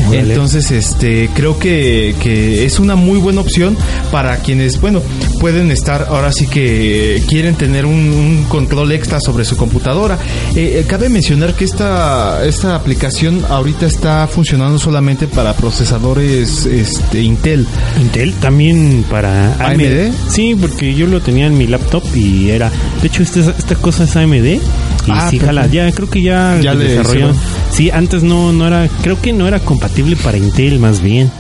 Órale. 0.09 0.33
entonces 0.33 0.71
este 0.71 1.31
creo 1.35 1.59
que, 1.59 2.15
que 2.23 2.65
es 2.65 2.79
una 2.79 2.97
muy 2.97 3.19
buena 3.19 3.41
opción 3.41 3.77
para 4.11 4.37
quienes 4.39 4.81
bueno 4.81 5.01
pueden 5.41 5.71
estar 5.71 6.07
ahora 6.11 6.33
sí 6.33 6.47
que 6.47 7.23
quieren 7.29 7.55
tener 7.55 7.87
un, 7.87 7.95
un 7.95 8.45
control 8.49 8.93
extra 8.93 9.19
sobre 9.21 9.45
su 9.45 9.57
computadora 9.57 10.19
Eh, 10.57 10.81
eh, 10.81 10.85
cabe 10.87 11.09
mencionar 11.09 11.55
que 11.55 11.65
esta 11.65 12.45
esta 12.45 12.75
aplicación 12.75 13.45
ahorita 13.49 13.87
está 13.87 14.27
funcionando 14.27 14.79
solamente 14.79 15.27
para 15.27 15.53
procesadores 15.55 16.67
este 16.67 17.23
Intel 17.23 17.67
Intel 18.01 18.35
también 18.35 19.05
para 19.11 19.55
AMD. 19.55 19.81
AMD. 19.81 20.13
Sí, 20.31 20.57
porque 20.61 20.95
yo 20.95 21.07
lo 21.07 21.21
tenía 21.21 21.47
en 21.47 21.57
mi 21.59 21.67
laptop 21.67 22.03
y 22.15 22.51
era. 22.51 22.71
De 23.01 23.09
hecho, 23.09 23.23
este, 23.23 23.41
esta 23.41 23.75
cosa 23.77 24.05
es 24.05 24.17
AMD. 24.17 24.61
Y 25.07 25.11
Ah, 25.13 25.29
sí, 25.31 25.39
jala. 25.39 25.67
Ya 25.67 25.91
creo 25.93 26.09
que 26.11 26.23
ya, 26.23 26.59
Ya 26.61 26.75
le 26.75 26.85
desarrollaron. 26.97 27.37
Sí, 27.71 27.91
antes 27.91 28.23
no, 28.23 28.53
no 28.53 28.67
era. 28.67 28.89
Creo 29.03 29.21
que 29.21 29.33
no 29.33 29.47
era 29.49 29.59
compatible 29.61 30.17
para 30.17 30.37
Intel, 30.39 30.79
más 30.79 31.01
bien. 31.01 31.31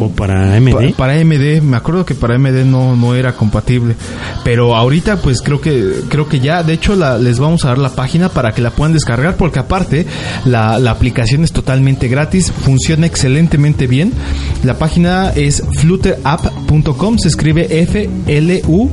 O 0.00 0.08
para 0.08 0.56
AMD. 0.56 0.70
Pa- 0.72 0.96
para 0.96 1.12
AMD, 1.12 1.60
me 1.60 1.76
acuerdo 1.76 2.06
que 2.06 2.14
para 2.14 2.36
AMD 2.36 2.64
no, 2.64 2.96
no 2.96 3.14
era 3.14 3.34
compatible. 3.36 3.94
Pero 4.42 4.74
ahorita 4.74 5.18
pues 5.18 5.42
creo 5.42 5.60
que 5.60 6.00
creo 6.08 6.26
que 6.26 6.40
ya, 6.40 6.62
de 6.62 6.72
hecho 6.72 6.96
la- 6.96 7.18
les 7.18 7.38
vamos 7.38 7.66
a 7.66 7.68
dar 7.68 7.76
la 7.78 7.90
página 7.90 8.30
para 8.30 8.52
que 8.52 8.62
la 8.62 8.70
puedan 8.70 8.94
descargar 8.94 9.36
porque 9.36 9.58
aparte 9.58 10.06
la, 10.46 10.78
la 10.78 10.90
aplicación 10.90 11.44
es 11.44 11.52
totalmente 11.52 12.08
gratis, 12.08 12.50
funciona 12.50 13.04
excelentemente 13.06 13.86
bien. 13.86 14.14
La 14.62 14.78
página 14.78 15.30
es 15.36 15.62
flutterapp.com, 15.78 17.18
se 17.18 17.28
escribe 17.28 17.66
F 17.82 18.08
L 18.26 18.62
U 18.66 18.88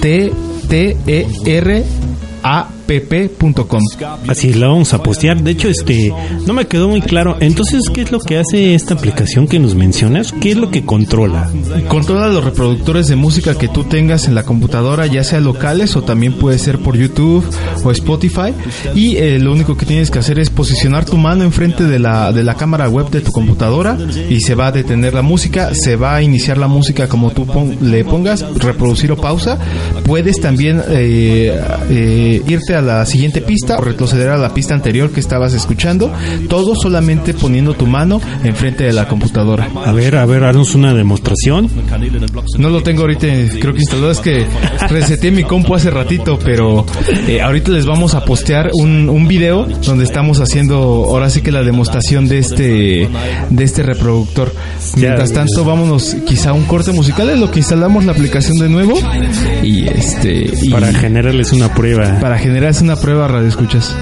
T 0.00 0.32
T 0.68 0.96
E 1.06 1.26
R 1.46 1.84
A 2.44 2.68
P 2.88 3.02
P.com. 3.02 3.82
Así 4.28 4.54
la 4.54 4.68
vamos 4.68 4.94
a 4.94 5.02
postear. 5.02 5.42
De 5.42 5.50
hecho, 5.50 5.68
este 5.68 6.10
no 6.46 6.54
me 6.54 6.66
quedó 6.66 6.88
muy 6.88 7.02
claro. 7.02 7.36
Entonces, 7.38 7.82
¿qué 7.92 8.00
es 8.00 8.10
lo 8.12 8.18
que 8.18 8.38
hace 8.38 8.74
esta 8.74 8.94
aplicación 8.94 9.46
que 9.46 9.58
nos 9.58 9.74
mencionas? 9.74 10.32
¿Qué 10.40 10.52
es 10.52 10.56
lo 10.56 10.70
que 10.70 10.86
controla? 10.86 11.50
Controla 11.88 12.28
los 12.28 12.42
reproductores 12.42 13.06
de 13.08 13.16
música 13.16 13.56
que 13.58 13.68
tú 13.68 13.84
tengas 13.84 14.26
en 14.26 14.34
la 14.34 14.44
computadora, 14.44 15.04
ya 15.06 15.22
sea 15.22 15.40
locales 15.40 15.96
o 15.96 16.02
también 16.02 16.32
puede 16.32 16.58
ser 16.58 16.78
por 16.78 16.96
YouTube 16.96 17.44
o 17.84 17.90
Spotify. 17.90 18.54
Y 18.94 19.16
eh, 19.16 19.38
lo 19.38 19.52
único 19.52 19.76
que 19.76 19.84
tienes 19.84 20.10
que 20.10 20.18
hacer 20.20 20.38
es 20.38 20.48
posicionar 20.48 21.04
tu 21.04 21.18
mano 21.18 21.44
enfrente 21.44 21.84
de 21.84 21.98
la, 21.98 22.32
de 22.32 22.42
la 22.42 22.54
cámara 22.54 22.88
web 22.88 23.10
de 23.10 23.20
tu 23.20 23.32
computadora 23.32 23.98
y 24.30 24.40
se 24.40 24.54
va 24.54 24.68
a 24.68 24.72
detener 24.72 25.12
la 25.12 25.20
música, 25.22 25.74
se 25.74 25.96
va 25.96 26.16
a 26.16 26.22
iniciar 26.22 26.56
la 26.56 26.68
música 26.68 27.06
como 27.06 27.32
tú 27.32 27.44
pon- 27.44 27.76
le 27.82 28.02
pongas, 28.02 28.42
reproducir 28.56 29.12
o 29.12 29.16
pausa. 29.16 29.58
Puedes 30.04 30.40
también 30.40 30.82
eh, 30.88 31.60
eh, 31.90 32.42
irte 32.48 32.74
a 32.74 32.77
la 32.80 33.04
siguiente 33.06 33.40
pista 33.40 33.76
o 33.78 33.80
retroceder 33.80 34.30
a 34.30 34.36
la 34.36 34.54
pista 34.54 34.74
anterior 34.74 35.10
que 35.10 35.20
estabas 35.20 35.54
escuchando. 35.54 36.12
Todo 36.48 36.74
solamente 36.74 37.34
poniendo 37.34 37.74
tu 37.74 37.86
mano 37.86 38.20
enfrente 38.44 38.84
de 38.84 38.92
la 38.92 39.08
computadora. 39.08 39.68
A 39.84 39.92
ver, 39.92 40.16
a 40.16 40.26
ver, 40.26 40.44
haznos 40.44 40.74
una 40.74 40.94
demostración. 40.94 41.68
No 42.58 42.70
lo 42.70 42.82
tengo 42.82 43.02
ahorita, 43.02 43.26
creo 43.60 43.72
que 43.74 43.80
instalado. 43.80 44.10
Es 44.10 44.20
que 44.20 44.46
reseté 44.88 45.30
mi 45.30 45.44
compu 45.44 45.74
hace 45.74 45.90
ratito, 45.90 46.38
pero 46.42 46.84
eh, 47.26 47.40
ahorita 47.40 47.70
les 47.70 47.86
vamos 47.86 48.14
a 48.14 48.24
postear 48.24 48.70
un, 48.74 49.08
un 49.08 49.28
video 49.28 49.66
donde 49.84 50.04
estamos 50.04 50.40
haciendo 50.40 50.76
ahora 50.76 51.30
sí 51.30 51.42
que 51.42 51.50
la 51.52 51.62
demostración 51.62 52.28
de 52.28 52.38
este 52.38 53.08
de 53.50 53.64
este 53.64 53.82
reproductor. 53.82 54.52
Mientras 54.96 55.32
tanto, 55.32 55.64
vámonos 55.64 56.16
quizá 56.26 56.50
a 56.50 56.52
un 56.52 56.64
corte 56.64 56.92
musical 56.92 57.28
en 57.30 57.40
lo 57.40 57.50
que 57.50 57.58
instalamos 57.60 58.04
la 58.04 58.12
aplicación 58.12 58.58
de 58.58 58.68
nuevo 58.68 58.98
y 59.62 59.86
este 59.88 60.50
y 60.62 60.70
Para 60.70 60.92
generarles 60.92 61.52
una 61.52 61.72
prueba. 61.74 62.18
para 62.20 62.38
generar 62.38 62.67
una 62.82 62.96
prueba 62.96 63.26
radio 63.26 63.48
escuchas. 63.48 63.96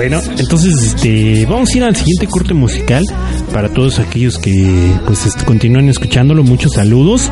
Bueno, 0.00 0.18
entonces 0.38 0.72
este 0.82 1.44
vamos 1.44 1.68
a 1.74 1.76
ir 1.76 1.84
al 1.84 1.94
siguiente 1.94 2.26
corte 2.26 2.54
musical 2.54 3.04
para 3.52 3.68
todos 3.68 3.98
aquellos 3.98 4.38
que 4.38 4.72
pues 5.06 5.26
est- 5.26 5.44
continúan 5.44 5.90
escuchándolo. 5.90 6.42
Muchos 6.42 6.72
saludos. 6.72 7.30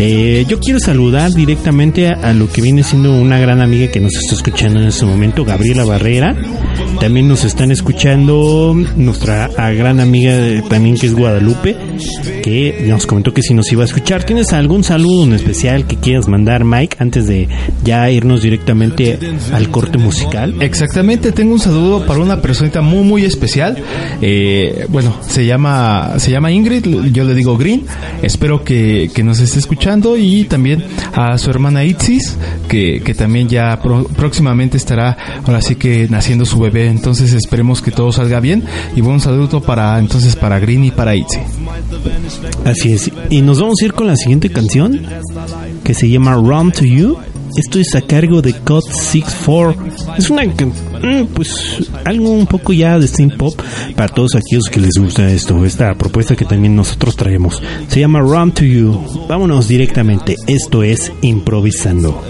Eh, 0.00 0.44
yo 0.48 0.58
quiero 0.58 0.80
saludar 0.80 1.30
directamente 1.32 2.08
a, 2.08 2.32
lo 2.32 2.50
que 2.50 2.60
viene 2.60 2.82
siendo 2.82 3.12
una 3.14 3.38
gran 3.38 3.60
amiga 3.60 3.86
que 3.92 4.00
nos 4.00 4.16
está 4.16 4.34
escuchando 4.34 4.80
en 4.80 4.88
este 4.88 5.06
momento, 5.06 5.44
Gabriela 5.44 5.84
Barrera. 5.84 6.34
También 7.00 7.28
nos 7.28 7.44
están 7.44 7.70
escuchando 7.70 8.74
nuestra 8.96 9.46
gran 9.74 10.00
amiga 10.00 10.34
de- 10.36 10.62
también 10.62 10.96
que 10.96 11.06
es 11.06 11.14
Guadalupe, 11.14 11.76
que 12.42 12.84
nos 12.88 13.06
comentó 13.06 13.32
que 13.32 13.42
si 13.42 13.54
nos 13.54 13.70
iba 13.70 13.82
a 13.82 13.86
escuchar. 13.86 14.24
¿Tienes 14.24 14.52
algún 14.52 14.82
saludo 14.82 15.22
en 15.22 15.34
especial 15.34 15.86
que 15.86 15.94
quieras 15.94 16.26
mandar, 16.26 16.64
Mike, 16.64 16.96
antes 16.98 17.28
de 17.28 17.46
ya 17.84 18.10
irnos 18.10 18.42
directamente 18.42 19.20
al 19.52 19.70
corte 19.70 19.98
musical? 19.98 20.56
Exactamente, 20.60 21.30
tengo 21.30 21.52
un 21.52 21.60
saludo 21.60 22.07
para 22.08 22.18
una 22.20 22.40
personita 22.40 22.80
muy 22.80 23.04
muy 23.04 23.24
especial. 23.24 23.76
Eh, 24.20 24.86
bueno, 24.88 25.14
se 25.20 25.46
llama 25.46 26.14
se 26.16 26.30
llama 26.32 26.50
Ingrid, 26.50 26.84
yo 27.12 27.22
le 27.24 27.34
digo 27.34 27.56
Green. 27.56 27.84
Espero 28.22 28.64
que, 28.64 29.10
que 29.14 29.22
nos 29.22 29.38
esté 29.38 29.58
escuchando 29.60 30.16
y 30.16 30.44
también 30.44 30.82
a 31.12 31.36
su 31.38 31.50
hermana 31.50 31.84
Itzis, 31.84 32.36
que, 32.66 33.00
que 33.04 33.14
también 33.14 33.46
ya 33.48 33.78
pro- 33.80 34.04
próximamente 34.16 34.76
estará 34.78 35.16
ahora 35.44 35.60
sí 35.62 35.76
que 35.76 36.08
naciendo 36.08 36.44
su 36.46 36.58
bebé. 36.58 36.88
Entonces 36.88 37.32
esperemos 37.34 37.82
que 37.82 37.90
todo 37.90 38.10
salga 38.10 38.40
bien 38.40 38.64
y 38.96 39.02
buen 39.02 39.20
saludo 39.20 39.60
para 39.60 39.98
entonces 39.98 40.34
para 40.34 40.58
Green 40.58 40.84
y 40.86 40.90
para 40.90 41.14
Itzi. 41.14 41.38
Así 42.64 42.92
es. 42.92 43.10
Y 43.30 43.42
nos 43.42 43.60
vamos 43.60 43.76
a 43.82 43.84
ir 43.84 43.92
con 43.92 44.06
la 44.06 44.16
siguiente 44.16 44.50
canción 44.50 45.02
que 45.84 45.92
se 45.94 46.08
llama 46.08 46.34
Run 46.34 46.72
to 46.72 46.84
You. 46.84 47.16
Esto 47.56 47.78
es 47.78 47.94
a 47.94 48.02
cargo 48.02 48.42
de 48.42 48.52
Cut 48.54 48.84
64. 48.84 49.86
Es 50.16 50.30
una 50.30 50.44
mm, 50.44 51.26
pues 51.34 51.88
algo 52.04 52.30
un 52.30 52.46
poco 52.46 52.72
ya 52.72 52.98
de 52.98 53.08
steam 53.08 53.30
pop 53.30 53.54
para 53.96 54.08
todos 54.08 54.34
aquellos 54.34 54.68
que 54.70 54.80
les 54.80 54.94
gusta 54.98 55.28
esto, 55.30 55.64
esta 55.64 55.94
propuesta 55.94 56.36
que 56.36 56.44
también 56.44 56.76
nosotros 56.76 57.16
traemos. 57.16 57.62
Se 57.88 58.00
llama 58.00 58.20
Run 58.20 58.52
to 58.52 58.64
You. 58.64 59.26
Vámonos 59.28 59.68
directamente. 59.68 60.36
Esto 60.46 60.82
es 60.82 61.12
improvisando. 61.22 62.22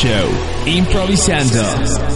Show, 0.00 0.30
Improvisando. 0.64 2.09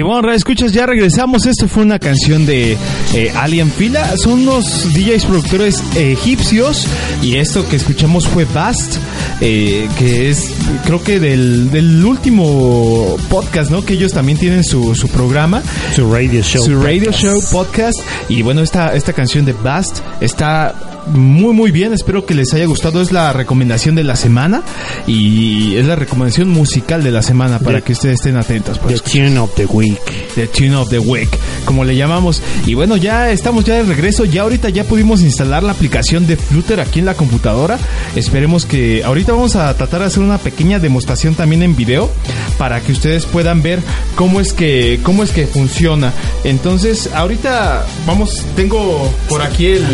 Y 0.00 0.02
bueno, 0.02 0.32
escuchas, 0.32 0.72
ya 0.72 0.86
regresamos. 0.86 1.44
Esto 1.44 1.68
fue 1.68 1.82
una 1.82 1.98
canción 1.98 2.46
de 2.46 2.78
eh, 3.12 3.32
Alien 3.36 3.70
Fila. 3.70 4.16
Son 4.16 4.48
unos 4.48 4.94
DJs 4.94 5.26
productores 5.26 5.82
eh, 5.94 6.12
egipcios. 6.12 6.86
Y 7.20 7.36
esto 7.36 7.68
que 7.68 7.76
escuchamos 7.76 8.26
fue 8.26 8.46
Bast, 8.46 8.96
eh, 9.42 9.86
que 9.98 10.30
es, 10.30 10.54
creo 10.86 11.02
que 11.02 11.20
del, 11.20 11.70
del 11.70 12.02
último 12.02 13.18
podcast, 13.28 13.70
¿no? 13.70 13.84
Que 13.84 13.92
ellos 13.92 14.14
también 14.14 14.38
tienen 14.38 14.64
su, 14.64 14.94
su 14.94 15.06
programa. 15.08 15.62
Su 15.94 16.10
radio 16.10 16.42
show. 16.42 16.64
Su 16.64 16.80
radio 16.82 17.10
podcast. 17.10 17.22
show 17.22 17.42
podcast. 17.52 17.98
Y 18.30 18.40
bueno, 18.40 18.62
esta, 18.62 18.94
esta 18.94 19.12
canción 19.12 19.44
de 19.44 19.52
Bast 19.52 20.00
está 20.22 20.89
muy 21.08 21.52
muy 21.54 21.70
bien, 21.70 21.92
espero 21.92 22.24
que 22.26 22.34
les 22.34 22.52
haya 22.54 22.66
gustado, 22.66 23.00
es 23.02 23.12
la 23.12 23.32
recomendación 23.32 23.94
de 23.94 24.04
la 24.04 24.16
semana 24.16 24.62
y 25.06 25.76
es 25.76 25.86
la 25.86 25.96
recomendación 25.96 26.48
musical 26.50 27.02
de 27.02 27.10
la 27.10 27.22
semana 27.22 27.58
para 27.58 27.78
The- 27.78 27.84
que 27.84 27.92
ustedes 27.92 28.14
estén 28.16 28.36
atentos. 28.36 28.78
para 28.78 28.88
The 28.90 28.94
escuchar. 28.96 29.26
Tune 29.26 29.38
of 29.38 29.54
the 29.54 29.66
Week. 29.66 29.98
The 30.34 30.46
Tune 30.46 30.76
of 30.76 30.88
the 30.90 30.98
Week, 30.98 31.28
como 31.64 31.84
le 31.84 31.96
llamamos. 31.96 32.42
Y 32.66 32.74
bueno, 32.74 32.96
ya 32.96 33.30
estamos 33.30 33.64
ya 33.64 33.74
de 33.74 33.82
regreso. 33.82 34.24
Ya 34.24 34.42
ahorita 34.42 34.68
ya 34.68 34.84
pudimos 34.84 35.22
instalar 35.22 35.62
la 35.62 35.72
aplicación 35.72 36.26
de 36.26 36.36
Flutter 36.36 36.80
aquí 36.80 37.00
en 37.00 37.06
la 37.06 37.14
computadora. 37.14 37.78
Esperemos 38.16 38.64
que 38.66 39.02
ahorita 39.04 39.32
vamos 39.32 39.56
a 39.56 39.72
tratar 39.74 40.00
de 40.00 40.06
hacer 40.06 40.22
una 40.22 40.38
pequeña 40.38 40.78
demostración 40.78 41.34
también 41.34 41.62
en 41.62 41.74
video 41.76 42.10
para 42.58 42.80
que 42.80 42.92
ustedes 42.92 43.24
puedan 43.26 43.62
ver 43.62 43.80
cómo 44.14 44.40
es 44.40 44.52
que 44.52 45.00
cómo 45.02 45.22
es 45.22 45.30
que 45.30 45.46
funciona. 45.46 46.12
Entonces, 46.44 47.10
ahorita 47.14 47.84
vamos 48.06 48.44
tengo 48.56 49.12
por 49.28 49.42
aquí 49.42 49.66
el 49.66 49.84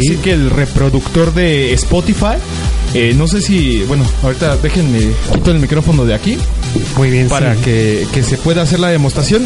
Sí. 0.00 0.08
sí 0.08 0.16
que 0.22 0.27
el 0.28 0.50
reproductor 0.50 1.32
de 1.34 1.72
Spotify. 1.74 2.36
Eh, 2.94 3.14
no 3.16 3.26
sé 3.28 3.42
si, 3.42 3.82
bueno, 3.84 4.04
ahorita 4.22 4.56
déjenme 4.58 5.00
quito 5.32 5.50
el 5.50 5.58
micrófono 5.58 6.06
de 6.06 6.14
aquí 6.14 6.38
Muy 6.96 7.10
bien. 7.10 7.28
para 7.28 7.54
sí. 7.54 7.60
que, 7.62 8.06
que 8.14 8.22
se 8.22 8.38
pueda 8.38 8.62
hacer 8.62 8.80
la 8.80 8.88
demostración. 8.88 9.44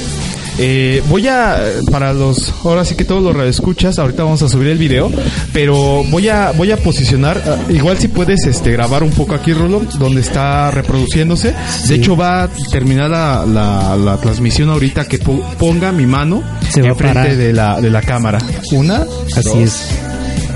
Eh, 0.59 1.03
voy 1.09 1.27
a, 1.29 1.59
para 1.91 2.13
los, 2.13 2.53
ahora 2.63 2.85
sí 2.85 2.95
que 2.95 3.05
todos 3.07 3.23
los 3.23 3.35
radioescuchas, 3.35 3.99
ahorita 3.99 4.23
vamos 4.23 4.43
a 4.43 4.51
subir 4.51 4.69
el 4.69 4.77
video, 4.77 5.11
pero 5.53 6.05
voy 6.11 6.29
a, 6.29 6.53
voy 6.53 6.71
a 6.71 6.77
posicionar, 6.77 7.43
ah, 7.47 7.73
igual 7.73 7.99
si 7.99 8.09
puedes 8.09 8.45
este, 8.45 8.71
grabar 8.71 9.03
un 9.03 9.11
poco 9.13 9.35
aquí, 9.35 9.55
Rulo, 9.55 9.83
donde 9.99 10.21
está 10.21 10.71
reproduciéndose. 10.71 11.55
De 11.89 11.95
hecho, 11.95 12.17
va 12.19 12.43
a 12.45 12.49
terminar 12.71 13.09
la, 13.11 13.47
la, 13.47 13.97
la 13.97 14.19
transmisión 14.19 14.69
ahorita 14.69 15.07
que 15.09 15.19
po- 15.19 15.43
ponga 15.59 15.91
mi 15.91 16.05
mano 16.07 16.43
Se 16.69 16.83
va 16.83 16.89
a 16.89 16.91
enfrente 16.91 17.15
parar. 17.19 17.37
de 17.37 17.53
la, 17.55 17.81
de 17.81 17.91
la 17.91 18.03
cámara. 18.03 18.39
Una, 18.73 19.07
Así 19.35 19.49
dos, 19.49 19.57
es. 19.59 19.83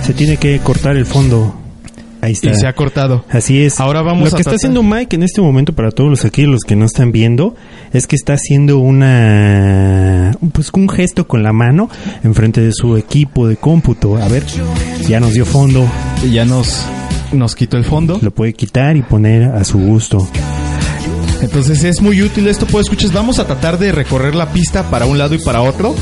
Se 0.06 0.14
tiene 0.14 0.36
que 0.36 0.60
cortar 0.60 0.96
el 0.96 1.04
fondo. 1.04 1.52
Ahí 2.20 2.30
está. 2.30 2.50
y 2.50 2.54
se 2.54 2.68
ha 2.68 2.74
cortado. 2.74 3.24
Así 3.28 3.60
es. 3.64 3.80
Ahora 3.80 4.02
vamos 4.02 4.30
Lo 4.30 4.34
a 4.34 4.36
que 4.36 4.42
está 4.42 4.54
haciendo 4.54 4.84
Mike 4.84 5.16
en 5.16 5.24
este 5.24 5.40
momento 5.40 5.72
para 5.72 5.90
todos 5.90 6.08
los 6.08 6.24
aquí 6.24 6.46
los 6.46 6.60
que 6.60 6.76
no 6.76 6.84
están 6.84 7.10
viendo 7.10 7.56
es 7.92 8.06
que 8.06 8.14
está 8.14 8.34
haciendo 8.34 8.78
una 8.78 10.30
pues 10.52 10.70
un 10.74 10.88
gesto 10.88 11.26
con 11.26 11.42
la 11.42 11.52
mano 11.52 11.90
enfrente 12.22 12.60
de 12.60 12.70
su 12.72 12.96
equipo 12.96 13.48
de 13.48 13.56
cómputo. 13.56 14.16
A 14.16 14.28
ver, 14.28 14.44
ya 15.08 15.18
nos 15.18 15.32
dio 15.32 15.44
fondo, 15.44 15.84
ya 16.30 16.44
nos, 16.44 16.86
nos 17.32 17.56
quitó 17.56 17.76
el 17.76 17.84
fondo. 17.84 18.20
lo 18.22 18.30
puede 18.30 18.52
quitar 18.54 18.96
y 18.96 19.02
poner 19.02 19.42
a 19.42 19.64
su 19.64 19.78
gusto. 19.78 20.24
Entonces 21.42 21.82
es 21.82 22.00
muy 22.00 22.22
útil 22.22 22.46
esto, 22.46 22.64
pues 22.66 22.86
escuchas, 22.86 23.12
vamos 23.12 23.40
a 23.40 23.46
tratar 23.48 23.76
de 23.76 23.90
recorrer 23.90 24.36
la 24.36 24.52
pista 24.52 24.88
para 24.88 25.06
un 25.06 25.18
lado 25.18 25.34
y 25.34 25.38
para 25.38 25.62
otro. 25.62 25.96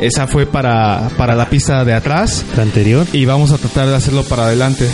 Esa 0.00 0.26
fue 0.26 0.46
para, 0.46 1.10
para 1.16 1.34
la 1.34 1.48
pista 1.48 1.84
de 1.84 1.92
atrás 1.94 2.44
La 2.56 2.62
anterior, 2.62 3.06
y 3.12 3.24
vamos 3.26 3.52
a 3.52 3.58
tratar 3.58 3.86
de 3.88 3.96
hacerlo 3.96 4.24
para 4.24 4.44
adelante. 4.46 4.86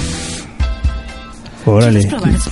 órale, 1.65 2.01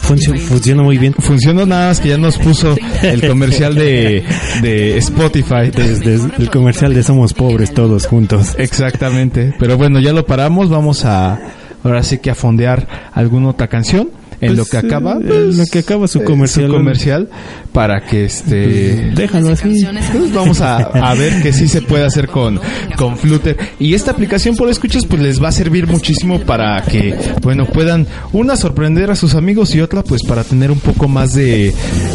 funcio- 0.00 0.36
funciona 0.38 0.82
muy 0.82 0.98
bien. 0.98 1.14
Funciona 1.14 1.64
nada 1.66 1.88
más 1.88 2.00
que 2.00 2.08
ya 2.10 2.18
nos 2.18 2.36
puso 2.38 2.76
el 3.02 3.26
comercial 3.26 3.74
de, 3.74 4.24
de 4.62 4.98
Spotify. 4.98 5.70
Desde 5.74 6.14
el 6.38 6.50
comercial 6.50 6.94
de 6.94 7.02
Somos 7.02 7.32
Pobres 7.34 7.72
todos 7.72 8.06
juntos. 8.06 8.54
Exactamente. 8.58 9.54
Pero 9.58 9.76
bueno, 9.76 10.00
ya 10.00 10.12
lo 10.12 10.26
paramos. 10.26 10.68
Vamos 10.70 11.04
a 11.04 11.38
ahora 11.84 12.02
sí 12.02 12.18
que 12.18 12.30
a 12.30 12.34
fondear 12.34 13.10
alguna 13.12 13.50
otra 13.50 13.68
canción. 13.68 14.08
En 14.40 14.48
Pues, 14.48 14.58
lo 14.58 14.64
que 14.64 14.76
acaba, 14.76 15.12
eh, 15.14 15.24
pues, 15.26 15.38
en 15.38 15.56
lo 15.58 15.64
que 15.70 15.78
acaba 15.80 16.08
su 16.08 16.20
eh, 16.20 16.24
comercial. 16.24 16.70
comercial 16.70 17.28
para 17.72 18.00
que 18.06 18.24
este 18.24 19.10
Déjalo 19.14 19.50
así. 19.50 19.84
pues 20.12 20.32
vamos 20.32 20.60
a, 20.60 20.76
a 20.76 21.14
ver 21.14 21.42
que 21.42 21.52
sí 21.52 21.68
se 21.68 21.82
puede 21.82 22.04
hacer 22.04 22.28
con, 22.28 22.60
con 22.96 23.16
Flutter. 23.16 23.56
Y 23.78 23.94
esta 23.94 24.10
aplicación 24.12 24.56
por 24.56 24.68
escuchas 24.68 25.06
pues 25.06 25.20
les 25.22 25.42
va 25.42 25.48
a 25.48 25.52
servir 25.52 25.86
muchísimo 25.86 26.40
para 26.40 26.82
que, 26.82 27.14
bueno, 27.42 27.66
puedan 27.66 28.06
una 28.32 28.56
sorprender 28.56 29.10
a 29.10 29.16
sus 29.16 29.34
amigos 29.34 29.74
y 29.74 29.80
otra 29.80 30.02
pues 30.02 30.22
para 30.22 30.44
tener 30.44 30.70
un 30.70 30.78
poco 30.80 31.08
más 31.08 31.34
de, 31.34 31.72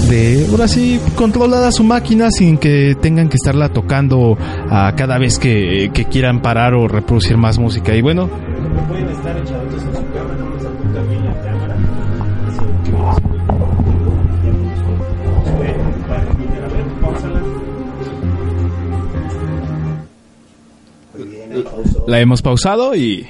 de 0.09 0.45
ahora 0.49 0.67
sí, 0.67 0.99
controlada 1.15 1.71
su 1.71 1.83
máquina 1.83 2.29
sin 2.31 2.57
que 2.57 2.95
tengan 3.01 3.29
que 3.29 3.35
estarla 3.35 3.69
tocando 3.69 4.37
a 4.69 4.93
cada 4.95 5.17
vez 5.17 5.37
que, 5.39 5.91
que 5.93 6.05
quieran 6.05 6.41
parar 6.41 6.73
o 6.73 6.87
reproducir 6.87 7.37
más 7.37 7.57
música. 7.59 7.95
Y 7.95 8.01
bueno, 8.01 8.29
pueden 8.87 9.09
estar 9.09 9.37
echaditos 9.37 9.83
La 22.09 22.19
hemos 22.19 22.41
pausado 22.41 22.95
y 22.95 23.27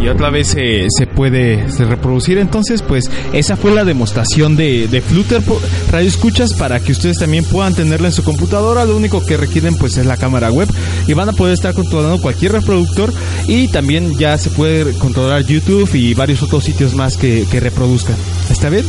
y 0.00 0.06
otra 0.06 0.30
vez 0.30 0.46
se, 0.46 1.06
puede 1.08 1.66
reproducir. 1.66 2.38
Entonces, 2.38 2.80
pues 2.80 3.10
esa 3.32 3.56
fue 3.56 3.74
la 3.74 3.84
demostración 3.84 4.54
de, 4.54 4.86
de 4.86 5.00
Flutter 5.00 5.42
Radio 5.90 6.06
Escuchas 6.06 6.54
para 6.54 6.78
que 6.78 6.92
ustedes 6.92 7.18
también 7.18 7.44
puedan 7.44 7.74
tenerla 7.74 8.06
en 8.06 8.12
su 8.12 8.22
computadora. 8.22 8.84
Lo 8.84 8.96
único 8.96 9.26
que 9.26 9.36
requieren 9.36 9.74
pues 9.74 9.96
es 9.96 10.06
la 10.06 10.16
cámara 10.16 10.52
web 10.52 10.68
y 11.08 11.12
van 11.12 11.28
a 11.28 11.32
poder 11.32 11.54
estar 11.54 11.74
controlando 11.74 12.22
cualquier 12.22 12.52
reproductor 12.52 13.12
y 13.48 13.66
también 13.66 14.16
ya 14.16 14.38
se 14.38 14.50
puede 14.50 14.96
controlar 14.96 15.44
YouTube 15.44 15.92
y 15.96 16.14
varios 16.14 16.40
otros 16.44 16.62
sitios 16.62 16.94
más 16.94 17.16
que, 17.16 17.48
que 17.50 17.58
reproduzcan. 17.58 18.14
¿Está 18.48 18.68
bien? 18.68 18.84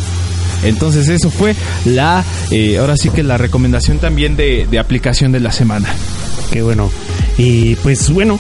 Entonces 0.64 1.08
eso 1.08 1.32
fue 1.32 1.56
la, 1.86 2.24
eh, 2.52 2.78
ahora 2.78 2.96
sí 2.96 3.10
que 3.10 3.24
la 3.24 3.40
recomendación 3.40 3.98
también 3.98 4.36
de, 4.36 4.68
de 4.70 4.78
aplicación 4.78 5.32
de 5.32 5.40
la 5.40 5.52
semana. 5.52 5.92
Qué 6.52 6.62
bueno. 6.62 6.92
Y 7.40 7.76
pues 7.78 8.10
bueno, 8.10 8.38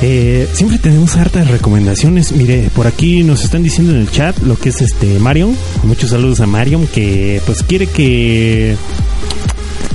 eh, 0.00 0.48
siempre 0.52 0.78
tenemos 0.78 1.16
hartas 1.16 1.50
recomendaciones. 1.50 2.30
Mire, 2.30 2.70
por 2.74 2.86
aquí 2.86 3.24
nos 3.24 3.42
están 3.42 3.64
diciendo 3.64 3.92
en 3.92 3.98
el 3.98 4.10
chat 4.10 4.38
lo 4.38 4.56
que 4.56 4.68
es 4.68 4.80
este 4.80 5.18
Marion. 5.18 5.56
Muchos 5.82 6.10
saludos 6.10 6.40
a 6.40 6.46
Marion 6.46 6.86
que 6.86 7.42
pues 7.44 7.64
quiere 7.64 7.88
que 7.88 8.76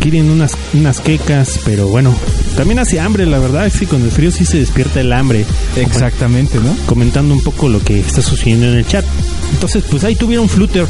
quieren 0.01 0.29
unas 0.29 0.57
unas 0.73 0.99
quecas, 0.99 1.61
pero 1.63 1.87
bueno, 1.87 2.13
también 2.57 2.79
hace 2.79 2.99
hambre, 2.99 3.27
la 3.27 3.37
verdad, 3.37 3.71
que 3.71 3.85
con 3.85 4.01
el 4.01 4.09
frío 4.09 4.31
sí 4.31 4.43
se 4.43 4.57
despierta 4.57 4.99
el 4.99 5.13
hambre. 5.13 5.45
Exactamente, 5.75 6.57
¿no? 6.59 6.75
Comentando 6.87 7.33
un 7.33 7.43
poco 7.43 7.69
lo 7.69 7.79
que 7.79 7.99
está 7.99 8.23
sucediendo 8.23 8.65
en 8.65 8.73
el 8.73 8.87
chat. 8.87 9.05
Entonces, 9.53 9.83
pues 9.89 10.03
ahí 10.03 10.15
tuvieron 10.15 10.49
Flutter. 10.49 10.87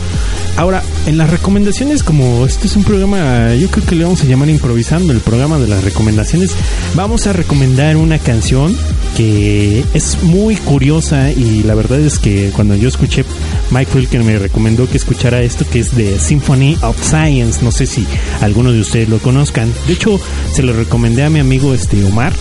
Ahora, 0.56 0.82
en 1.06 1.18
las 1.18 1.30
recomendaciones, 1.30 2.04
como 2.04 2.46
este 2.46 2.68
es 2.68 2.76
un 2.78 2.86
programa, 2.86 3.54
yo 3.56 3.70
creo 3.70 3.86
que 3.86 3.96
le 3.96 4.06
vamos 4.06 4.22
a 4.22 4.26
llamar 4.26 4.50
improvisando 4.50 5.12
el 5.12 5.20
programa 5.20 5.60
de 5.60 5.68
las 5.68 5.84
recomendaciones, 5.84 6.52
vamos 6.96 7.28
a 7.28 7.34
recomendar 7.34 7.98
una 7.98 8.18
canción 8.18 8.76
que 9.16 9.84
es 9.94 10.24
muy 10.24 10.56
curiosa 10.56 11.32
y 11.32 11.64
la 11.64 11.76
verdad 11.76 12.00
es 12.00 12.20
que 12.20 12.52
cuando 12.56 12.76
yo 12.76 12.88
escuché 12.88 13.26
Mike 13.72 13.92
Wilker 13.96 14.24
me 14.24 14.40
recomendó 14.40 14.90
que 14.90 14.98
escuchara 14.98 15.42
esto 15.42 15.66
que 15.70 15.80
es 15.80 15.96
de 15.96 16.20
Symphony 16.20 16.78
of 16.82 17.02
Science, 17.02 17.64
no 17.64 17.72
sé 17.72 17.86
si 17.86 18.06
algunos 18.42 18.74
de 18.74 18.82
ustedes 18.82 19.10
lo 19.10 19.20
conozcan. 19.20 19.72
De 19.88 19.94
hecho, 19.94 20.20
se 20.52 20.64
lo 20.64 20.74
recomendé 20.74 21.24
a 21.24 21.30
mi 21.30 21.40
amigo 21.40 21.74
este 21.74 22.04
Omar 22.06 22.34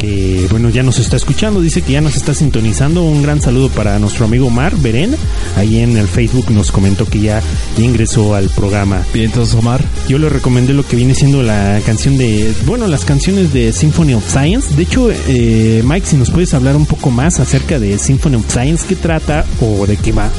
que 0.00 0.46
bueno 0.50 0.70
ya 0.70 0.82
nos 0.82 0.98
está 0.98 1.16
escuchando, 1.16 1.60
dice 1.60 1.82
que 1.82 1.92
ya 1.92 2.00
nos 2.00 2.16
está 2.16 2.34
sintonizando. 2.34 3.04
Un 3.04 3.22
gran 3.22 3.40
saludo 3.40 3.68
para 3.68 3.98
nuestro 3.98 4.24
amigo 4.24 4.46
Omar 4.46 4.74
Beren. 4.76 5.14
Ahí 5.56 5.78
en 5.78 5.96
el 5.96 6.08
Facebook 6.08 6.50
nos 6.50 6.72
comentó 6.72 7.04
que 7.04 7.20
ya 7.20 7.42
ingresó 7.76 8.34
al 8.34 8.48
programa. 8.48 9.04
Bien, 9.12 9.26
entonces 9.26 9.54
Omar. 9.54 9.84
Yo 10.08 10.18
le 10.18 10.28
recomendé 10.28 10.72
lo 10.72 10.84
que 10.84 10.96
viene 10.96 11.14
siendo 11.14 11.42
la 11.42 11.80
canción 11.84 12.16
de, 12.16 12.52
bueno, 12.64 12.86
las 12.86 13.04
canciones 13.04 13.52
de 13.52 13.72
Symphony 13.72 14.14
of 14.14 14.28
Science. 14.28 14.74
De 14.74 14.82
hecho, 14.82 15.10
eh, 15.10 15.82
Mike, 15.84 16.06
si 16.06 16.16
nos 16.16 16.30
puedes 16.30 16.54
hablar 16.54 16.76
un 16.76 16.86
poco 16.86 17.10
más 17.10 17.38
acerca 17.38 17.78
de 17.78 17.98
Symphony 17.98 18.36
of 18.36 18.50
Science, 18.50 18.86
¿qué 18.88 18.96
trata 18.96 19.44
o 19.60 19.86
de 19.86 19.96
qué 19.96 20.12
va? 20.12 20.30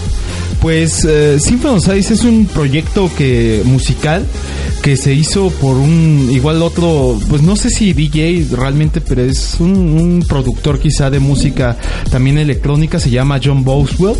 Pues 0.61 1.03
eh, 1.05 1.39
Science 1.39 2.13
es 2.13 2.23
un 2.23 2.45
proyecto 2.45 3.09
que 3.17 3.63
musical 3.65 4.27
que 4.83 4.97
se 4.97 5.13
hizo 5.13 5.49
por 5.49 5.75
un 5.75 6.29
igual 6.31 6.61
otro, 6.63 7.19
pues 7.29 7.43
no 7.43 7.55
sé 7.55 7.69
si 7.69 7.93
DJ 7.93 8.47
realmente, 8.51 8.99
pero 8.99 9.21
es 9.21 9.59
un, 9.59 10.23
productor 10.27 10.79
quizá 10.79 11.09
de 11.09 11.19
música 11.19 11.77
también 12.09 12.37
electrónica, 12.37 12.99
se 12.99 13.09
llama 13.09 13.39
John 13.43 13.63
Boswell 13.63 14.15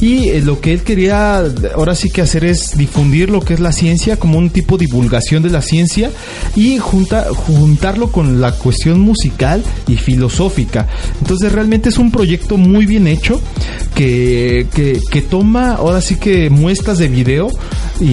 y 0.00 0.28
eh, 0.28 0.42
lo 0.42 0.60
que 0.60 0.72
él 0.72 0.82
quería 0.82 1.42
ahora 1.74 1.94
sí 1.94 2.10
que 2.10 2.22
hacer 2.22 2.44
es 2.44 2.76
difundir 2.76 3.30
lo 3.30 3.40
que 3.40 3.54
es 3.54 3.60
la 3.60 3.72
ciencia 3.72 4.16
como 4.18 4.38
un 4.38 4.50
tipo 4.50 4.76
de 4.76 4.86
divulgación 4.86 5.42
de 5.42 5.50
la 5.50 5.60
ciencia 5.60 6.10
y 6.54 6.78
junta, 6.78 7.26
juntarlo 7.32 8.12
con 8.12 8.40
la 8.40 8.52
cuestión 8.52 9.00
musical 9.00 9.62
y 9.86 9.96
filosófica. 9.96 10.88
Entonces 11.20 11.52
realmente 11.52 11.88
es 11.88 11.98
un 11.98 12.10
proyecto 12.10 12.56
muy 12.56 12.86
bien 12.86 13.06
hecho 13.06 13.40
que, 13.94 14.66
que 15.10 15.22
toma 15.22 15.78
ahora 15.86 16.00
sí 16.00 16.16
que 16.16 16.50
muestras 16.50 16.98
de 16.98 17.08
video 17.08 17.48
y, 18.00 18.04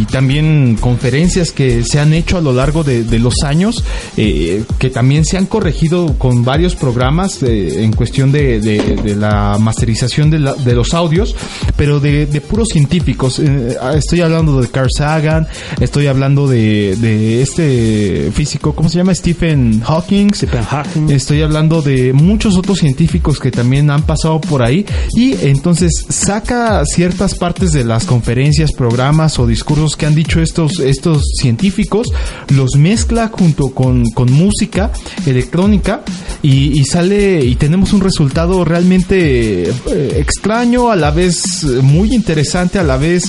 y 0.00 0.06
también 0.10 0.76
conferencias 0.80 1.50
que 1.52 1.82
se 1.84 1.98
han 2.00 2.12
hecho 2.12 2.36
a 2.36 2.40
lo 2.40 2.52
largo 2.52 2.84
de, 2.84 3.04
de 3.04 3.18
los 3.18 3.42
años, 3.44 3.82
eh, 4.16 4.64
que 4.78 4.90
también 4.90 5.24
se 5.24 5.36
han 5.38 5.46
corregido 5.46 6.14
con 6.18 6.44
varios 6.44 6.74
programas 6.76 7.42
eh, 7.42 7.84
en 7.84 7.92
cuestión 7.92 8.32
de, 8.32 8.60
de- 8.60 8.96
de 9.02 9.16
la 9.16 9.56
masterización 9.58 10.30
de, 10.30 10.38
la- 10.40 10.54
de 10.54 10.74
los 10.74 10.92
audios, 10.94 11.34
pero 11.76 12.00
de, 12.00 12.26
puros 12.40 12.68
científicos. 12.68 13.38
Eh, 13.38 13.76
estoy 13.94 14.20
hablando 14.20 14.60
de 14.60 14.68
Carl 14.68 14.88
Sagan, 14.96 15.46
estoy 15.80 16.06
hablando 16.06 16.46
de, 16.48 16.96
de 16.96 17.42
este 17.42 18.30
físico, 18.34 18.74
¿cómo 18.74 18.88
se 18.88 18.98
llama? 18.98 19.14
Stephen 19.14 19.80
Hawking. 19.80 20.28
Stephen 20.34 20.64
Hawking. 20.64 21.10
Estoy 21.10 21.42
hablando 21.42 21.82
de 21.82 22.12
muchos 22.12 22.56
otros 22.56 22.78
científicos 22.78 23.38
que 23.38 23.50
también 23.50 23.90
han 23.90 24.02
pasado 24.02 24.40
por 24.40 24.62
ahí 24.62 24.84
y 25.14 25.32
entonces 25.46 25.90
saca 26.08 26.82
ciertas 27.20 27.38
partes 27.38 27.72
de 27.72 27.84
las 27.84 28.06
conferencias, 28.06 28.72
programas 28.72 29.38
o 29.38 29.46
discursos 29.46 29.94
que 29.94 30.06
han 30.06 30.14
dicho 30.14 30.40
estos, 30.40 30.80
estos 30.80 31.22
científicos, 31.38 32.06
los 32.48 32.76
mezcla 32.76 33.28
junto 33.28 33.74
con, 33.74 34.04
con 34.12 34.32
música 34.32 34.90
electrónica 35.26 36.00
y, 36.42 36.82
sale 36.84 37.44
y 37.44 37.56
tenemos 37.56 37.92
un 37.92 38.00
resultado 38.00 38.64
realmente 38.64 39.68
eh, 39.68 39.72
extraño, 40.16 40.90
a 40.90 40.96
la 40.96 41.10
vez 41.10 41.62
muy 41.82 42.14
interesante, 42.14 42.78
a 42.78 42.84
la 42.84 42.96
vez 42.96 43.24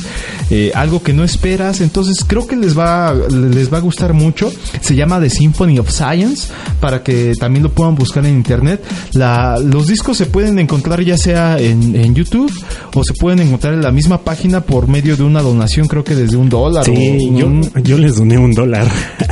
eh, 0.49 0.71
algo 0.73 1.03
que 1.03 1.11
no 1.11 1.25
esperas. 1.25 1.81
Entonces 1.81 2.23
creo 2.25 2.47
que 2.47 2.55
les 2.55 2.77
va, 2.77 3.13
les 3.13 3.71
va 3.71 3.79
a 3.79 3.81
gustar 3.81 4.13
mucho. 4.13 4.53
Se 4.79 4.95
llama 4.95 5.19
The 5.19 5.29
Symphony 5.29 5.79
of 5.79 5.91
Science 5.91 6.47
para 6.79 7.03
que 7.03 7.33
también 7.37 7.63
lo 7.63 7.71
puedan 7.73 7.95
buscar 7.95 8.25
en 8.25 8.35
internet. 8.35 8.81
La, 9.13 9.59
los 9.59 9.87
discos 9.87 10.17
se 10.17 10.27
pueden 10.27 10.59
encontrar 10.59 11.01
ya 11.01 11.17
sea 11.17 11.59
en, 11.59 11.93
en 11.95 12.15
YouTube 12.15 12.51
o 12.93 13.03
se 13.03 13.13
pueden 13.13 13.39
encontrar 13.39 13.73
en 13.73 13.80
la 13.81 13.91
misma 13.91 14.19
página 14.19 14.61
por 14.61 14.87
medio 14.87 15.17
de 15.17 15.23
una 15.23 15.41
donación, 15.41 15.87
creo 15.87 16.03
que 16.03 16.15
desde 16.15 16.37
un 16.37 16.49
dólar. 16.49 16.85
Sí, 16.85 17.29
o 17.33 17.79
yo, 17.79 17.97
les 17.97 18.15
doné 18.15 18.37
un 18.37 18.51
dólar. 18.51 18.87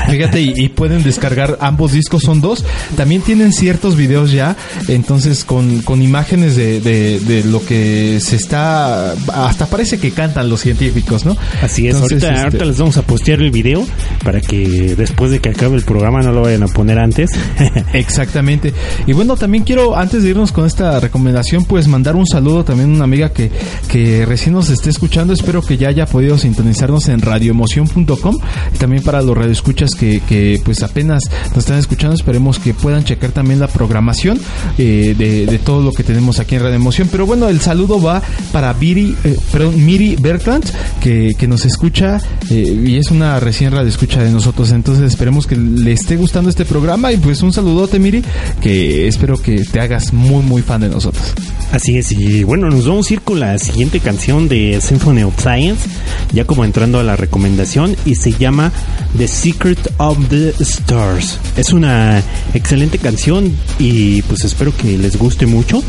Fíjate, 0.09 0.41
y, 0.41 0.53
y 0.55 0.69
pueden 0.69 1.03
descargar 1.03 1.57
ambos 1.61 1.91
discos, 1.91 2.23
son 2.23 2.41
dos. 2.41 2.65
También 2.95 3.21
tienen 3.21 3.53
ciertos 3.53 3.95
videos 3.95 4.31
ya, 4.31 4.55
entonces 4.87 5.43
con, 5.45 5.81
con 5.81 6.01
imágenes 6.01 6.55
de, 6.55 6.79
de, 6.81 7.19
de 7.19 7.43
lo 7.43 7.63
que 7.65 8.19
se 8.21 8.35
está... 8.35 9.13
Hasta 9.33 9.65
parece 9.67 9.99
que 9.99 10.11
cantan 10.11 10.49
los 10.49 10.61
científicos, 10.61 11.25
¿no? 11.25 11.37
Así 11.61 11.87
es, 11.87 11.95
Entonces, 11.95 12.23
ahorita, 12.23 12.27
este, 12.27 12.43
ahorita 12.43 12.65
les 12.65 12.77
vamos 12.77 12.97
a 12.97 13.01
postear 13.03 13.41
el 13.41 13.51
video 13.51 13.85
para 14.23 14.41
que 14.41 14.95
después 14.95 15.31
de 15.31 15.39
que 15.39 15.49
acabe 15.49 15.75
el 15.75 15.83
programa 15.83 16.21
no 16.21 16.31
lo 16.31 16.41
vayan 16.41 16.63
a 16.63 16.67
poner 16.67 16.99
antes. 16.99 17.31
Exactamente. 17.93 18.73
Y 19.07 19.13
bueno, 19.13 19.35
también 19.37 19.63
quiero, 19.63 19.97
antes 19.97 20.23
de 20.23 20.29
irnos 20.29 20.51
con 20.51 20.65
esta 20.65 20.99
recomendación, 20.99 21.65
pues 21.65 21.87
mandar 21.87 22.15
un 22.15 22.27
saludo 22.27 22.63
también 22.63 22.91
a 22.91 22.95
una 22.95 23.03
amiga 23.03 23.31
que, 23.31 23.51
que 23.87 24.25
recién 24.39 24.55
nos 24.55 24.69
esté 24.69 24.89
escuchando. 24.89 25.33
Espero 25.33 25.61
que 25.61 25.75
ya 25.75 25.89
haya 25.89 26.05
podido 26.05 26.37
sintonizarnos 26.37 27.09
en 27.09 27.19
radioemoción.com. 27.19 28.37
También 28.77 29.03
para 29.03 29.21
los 29.21 29.37
radioescuchas 29.37 29.95
que, 29.95 30.21
que 30.21 30.61
pues 30.63 30.81
apenas 30.81 31.23
nos 31.49 31.57
están 31.57 31.77
escuchando, 31.77 32.15
esperemos 32.15 32.57
que 32.57 32.73
puedan 32.73 33.03
checar 33.03 33.31
también 33.31 33.59
la 33.59 33.67
programación 33.67 34.39
eh, 34.77 35.13
de, 35.17 35.59
todo 35.59 35.81
lo 35.81 35.91
que 35.91 36.03
tenemos 36.03 36.39
aquí 36.39 36.55
en 36.55 36.61
Radio 36.61 36.77
Emoción. 36.77 37.09
Pero 37.11 37.25
bueno, 37.25 37.49
el 37.49 37.59
saludo 37.59 38.01
va 38.01 38.21
para 38.53 38.71
Viri, 38.71 39.13
eh, 39.25 39.37
Miri 39.75 40.15
Bertrand, 40.15 40.63
que, 41.01 41.33
que 41.37 41.45
nos 41.45 41.65
escucha 41.65 42.21
eh, 42.49 42.83
y 42.85 42.95
es 42.95 43.11
una 43.11 43.41
recién 43.41 43.73
radioescucha 43.73 44.23
de 44.23 44.31
nosotros. 44.31 44.71
Entonces 44.71 45.03
esperemos 45.03 45.47
que 45.47 45.57
le 45.57 45.91
esté 45.91 46.15
gustando 46.15 46.49
este 46.49 46.63
programa 46.63 47.11
y 47.11 47.17
pues 47.17 47.41
un 47.41 47.51
saludote 47.51 47.99
Miri, 47.99 48.23
que 48.61 49.05
espero 49.09 49.37
que 49.41 49.65
te 49.65 49.81
hagas 49.81 50.13
muy 50.13 50.43
muy 50.43 50.61
fan 50.61 50.79
de 50.79 50.87
nosotros. 50.87 51.33
Así 51.73 51.97
es, 51.97 52.13
y 52.13 52.43
bueno, 52.45 52.69
nos 52.69 52.87
vamos 52.87 53.09
a 53.09 53.13
ir 53.13 53.21
con 53.21 53.39
la 53.39 53.59
siguiente 53.59 53.99
canción 53.99 54.28
de 54.29 54.79
Symphony 54.79 55.23
of 55.23 55.33
Science, 55.39 55.89
ya 56.31 56.45
como 56.45 56.63
entrando 56.63 56.99
a 56.99 57.03
la 57.03 57.15
recomendación, 57.15 57.95
y 58.05 58.13
se 58.13 58.31
llama 58.31 58.71
The 59.17 59.27
Secret 59.27 59.91
of 59.97 60.19
the 60.29 60.53
Stars. 60.59 61.39
Es 61.57 61.73
una 61.73 62.21
excelente 62.53 62.99
canción 62.99 63.51
y 63.79 64.21
pues 64.23 64.43
espero 64.45 64.71
que 64.75 64.99
les 64.99 65.17
guste 65.17 65.47
mucho. 65.47 65.81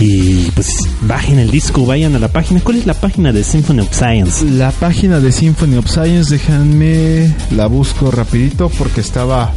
Y 0.00 0.50
pues 0.56 0.68
bajen 1.02 1.38
el 1.38 1.50
disco, 1.50 1.86
vayan 1.86 2.16
a 2.16 2.18
la 2.18 2.28
página. 2.28 2.60
¿Cuál 2.60 2.78
es 2.78 2.86
la 2.86 2.94
página 2.94 3.32
de 3.32 3.44
Symphony 3.44 3.80
of 3.80 3.94
Science? 3.94 4.44
La 4.46 4.72
página 4.72 5.20
de 5.20 5.30
Symphony 5.30 5.76
of 5.76 5.86
Science, 5.86 6.30
déjenme, 6.30 7.32
la 7.54 7.66
busco 7.66 8.10
rapidito 8.10 8.68
porque 8.70 9.00
estaba 9.00 9.52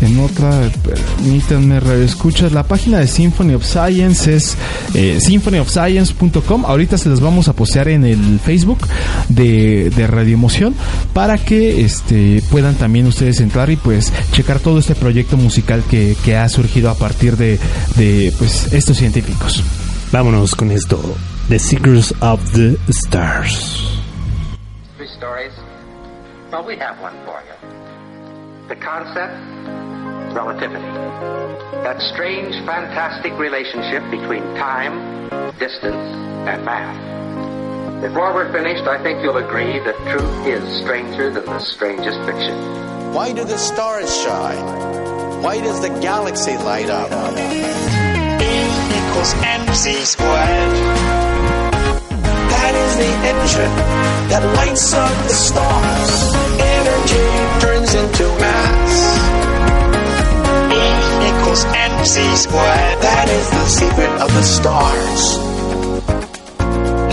en 0.00 0.20
otra, 0.20 0.70
permítanme 0.82 1.80
escuchas. 2.04 2.52
La 2.52 2.64
página 2.64 2.98
de 2.98 3.06
Symphony 3.06 3.54
of 3.54 3.64
Science 3.64 4.34
es 4.34 4.56
eh, 4.94 5.18
symphonyofscience.com. 5.20 6.64
Ahorita 6.64 6.98
se 6.98 7.08
las 7.08 7.20
vamos 7.20 7.48
a 7.48 7.52
postear 7.54 7.88
en 7.88 8.04
el 8.04 8.40
Facebook 8.40 8.86
de, 9.28 9.90
de 9.90 10.06
Radio 10.06 10.34
Emoción 10.34 10.74
para 11.12 11.38
que 11.38 11.84
este, 11.84 12.42
puedan 12.50 12.74
también 12.74 13.06
ustedes 13.06 13.40
entrar 13.40 13.70
y 13.70 13.76
pues 13.76 14.12
checar 14.32 14.60
todo 14.60 14.78
este 14.78 14.94
proyecto 14.94 15.36
musical 15.36 15.82
que, 15.88 16.16
que 16.24 16.36
ha 16.36 16.48
surgido 16.48 16.90
a 16.90 16.94
partir 16.94 17.36
de, 17.36 17.58
de 17.96 18.32
pues 18.38 18.72
estos 18.72 18.96
científicos. 18.96 19.62
Vámonos 20.12 20.54
con 20.54 20.70
esto. 20.70 21.00
The 21.48 21.58
Secrets 21.58 22.12
of 22.20 22.40
the 22.52 22.78
Stars. 22.88 24.00
Three 24.96 25.08
stories? 25.08 25.52
Well, 26.50 26.64
we 26.64 26.76
have 26.76 27.00
one 27.00 27.12
for 27.24 27.42
you. 27.46 27.53
The 28.68 28.76
concept, 28.76 29.36
relativity. 30.34 30.80
That 31.84 32.00
strange, 32.00 32.54
fantastic 32.64 33.34
relationship 33.38 34.02
between 34.10 34.42
time, 34.56 35.28
distance, 35.58 35.94
and 36.48 36.64
math. 36.64 38.00
Before 38.00 38.32
we're 38.32 38.50
finished, 38.52 38.84
I 38.84 39.02
think 39.02 39.22
you'll 39.22 39.36
agree 39.36 39.80
that 39.80 39.96
truth 40.08 40.46
is 40.46 40.80
stranger 40.80 41.30
than 41.30 41.44
the 41.44 41.58
strangest 41.58 42.18
fiction. 42.24 42.56
Why 43.12 43.34
do 43.34 43.44
the 43.44 43.58
stars 43.58 44.08
shine? 44.22 45.42
Why 45.42 45.60
does 45.60 45.82
the 45.82 45.90
galaxy 46.00 46.56
light 46.56 46.88
up? 46.88 47.10
E 47.36 47.64
equals 48.96 49.34
mc 49.44 49.92
squared. 50.06 50.74
That 52.48 52.74
is 52.74 52.96
the 52.96 53.12
engine 53.28 53.76
that 54.32 54.42
lights 54.56 54.94
up 54.94 55.12
the 55.28 55.34
stars. 55.34 56.34
Energy 56.58 57.73
turns 57.94 58.10
into 58.10 58.28
mass. 58.40 58.94
E 60.72 60.82
equals 61.28 61.64
mc 61.64 62.36
squared. 62.36 63.02
That 63.02 63.28
is 63.28 63.50
the 63.50 63.66
secret 63.66 64.10
of 64.20 64.32
the 64.34 64.42
stars. 64.42 65.38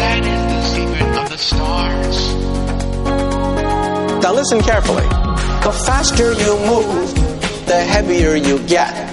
That 0.01 0.25
is 0.25 0.41
the 0.53 0.61
secret 0.75 1.17
of 1.17 1.29
the 1.29 1.37
stars. 1.37 2.17
Now 4.23 4.33
listen 4.33 4.61
carefully. 4.61 5.07
The 5.63 5.71
faster 5.85 6.33
you 6.33 6.57
move, 6.65 7.13
the 7.67 7.79
heavier 7.79 8.35
you 8.35 8.59
get. 8.67 9.09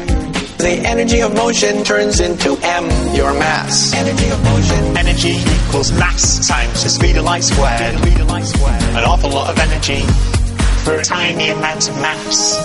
The 0.59 0.81
energy 0.85 1.21
of 1.21 1.35
motion 1.35 1.85
turns 1.85 2.19
into 2.19 2.59
m, 2.63 2.85
your 3.15 3.33
mass. 3.33 3.95
Energy 3.95 4.29
of 4.31 4.43
motion. 4.43 4.97
Energy 4.97 5.37
equals 5.67 5.93
mass 5.93 6.49
times 6.49 6.83
the 6.83 6.89
speed 6.89 7.17
of 7.17 7.25
light 7.25 7.45
squared. 7.45 7.99
Speed 7.99 8.21
of 8.21 8.29
light 8.29 8.45
squared. 8.45 8.83
An 8.83 9.05
awful 9.05 9.31
lot 9.31 9.51
of 9.51 9.59
energy 9.59 10.03
tiny 11.05 11.51
amount 11.51 11.89
of 11.89 11.97
mass. 11.97 12.57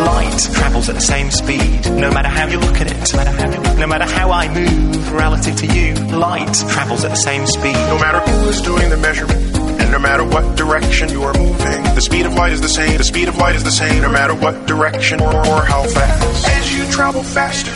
Light 0.00 0.54
travels 0.54 0.88
at 0.88 0.94
the 0.94 1.00
same 1.00 1.30
speed, 1.30 1.90
no 1.92 2.10
matter 2.10 2.28
how 2.28 2.46
you 2.46 2.58
look 2.58 2.80
at 2.80 2.90
it. 2.90 3.12
No 3.12 3.24
matter 3.24 3.30
how, 3.30 3.74
no 3.74 3.86
matter 3.86 4.04
how 4.04 4.30
I 4.30 4.48
move 4.52 5.12
relative 5.12 5.56
to 5.56 5.66
you, 5.66 5.94
light 6.16 6.54
travels 6.68 7.04
at 7.04 7.10
the 7.10 7.16
same 7.16 7.46
speed. 7.46 7.74
No 7.74 7.98
matter 7.98 8.20
who 8.20 8.48
is 8.48 8.60
doing 8.60 8.90
the 8.90 8.96
measurement. 8.96 9.57
And 9.88 9.94
no 9.94 10.00
matter 10.00 10.22
what 10.22 10.54
direction 10.54 11.08
you 11.08 11.22
are 11.22 11.32
moving, 11.32 11.82
the 11.94 12.02
speed 12.02 12.26
of 12.26 12.34
light 12.34 12.52
is 12.52 12.60
the 12.60 12.68
same. 12.68 12.98
The 12.98 13.04
speed 13.04 13.26
of 13.26 13.38
light 13.38 13.56
is 13.56 13.64
the 13.64 13.70
same 13.70 14.02
no 14.02 14.10
matter 14.10 14.34
what 14.34 14.66
direction 14.66 15.18
or, 15.18 15.34
or 15.34 15.64
how 15.64 15.82
fast. 15.84 16.46
As 16.46 16.76
you 16.76 16.84
travel 16.92 17.22
faster, 17.22 17.72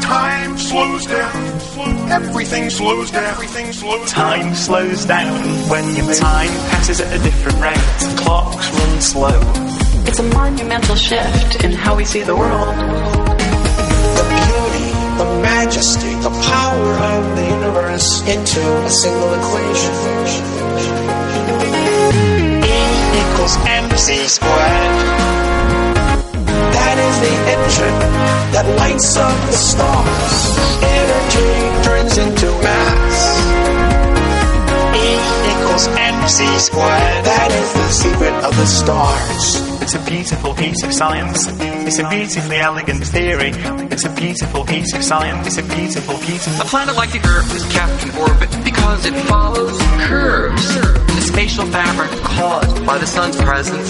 time 0.00 0.56
slows 0.56 1.04
down. 1.04 1.34
Everything 2.12 2.70
slows 2.70 3.10
down. 3.10 3.24
Everything 3.24 3.72
slows 3.72 4.08
Time 4.08 4.54
slows 4.54 5.04
down 5.04 5.36
when 5.68 5.84
your 5.96 6.14
time 6.14 6.46
passes 6.70 7.00
at 7.00 7.12
a 7.12 7.20
different 7.24 7.58
rate. 7.58 8.18
Clocks 8.18 8.70
run 8.70 9.00
slow. 9.00 9.40
It's 10.06 10.20
a 10.20 10.22
monumental 10.22 10.94
shift 10.94 11.64
in 11.64 11.72
how 11.72 11.96
we 11.96 12.04
see 12.04 12.22
the 12.22 12.36
world. 12.36 12.68
The 14.14 14.26
beauty, 14.30 14.90
the 15.18 15.40
majesty, 15.42 16.14
the 16.22 16.30
power 16.30 16.92
of 17.18 17.36
the 17.36 17.44
universe 17.48 18.28
into 18.28 18.60
a 18.60 18.90
single 18.90 19.34
equation. 19.34 20.71
Equals 23.42 23.58
mc 23.66 24.28
squared. 24.28 24.94
That 26.78 26.96
is 27.06 27.14
the 27.26 27.34
engine 27.54 27.98
that 28.54 28.66
lights 28.78 29.16
up 29.16 29.34
the 29.46 29.52
stars. 29.52 30.36
Energy 30.80 31.50
turns 31.82 32.18
into 32.18 32.46
mass. 32.62 33.11
Equals 35.52 35.86
mc 35.88 36.46
squared. 36.58 37.24
That 37.24 37.50
is 37.52 37.72
the 37.72 37.88
secret 37.88 38.32
of 38.44 38.56
the 38.56 38.66
stars. 38.66 39.82
It's 39.82 39.94
a 39.94 40.10
beautiful 40.10 40.54
piece 40.54 40.82
of 40.82 40.92
science. 40.92 41.46
It's 41.60 41.98
a 41.98 42.08
beautifully 42.08 42.56
elegant 42.56 43.04
theory. 43.06 43.52
It's 43.90 44.04
a 44.04 44.14
beautiful 44.14 44.64
piece 44.64 44.94
of 44.94 45.02
science. 45.02 45.46
It's 45.46 45.58
a 45.58 45.62
beautiful, 45.74 46.16
beautiful. 46.18 46.62
A 46.62 46.64
planet 46.64 46.96
like 46.96 47.12
the 47.12 47.20
Earth 47.28 47.54
is 47.54 47.64
kept 47.72 48.02
in 48.04 48.10
orbit 48.16 48.50
because 48.64 49.04
it 49.04 49.14
follows 49.26 49.76
curves 50.06 50.76
in 50.76 51.16
the 51.16 51.20
spatial 51.20 51.66
fabric 51.66 52.10
caused 52.22 52.86
by 52.86 52.96
the 52.96 53.06
sun's 53.06 53.36
presence. 53.36 53.88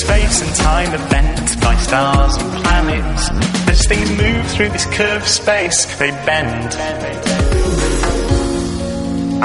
Space 0.00 0.42
and 0.42 0.54
time 0.56 0.94
are 0.94 1.10
bent 1.10 1.60
by 1.60 1.76
stars 1.76 2.36
and 2.36 2.64
planets. 2.64 3.28
As 3.68 3.86
things 3.86 4.10
move 4.16 4.46
through 4.52 4.70
this 4.70 4.86
curved 4.86 5.26
space, 5.26 5.84
they 5.98 6.10
bend. 6.24 7.45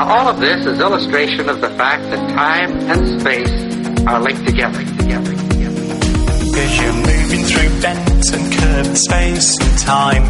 Now, 0.01 0.17
all 0.17 0.27
of 0.29 0.39
this 0.39 0.65
is 0.65 0.79
illustration 0.79 1.47
of 1.47 1.61
the 1.61 1.69
fact 1.77 2.01
that 2.09 2.17
time 2.33 2.71
and 2.89 3.21
space 3.21 3.53
are 4.07 4.19
linked 4.19 4.47
together. 4.47 4.79
together, 4.97 5.29
together. 5.29 6.57
As 6.57 6.73
you're 6.81 7.01
moving 7.05 7.45
through 7.45 7.69
bent 7.85 8.33
and 8.33 8.51
curved 8.51 8.97
space 8.97 9.61
and 9.61 9.77
time, 9.77 10.25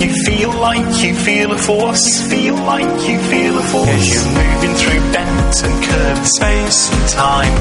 you 0.00 0.08
feel 0.24 0.48
like 0.54 1.04
you 1.04 1.12
feel 1.12 1.52
a 1.52 1.58
force, 1.58 2.26
feel 2.26 2.54
like 2.54 2.88
you 3.06 3.18
feel 3.28 3.58
a 3.58 3.62
force. 3.68 3.90
As 3.90 4.08
you're 4.08 4.32
moving 4.32 4.74
through 4.80 5.04
bent 5.12 5.56
and 5.60 5.84
curved 5.84 6.26
space 6.26 6.88
and 6.88 7.08
time, 7.10 7.52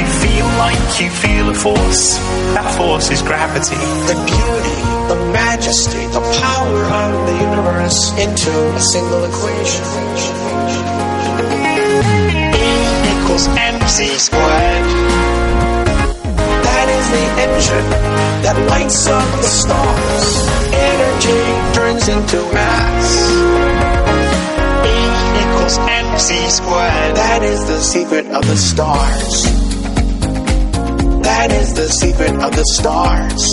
you 0.00 0.06
feel 0.24 0.46
like 0.56 1.00
you 1.02 1.10
feel 1.10 1.50
a 1.50 1.54
force. 1.54 2.16
That 2.56 2.64
force 2.78 3.10
is 3.10 3.20
gravity. 3.20 3.76
The 4.08 4.16
beauty, 4.24 4.78
the 5.12 5.20
majesty, 5.36 6.06
the 6.16 6.24
power 6.40 6.80
of 6.80 7.26
the 7.28 7.36
universe 7.44 8.08
into 8.16 8.52
a 8.72 8.80
single 8.80 9.24
equation. 9.28 10.37
Equals 13.28 13.48
mc 13.48 14.06
squared. 14.16 14.86
That 16.64 16.88
is 16.88 17.06
the 17.12 17.24
engine 17.44 17.90
that 18.40 18.56
lights 18.70 19.06
up 19.06 19.28
the 19.36 19.42
stars. 19.42 20.48
Energy 20.72 21.40
turns 21.76 22.08
into 22.08 22.40
mass. 22.54 23.08
E 24.88 24.96
equals 25.44 25.76
mc 25.76 26.48
squared. 26.48 27.16
That 27.16 27.42
is 27.42 27.66
the 27.66 27.80
secret 27.80 28.26
of 28.28 28.46
the 28.46 28.56
stars. 28.56 29.44
That 31.20 31.52
is 31.52 31.74
the 31.74 31.88
secret 31.88 32.34
of 32.40 32.56
the 32.56 32.64
stars. 32.64 33.52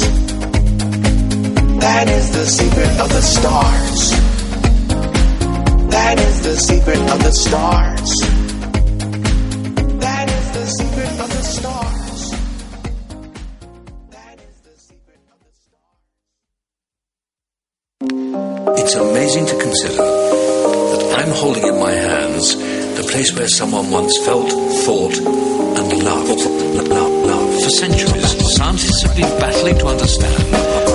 That 1.82 2.08
is 2.08 2.32
the 2.32 2.46
secret 2.46 2.98
of 3.02 3.10
the 3.10 3.22
stars. 3.22 4.12
That 5.92 6.18
is 6.18 6.44
the 6.44 6.56
secret 6.56 7.02
of 7.12 7.22
the 7.22 7.32
stars. 7.34 8.25
Amazing 19.36 19.58
to 19.58 19.64
consider 19.64 19.98
that 19.98 21.20
I'm 21.20 21.32
holding 21.36 21.68
in 21.68 21.80
my 21.80 21.92
hands 21.92 22.56
the 22.56 23.06
place 23.12 23.36
where 23.36 23.48
someone 23.48 23.92
once 23.92 24.18
felt, 24.24 24.50
thought, 24.86 25.18
and 25.18 26.04
loved. 26.04 26.40
Love, 26.88 27.12
love. 27.28 27.64
For 27.64 27.70
centuries, 27.70 28.56
scientists 28.56 29.04
have 29.04 29.16
been 29.16 29.40
battling 29.40 29.78
to 29.80 29.88
understand 29.88 30.44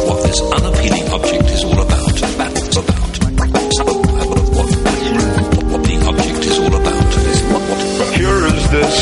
what 0.08 0.22
this 0.24 0.40
unappealing 0.40 1.12
object 1.12 1.50
is 1.50 1.64
all 1.64 1.80
about. 1.80 2.20
Battles 2.38 2.76
about. 2.76 3.12
What, 4.56 4.68
the 5.84 5.96
object 6.08 6.44
is 6.46 6.58
all 6.60 6.74
about. 6.80 7.12
Here 8.16 8.46
is 8.56 8.70
this 8.70 8.96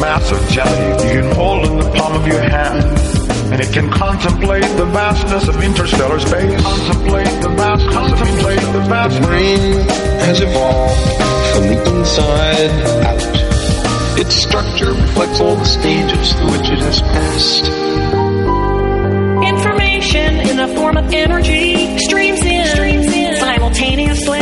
massive 0.00 0.48
jelly 0.50 1.14
you 1.14 1.22
can 1.22 1.34
hold 1.34 1.66
in 1.66 1.78
the 1.78 1.90
palm 1.96 2.12
of 2.20 2.26
your 2.26 2.40
hand. 2.40 3.11
And 3.52 3.60
it 3.60 3.70
can 3.70 3.90
contemplate 3.90 4.64
the 4.78 4.86
vastness 4.86 5.46
of 5.46 5.62
interstellar 5.62 6.18
space. 6.20 6.62
Contemplate 6.62 7.42
the 7.42 7.50
vast, 7.50 7.86
contemplate 7.90 8.60
the 8.72 8.80
vast. 8.88 9.20
brain 9.20 9.60
has 10.24 10.40
evolved 10.40 10.98
from 11.52 11.68
the 11.68 11.98
inside 11.98 12.70
out. 13.04 14.18
Its 14.18 14.34
structure 14.34 14.92
reflects 14.92 15.40
all 15.40 15.56
the 15.56 15.66
stages 15.66 16.32
through 16.32 16.52
which 16.52 16.70
it 16.70 16.78
has 16.78 17.02
passed. 17.02 17.68
Information 19.44 20.40
in 20.48 20.56
the 20.56 20.68
form 20.74 20.96
of 20.96 21.12
energy 21.12 21.98
streams 21.98 22.40
in, 22.40 22.66
streams 22.68 23.12
in 23.12 23.36
simultaneously 23.36 24.41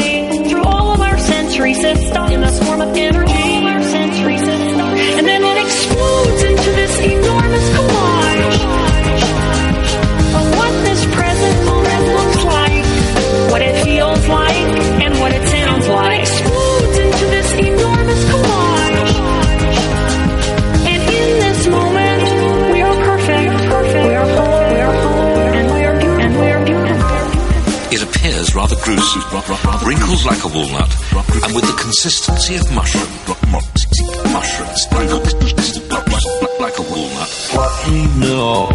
It 28.40 28.54
rather 28.54 28.76
gruesome, 28.76 29.20
wrinkles 29.86 30.24
like 30.24 30.42
a 30.44 30.48
walnut, 30.48 30.88
and 31.44 31.54
with 31.54 31.66
the 31.66 31.76
consistency 31.78 32.56
of 32.56 32.72
mushroom. 32.72 33.06
Mushrooms, 34.32 34.86
like 36.58 36.78
a 36.78 36.82
walnut. 36.82 37.28
What 37.52 37.86
we 37.86 38.06
know 38.18 38.68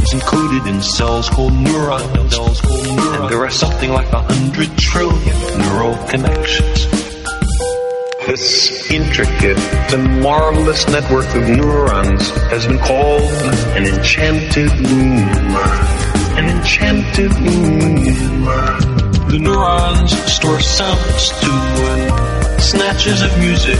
is 0.00 0.14
included 0.14 0.66
in 0.66 0.80
cells 0.80 1.28
called 1.28 1.52
neurons. 1.52 2.48
And 2.48 3.28
there 3.28 3.44
are 3.44 3.50
something 3.50 3.90
like 3.90 4.10
a 4.14 4.22
hundred 4.22 4.74
trillion 4.78 5.36
neural 5.58 5.96
connections. 6.08 6.86
This 8.26 8.90
intricate 8.90 9.58
and 9.92 10.22
marvelous 10.22 10.88
network 10.88 11.26
of 11.36 11.46
neurons 11.46 12.30
has 12.48 12.66
been 12.66 12.78
called 12.78 13.30
an 13.76 13.84
enchanted 13.84 14.72
loom. 14.80 15.56
An 16.38 16.56
enchanted 16.56 17.32
loom. 17.34 19.09
The 19.30 19.38
neurons 19.38 20.10
store 20.32 20.58
sounds 20.58 21.30
to 21.30 22.60
snatches 22.60 23.22
of 23.22 23.38
music. 23.38 23.78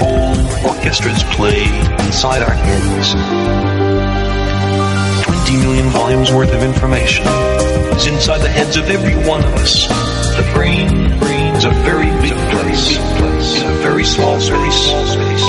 Whole 0.00 0.34
orchestras 0.68 1.22
play 1.34 1.62
inside 2.04 2.42
our 2.42 2.50
heads. 2.50 3.14
20 5.24 5.56
million 5.58 5.88
volumes 5.90 6.32
worth 6.32 6.52
of 6.52 6.64
information 6.64 7.24
is 7.94 8.06
inside 8.08 8.38
the 8.38 8.48
heads 8.48 8.76
of 8.76 8.90
every 8.90 9.14
one 9.28 9.44
of 9.44 9.54
us. 9.54 9.86
The 9.86 10.50
brain 10.52 10.88
is 11.54 11.64
a 11.64 11.70
very 11.86 12.10
big 12.20 12.34
place. 12.50 12.98
It's 12.98 13.62
a 13.62 13.74
very 13.82 14.02
small 14.02 14.40
space. 14.40 14.90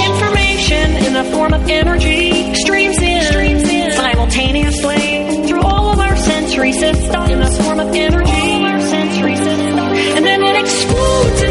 Information 0.08 0.96
in 1.06 1.14
the 1.14 1.24
form 1.32 1.54
of 1.56 1.68
energy 1.68 2.54
streams 2.54 3.02
in, 3.02 3.24
streams 3.24 3.68
in 3.68 3.92
simultaneously 3.92 5.48
through 5.48 5.62
all 5.62 5.90
of 5.94 6.00
our 6.00 6.16
sensory 6.16 6.74
systems 6.74 7.30
in 7.32 7.40
the 7.40 7.64
form 7.64 7.80
of 7.80 7.88
energy. 7.96 8.49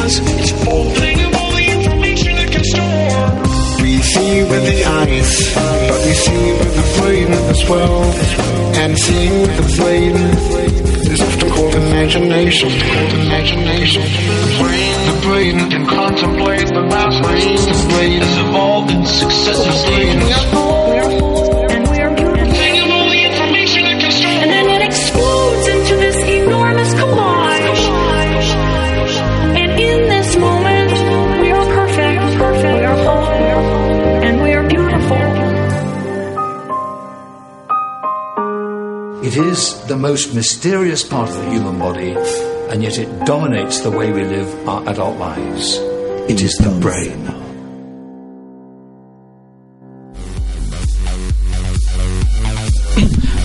because 0.00 0.18
it's. 0.38 0.52
Think 0.98 1.20
of 1.26 1.34
all 1.34 1.52
the 1.52 1.66
information 1.70 2.38
it 2.38 2.50
can 2.50 2.64
store. 2.64 3.82
We 3.82 3.98
see 3.98 4.42
with 4.42 4.64
the 4.64 4.84
eyes, 4.84 5.54
but 5.54 6.06
we 6.06 6.12
see 6.12 6.52
with 6.52 6.74
the 6.74 7.00
brain 7.00 7.28
as 7.32 7.68
well. 7.68 8.02
And 8.80 8.98
seeing 8.98 9.42
with 9.42 9.56
the 9.56 9.82
brain 9.82 10.16
is 11.12 11.20
often 11.20 11.50
called 11.50 11.74
imagination. 11.74 12.70
Called 12.70 13.12
imagination. 13.26 14.02
The 14.02 15.20
brain 15.22 15.70
can 15.70 15.86
contemplate 15.86 16.68
the 16.68 16.86
vast 16.88 17.22
brain. 17.22 17.56
The 17.56 17.94
brain 17.94 18.20
has 18.22 18.38
evolved 18.38 18.90
in 18.90 19.04
successive 19.04 19.74
stages. 19.74 21.49
It 39.22 39.36
is 39.36 39.78
the 39.86 39.98
most 39.98 40.34
mysterious 40.34 41.04
part 41.04 41.28
of 41.28 41.36
the 41.36 41.50
human 41.50 41.78
body, 41.78 42.12
and 42.70 42.82
yet 42.82 42.96
it 42.96 43.26
dominates 43.26 43.80
the 43.80 43.90
way 43.90 44.10
we 44.10 44.24
live 44.24 44.66
our 44.66 44.88
adult 44.88 45.18
lives. 45.18 45.76
It 46.30 46.40
is 46.40 46.54
the 46.54 46.70
brain. 46.80 47.29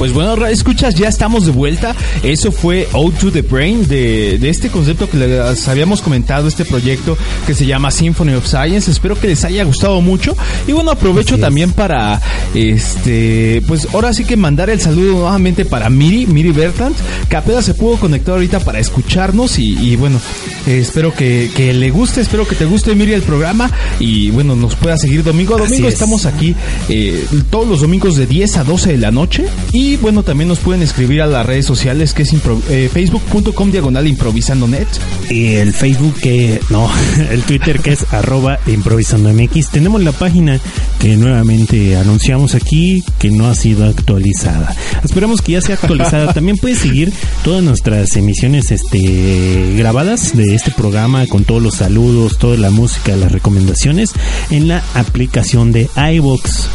Pues 0.06 0.14
bueno, 0.14 0.46
escuchas, 0.46 0.94
ya 0.94 1.08
estamos 1.08 1.48
de 1.48 1.52
vuelta. 1.52 1.96
Eso 2.22 2.52
fue 2.52 2.88
Out 2.94 3.18
to 3.18 3.32
the 3.32 3.42
Brain 3.42 3.88
de, 3.88 4.38
de 4.38 4.50
este 4.50 4.70
concepto 4.70 5.10
que 5.10 5.18
les 5.18 5.68
habíamos 5.68 6.04
comentado, 6.04 6.48
este 6.48 6.64
proyecto 6.64 7.18
que 7.48 7.56
se 7.56 7.66
llama 7.66 7.90
Symphony 7.90 8.34
of 8.36 8.46
Science. 8.46 8.92
Espero 8.92 9.20
que 9.20 9.26
les 9.26 9.44
haya 9.46 9.64
gustado 9.64 10.00
mucho. 10.02 10.38
Y 10.68 10.74
bueno, 10.74 10.92
aprovecho 10.92 11.40
también 11.40 11.72
para, 11.72 12.22
este, 12.54 13.64
pues 13.68 13.88
ahora 13.94 14.14
sí 14.14 14.26
que 14.26 14.38
mandar 14.38 14.70
el 14.70 14.80
saludo 14.80 15.14
nuevamente 15.14 15.66
para 15.66 15.90
Miri, 15.90 16.28
Miri 16.28 16.52
Bertant, 16.52 16.96
que 17.28 17.36
apenas 17.36 17.66
se 17.66 17.74
pudo 17.74 17.98
conectar 17.98 18.36
ahorita 18.36 18.60
para 18.60 18.78
escucharnos. 18.78 19.58
Y, 19.58 19.76
y 19.80 19.96
bueno, 19.96 20.22
eh, 20.68 20.78
espero 20.82 21.16
que, 21.16 21.50
que 21.56 21.74
le 21.74 21.90
guste, 21.90 22.22
espero 22.22 22.48
que 22.48 22.54
te 22.54 22.66
guste, 22.66 22.94
Miri, 22.94 23.14
el 23.14 23.24
programa. 23.24 23.72
Y 24.00 24.30
bueno, 24.30 24.56
nos 24.56 24.76
pueda 24.76 25.00
seguir 25.00 25.24
domingo 25.24 25.56
a 25.56 25.58
Así 25.62 25.70
domingo. 25.70 25.88
es. 25.88 25.96
Estamos 25.96 26.28
aquí 26.28 26.56
eh, 26.90 27.26
todos 27.50 27.68
los 27.68 27.82
domingos 27.82 28.18
de 28.18 28.28
10 28.28 28.58
a 28.58 28.64
12 28.64 28.92
de 28.92 28.98
la 29.00 29.10
noche. 29.10 29.46
Y 29.72 29.95
bueno, 30.02 30.24
también 30.24 30.48
nos 30.48 30.60
pueden 30.60 30.82
escribir 30.82 31.22
a 31.22 31.28
las 31.28 31.46
redes 31.46 31.66
sociales 31.66 32.14
que 32.14 32.24
es 32.24 32.34
eh, 32.70 32.90
facebook.com 32.92 33.72
diagonal 33.72 34.08
improvisando 34.08 34.68
net. 34.68 34.88
Y 35.30 35.54
el 35.54 35.74
Facebook 35.74 36.16
que, 36.16 36.60
no, 36.70 36.90
el 37.32 37.44
Twitter 37.44 37.80
que 37.80 37.94
es 37.94 38.06
arroba 38.14 38.60
improvisando 38.68 39.32
MX. 39.34 39.70
Tenemos 39.70 40.04
la 40.04 40.12
página 40.12 40.60
que 41.00 41.16
nuevamente 41.18 41.96
anunciamos 41.96 42.56
aquí 42.56 43.04
que 43.20 43.32
no 43.32 43.48
ha 43.48 43.56
sido 43.56 43.86
actualizada. 43.86 44.76
Esperamos 45.04 45.42
que 45.42 45.54
ya 45.54 45.62
sea 45.62 45.76
actualizada. 45.76 46.34
También 46.34 46.58
puedes 46.58 46.80
seguir 46.80 47.14
todas 47.44 47.64
nuestras 47.64 48.16
emisiones 48.16 48.72
este 48.72 49.74
grabadas 49.78 50.36
de 50.36 50.56
este 50.56 50.72
programa 50.72 51.26
con 51.28 51.44
todos 51.44 51.62
los 51.62 51.76
saludos, 51.76 52.38
toda 52.38 52.58
la 52.58 52.72
música, 52.72 53.16
las 53.16 53.32
recomendaciones 53.32 54.12
en 54.50 54.68
la 54.68 54.84
aplicación 54.94 55.72
de 55.72 55.90
iVoox. 55.96 56.68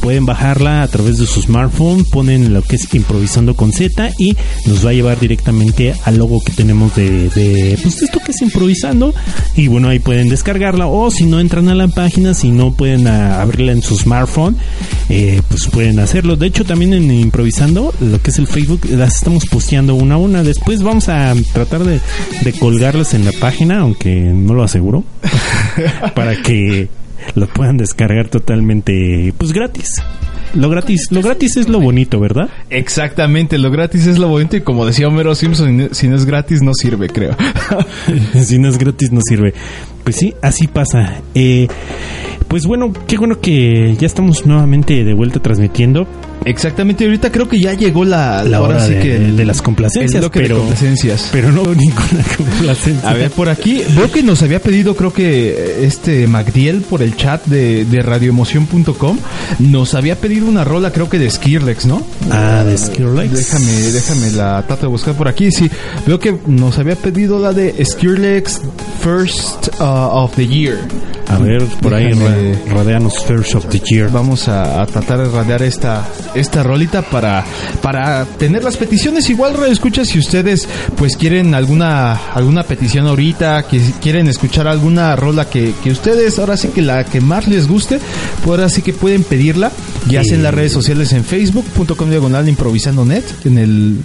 Pueden 0.00 0.26
bajarla 0.26 0.82
a 0.82 0.88
través 0.88 1.18
de 1.18 1.26
su 1.26 1.42
smartphone, 1.42 2.04
ponen 2.04 2.51
lo 2.52 2.62
que 2.62 2.76
es 2.76 2.92
improvisando 2.94 3.54
con 3.56 3.72
Z 3.72 4.12
y 4.18 4.36
nos 4.66 4.84
va 4.84 4.90
a 4.90 4.92
llevar 4.92 5.18
directamente 5.18 5.94
al 6.04 6.18
logo 6.18 6.42
que 6.42 6.52
tenemos 6.52 6.94
de, 6.94 7.78
pues 7.82 8.02
esto 8.02 8.20
que 8.24 8.32
es 8.32 8.42
improvisando. 8.42 9.14
Y 9.56 9.68
bueno 9.68 9.88
ahí 9.88 9.98
pueden 9.98 10.28
descargarla 10.28 10.86
o 10.86 11.10
si 11.10 11.24
no 11.24 11.40
entran 11.40 11.68
a 11.68 11.74
la 11.74 11.88
página 11.88 12.34
si 12.34 12.50
no 12.50 12.72
pueden 12.74 13.06
abrirla 13.06 13.72
en 13.72 13.82
su 13.82 13.96
smartphone 13.96 14.56
eh, 15.08 15.42
pues 15.48 15.66
pueden 15.66 15.98
hacerlo. 15.98 16.36
De 16.36 16.46
hecho 16.46 16.64
también 16.64 16.94
en 16.94 17.10
improvisando 17.10 17.92
lo 18.00 18.20
que 18.20 18.30
es 18.30 18.38
el 18.38 18.46
Facebook 18.46 18.86
las 18.90 19.16
estamos 19.16 19.46
posteando 19.46 19.94
una 19.94 20.14
a 20.14 20.18
una. 20.18 20.42
Después 20.42 20.82
vamos 20.82 21.08
a 21.08 21.34
tratar 21.52 21.84
de, 21.84 22.00
de 22.44 22.52
colgarlas 22.52 23.14
en 23.14 23.24
la 23.24 23.32
página 23.32 23.80
aunque 23.80 24.10
no 24.10 24.54
lo 24.54 24.62
aseguro 24.62 25.04
para 26.14 26.36
que 26.42 26.88
lo 27.34 27.46
puedan 27.46 27.76
descargar 27.76 28.28
totalmente 28.28 29.32
pues 29.38 29.52
gratis 29.52 30.02
lo 30.54 30.68
gratis 30.68 31.08
lo 31.10 31.22
gratis 31.22 31.56
es 31.56 31.68
lo 31.68 31.80
bonito 31.80 32.20
verdad 32.20 32.48
Exactamente, 32.72 33.58
lo 33.58 33.70
gratis 33.70 34.06
es 34.06 34.18
lo 34.18 34.28
bonito 34.28 34.56
y 34.56 34.62
como 34.62 34.86
decía 34.86 35.06
Homero 35.06 35.34
Simpson, 35.34 35.90
si 35.92 36.08
no 36.08 36.16
es 36.16 36.24
gratis 36.24 36.62
no 36.62 36.72
sirve, 36.72 37.08
creo. 37.08 37.36
si 38.42 38.58
no 38.58 38.68
es 38.68 38.78
gratis 38.78 39.12
no 39.12 39.20
sirve. 39.22 39.52
Pues 40.04 40.16
sí, 40.16 40.34
así 40.40 40.66
pasa. 40.68 41.20
Eh, 41.34 41.68
pues 42.48 42.66
bueno, 42.66 42.92
qué 43.06 43.18
bueno 43.18 43.40
que 43.40 43.94
ya 43.98 44.06
estamos 44.06 44.46
nuevamente 44.46 45.04
de 45.04 45.14
vuelta 45.14 45.40
transmitiendo. 45.40 46.06
Exactamente, 46.44 47.04
ahorita 47.04 47.30
creo 47.30 47.48
que 47.48 47.58
ya 47.60 47.74
llegó 47.74 48.04
la, 48.04 48.42
hora 48.60 48.86
de, 48.86 49.00
que 49.00 49.16
el- 49.16 49.36
de 49.36 49.44
las 49.44 49.62
complacencias, 49.62 50.14
el 50.14 50.20
de 50.22 50.30
pero, 50.30 50.58
complacencias. 50.58 51.28
pero 51.32 51.50
no 51.52 51.62
ninguna 51.74 52.24
complacencia. 52.36 53.08
A 53.08 53.14
ver, 53.14 53.30
por 53.30 53.48
aquí, 53.48 53.82
veo 53.96 54.10
que 54.10 54.22
nos 54.22 54.42
había 54.42 54.60
pedido, 54.60 54.94
creo 54.96 55.12
que 55.12 55.84
este 55.84 56.26
Magdiel 56.26 56.80
por 56.82 57.02
el 57.02 57.16
chat 57.16 57.44
de, 57.46 57.84
de 57.84 58.02
radioemoción.com, 58.02 59.18
nos 59.60 59.94
había 59.94 60.16
pedido 60.16 60.46
una 60.46 60.64
rola, 60.64 60.92
creo 60.92 61.08
que 61.08 61.18
de 61.18 61.30
Skirlex, 61.30 61.86
¿no? 61.86 62.02
Ah, 62.30 62.64
de 62.64 62.76
Skrillex. 62.76 63.32
Déjame, 63.32 63.72
déjame 63.92 64.30
la 64.32 64.62
trato 64.66 64.82
de 64.82 64.88
buscar 64.88 65.14
por 65.14 65.28
aquí. 65.28 65.50
Sí, 65.50 65.70
veo 66.06 66.18
que 66.18 66.36
nos 66.46 66.78
había 66.78 66.96
pedido 66.96 67.38
la 67.38 67.52
de 67.52 67.84
Skirlex 67.84 68.60
First 69.02 69.68
uh, 69.80 69.84
of 69.84 70.34
the 70.36 70.46
Year. 70.46 70.78
A 71.28 71.38
ver, 71.38 71.62
por 71.80 71.94
ahí 71.94 72.12
ra- 72.12 72.36
rodeanos 72.74 73.24
First 73.24 73.54
of 73.54 73.66
the 73.68 73.80
Year. 73.80 74.10
Vamos 74.10 74.48
a, 74.48 74.82
a 74.82 74.86
tratar 74.86 75.18
de 75.18 75.30
radiar 75.30 75.62
esta, 75.62 76.06
esta 76.34 76.62
rolita 76.62 77.02
para, 77.02 77.44
para 77.80 78.24
tener 78.24 78.64
las 78.64 78.76
peticiones. 78.76 79.28
Igual, 79.30 79.54
radio 79.54 79.72
escucha 79.72 80.04
si 80.04 80.18
ustedes 80.18 80.68
pues 80.96 81.16
quieren 81.16 81.54
alguna, 81.54 82.14
alguna 82.32 82.62
petición 82.62 83.06
ahorita, 83.06 83.64
que 83.64 83.80
quieren 84.00 84.28
escuchar 84.28 84.68
alguna 84.68 85.16
rola 85.16 85.48
que, 85.48 85.74
que 85.82 85.90
ustedes, 85.90 86.38
ahora 86.38 86.56
sí 86.56 86.68
que 86.68 86.82
la 86.82 87.04
que 87.04 87.20
más 87.20 87.48
les 87.48 87.68
guste, 87.68 87.98
pues 88.44 88.50
ahora 88.50 88.68
sí 88.68 88.82
que 88.82 88.92
pueden 88.92 89.24
pedirla, 89.24 89.70
ya 90.08 90.24
sea 90.24 90.36
en 90.36 90.42
las 90.42 90.54
redes 90.54 90.72
sociales 90.72 91.12
en 91.12 91.24
facebook.com 91.24 92.10
diagonal 92.10 92.48
improvisando 92.48 93.04
net, 93.04 93.24
en 93.44 93.58
el 93.58 93.98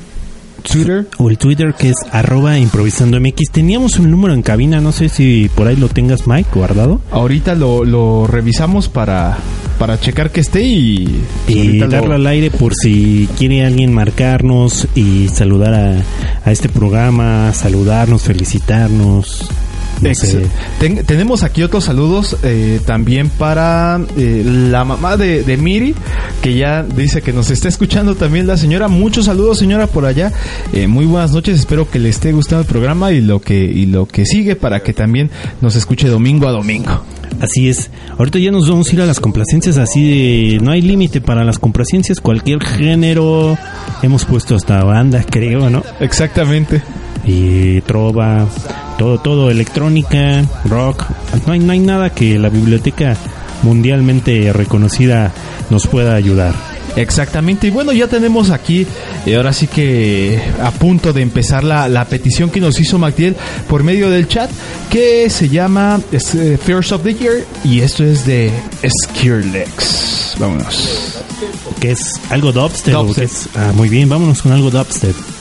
Twitter. 0.72 1.08
O 1.18 1.30
el 1.30 1.38
Twitter 1.38 1.74
que 1.74 1.90
es 1.90 1.96
arroba 2.12 2.58
improvisando 2.58 3.20
MX. 3.20 3.52
Teníamos 3.52 3.98
un 4.00 4.12
número 4.12 4.34
en 4.34 4.42
cabina, 4.42 4.80
no 4.82 4.92
sé 4.92 5.10
si 5.10 5.50
por 5.56 5.68
ahí 5.68 5.76
lo 5.76 5.90
tengas 5.90 6.28
Mike 6.28 6.50
guardado. 6.54 7.02
Ahorita 7.12 7.56
lo, 7.56 7.84
lo 7.86 8.28
revisamos 8.28 8.88
para, 8.90 9.38
para 9.80 10.00
checar 10.00 10.32
que 10.32 10.42
esté 10.42 10.62
y, 10.64 11.22
Y 11.48 11.74
lo- 11.80 11.88
darlo 11.88 12.16
al 12.16 12.28
aire 12.28 12.52
por 12.52 12.74
si 12.76 13.28
quiere 13.38 13.66
alguien 13.66 13.94
marcarnos 13.94 14.88
y 14.96 15.28
saludar 15.30 15.74
a, 15.74 16.04
a 16.46 16.52
este 16.52 16.70
programa, 16.70 17.54
saludarnos, 17.54 18.22
felicitarnos. 18.24 19.50
Ten- 20.80 21.06
tenemos 21.06 21.44
aquí 21.44 21.64
otros 21.64 21.86
saludos 21.86 22.38
eh, 22.44 22.80
también 22.86 23.30
para 23.30 24.00
eh, 24.18 24.44
la 24.46 24.84
mamá 24.86 25.18
de, 25.18 25.44
de 25.44 25.58
Miri, 25.58 25.96
que 26.42 26.56
ya 26.56 26.84
dice 26.84 27.22
que 27.22 27.34
nos 27.34 27.50
está 27.50 27.68
escuchando 27.68 28.16
también 28.16 28.48
la 28.48 28.58
señora. 28.58 28.88
Muchos 28.88 29.26
saludos, 29.26 29.58
señora, 29.58 29.88
por 29.88 30.06
allá. 30.06 30.32
Eh, 30.74 30.88
muy 30.88 31.06
buenas 31.06 31.32
noches. 31.32 31.60
Espero 31.60 31.90
que 31.90 32.00
le 32.00 32.10
esté 32.10 32.32
gustando 32.32 32.62
el 32.62 32.68
programa 32.68 33.12
y 33.12 33.22
lo 33.22 33.42
que 33.42 33.58
y 33.58 33.86
lo 33.88 34.06
que 34.08 34.26
sigue 34.26 34.56
para 34.56 34.82
que 34.82 34.94
también 34.94 35.30
nos 35.62 35.76
escuche 35.76 36.08
domingo 36.08 36.48
a 36.48 36.52
domingo. 36.52 37.02
Así 37.42 37.70
es. 37.70 37.90
Ahorita 38.18 38.40
ya 38.40 38.52
nos 38.52 38.68
vamos 38.70 38.90
a 38.90 38.96
ir 38.96 39.02
a 39.02 39.06
las 39.06 39.20
complacencias 39.20 39.78
así 39.78 40.10
de... 40.56 40.60
No 40.60 40.72
hay 40.72 40.82
límite 40.82 41.22
para 41.22 41.44
las 41.44 41.60
complacencias, 41.60 42.20
cualquier 42.20 42.64
género. 42.64 43.58
Hemos 44.02 44.26
puesto 44.26 44.56
hasta 44.56 44.84
bandas, 44.84 45.26
creo, 45.30 45.70
¿no? 45.70 45.84
Exactamente. 46.00 46.82
Y 47.26 47.82
trova, 47.82 48.48
todo, 48.98 49.20
todo, 49.20 49.50
electrónica, 49.50 50.44
rock. 50.66 51.06
No 51.46 51.54
hay, 51.54 51.60
no 51.60 51.72
hay 51.72 51.80
nada 51.80 52.10
que 52.10 52.38
la 52.40 52.50
biblioteca 52.50 53.16
mundialmente 53.64 54.52
reconocida 54.54 55.32
nos 55.70 55.88
pueda 55.88 56.16
ayudar. 56.16 56.54
Exactamente, 56.96 57.68
y 57.68 57.70
bueno, 57.70 57.94
ya 57.94 58.08
tenemos 58.08 58.50
aquí, 58.50 58.88
eh, 59.26 59.36
ahora 59.36 59.54
sí 59.54 59.68
que 59.68 60.42
a 60.64 60.72
punto 60.72 61.14
de 61.14 61.22
empezar 61.22 61.64
la, 61.64 61.88
la 61.88 62.06
petición 62.06 62.50
que 62.50 62.60
nos 62.60 62.80
hizo 62.80 62.98
Magdiel 62.98 63.36
por 63.70 63.84
medio 63.84 64.10
del 64.10 64.28
chat, 64.28 64.50
que 64.90 65.30
se 65.30 65.48
llama 65.48 66.02
eh, 66.12 66.58
First 66.58 66.94
of 66.94 67.04
the 67.04 67.14
Year, 67.14 67.46
y 67.64 67.82
esto 67.82 68.04
es 68.04 68.26
de 68.26 68.52
Skrillex. 68.84 70.38
Vámonos. 70.40 71.22
Que 71.80 71.92
es 71.92 72.14
algo 72.32 72.52
dubstep. 72.52 72.96
Dubstep. 72.96 73.26
es? 73.26 73.48
Ah, 73.56 73.72
muy 73.76 73.90
bien, 73.90 74.10
vámonos 74.10 74.42
con 74.42 74.52
algo 74.52 74.72
dubstep. 74.72 75.37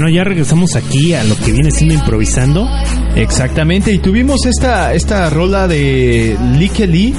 Bueno, 0.00 0.16
ya 0.16 0.24
regresamos 0.24 0.76
aquí 0.76 1.12
a 1.12 1.22
lo 1.24 1.36
que 1.36 1.52
viene 1.52 1.70
siendo 1.70 1.94
improvisando. 1.94 2.66
Exactamente, 3.16 3.92
y 3.92 3.98
tuvimos 3.98 4.46
esta, 4.46 4.94
esta 4.94 5.28
rola 5.28 5.68
de 5.68 6.38
Lee. 6.58 7.14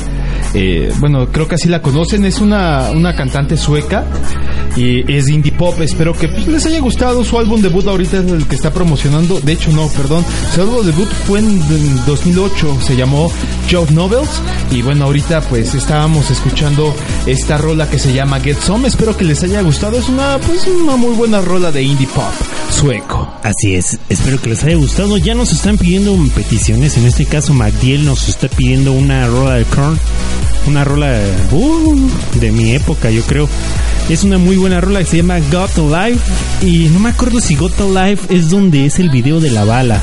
Eh, 0.55 0.91
bueno, 0.99 1.27
creo 1.31 1.47
que 1.47 1.55
así 1.55 1.69
la 1.69 1.83
conocen, 1.83 2.25
es 2.25 2.41
una, 2.41 2.89
una 2.89 3.15
cantante 3.15 3.55
sueca 3.55 4.03
y 4.75 5.11
es 5.11 5.29
indie 5.29 5.51
pop. 5.51 5.79
Espero 5.81 6.13
que 6.13 6.27
pues, 6.27 6.47
les 6.47 6.65
haya 6.65 6.79
gustado 6.79 7.23
su 7.23 7.37
álbum 7.37 7.61
debut. 7.61 7.85
Ahorita 7.87 8.19
es 8.19 8.31
el 8.31 8.47
que 8.47 8.55
está 8.55 8.71
promocionando. 8.71 9.39
De 9.39 9.53
hecho, 9.53 9.71
no, 9.71 9.87
perdón. 9.89 10.25
Su 10.53 10.61
álbum 10.61 10.85
debut 10.85 11.09
fue 11.27 11.39
en, 11.39 11.47
en 11.47 12.05
2008. 12.05 12.77
Se 12.81 12.95
llamó 12.95 13.31
Job 13.69 13.91
Novels. 13.91 14.41
Y 14.71 14.81
bueno, 14.81 15.05
ahorita 15.05 15.41
pues 15.41 15.73
estábamos 15.73 16.31
escuchando 16.31 16.93
esta 17.25 17.57
rola 17.57 17.89
que 17.89 17.99
se 17.99 18.13
llama 18.13 18.39
Get 18.39 18.59
Some. 18.59 18.87
Espero 18.87 19.15
que 19.15 19.25
les 19.25 19.43
haya 19.43 19.61
gustado. 19.61 19.97
Es 19.97 20.09
una, 20.09 20.37
pues, 20.39 20.67
una 20.67 20.95
muy 20.95 21.15
buena 21.15 21.41
rola 21.41 21.71
de 21.71 21.83
indie 21.83 22.07
pop 22.07 22.31
sueco. 22.71 23.31
Así 23.43 23.75
es, 23.75 23.99
espero 24.09 24.41
que 24.41 24.49
les 24.49 24.63
haya 24.63 24.75
gustado. 24.75 25.17
Ya 25.17 25.35
nos 25.35 25.51
están 25.51 25.77
pidiendo 25.77 26.17
peticiones. 26.33 26.97
En 26.97 27.05
este 27.05 27.25
caso, 27.25 27.53
Magdiel 27.53 28.05
nos 28.05 28.29
está 28.29 28.47
pidiendo 28.47 28.93
una 28.93 29.27
rola 29.27 29.55
de 29.55 29.65
Korn. 29.65 29.99
Una 30.67 30.83
rola 30.83 31.19
uh, 31.51 32.09
de 32.39 32.51
mi 32.51 32.71
época, 32.71 33.09
yo 33.09 33.23
creo. 33.23 33.49
Es 34.11 34.25
una 34.25 34.37
muy 34.37 34.57
buena 34.57 34.81
rola 34.81 34.99
que 34.99 35.05
se 35.05 35.17
llama 35.17 35.39
Got 35.39 35.77
Alive. 35.77 36.19
Y 36.61 36.89
no 36.89 36.99
me 36.99 37.07
acuerdo 37.07 37.39
si 37.39 37.55
Got 37.55 37.79
Alive 37.79 38.19
es 38.27 38.49
donde 38.49 38.85
es 38.85 38.99
el 38.99 39.09
video 39.09 39.39
de 39.39 39.51
la 39.51 39.63
bala. 39.63 40.01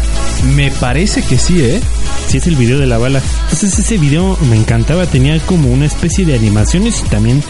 Me 0.57 0.71
parece 0.71 1.21
que 1.21 1.37
sí, 1.37 1.61
¿eh? 1.61 1.79
Sí, 2.27 2.39
es 2.39 2.47
el 2.47 2.57
video 2.57 2.79
de 2.79 2.87
la 2.87 2.97
bala. 2.97 3.21
Entonces 3.43 3.79
ese 3.79 3.99
video 3.99 4.39
me 4.49 4.57
encantaba. 4.57 5.05
Tenía 5.05 5.39
como 5.41 5.71
una 5.71 5.85
especie 5.85 6.25
de 6.25 6.35
animaciones 6.35 7.03
y 7.05 7.11
también 7.11 7.43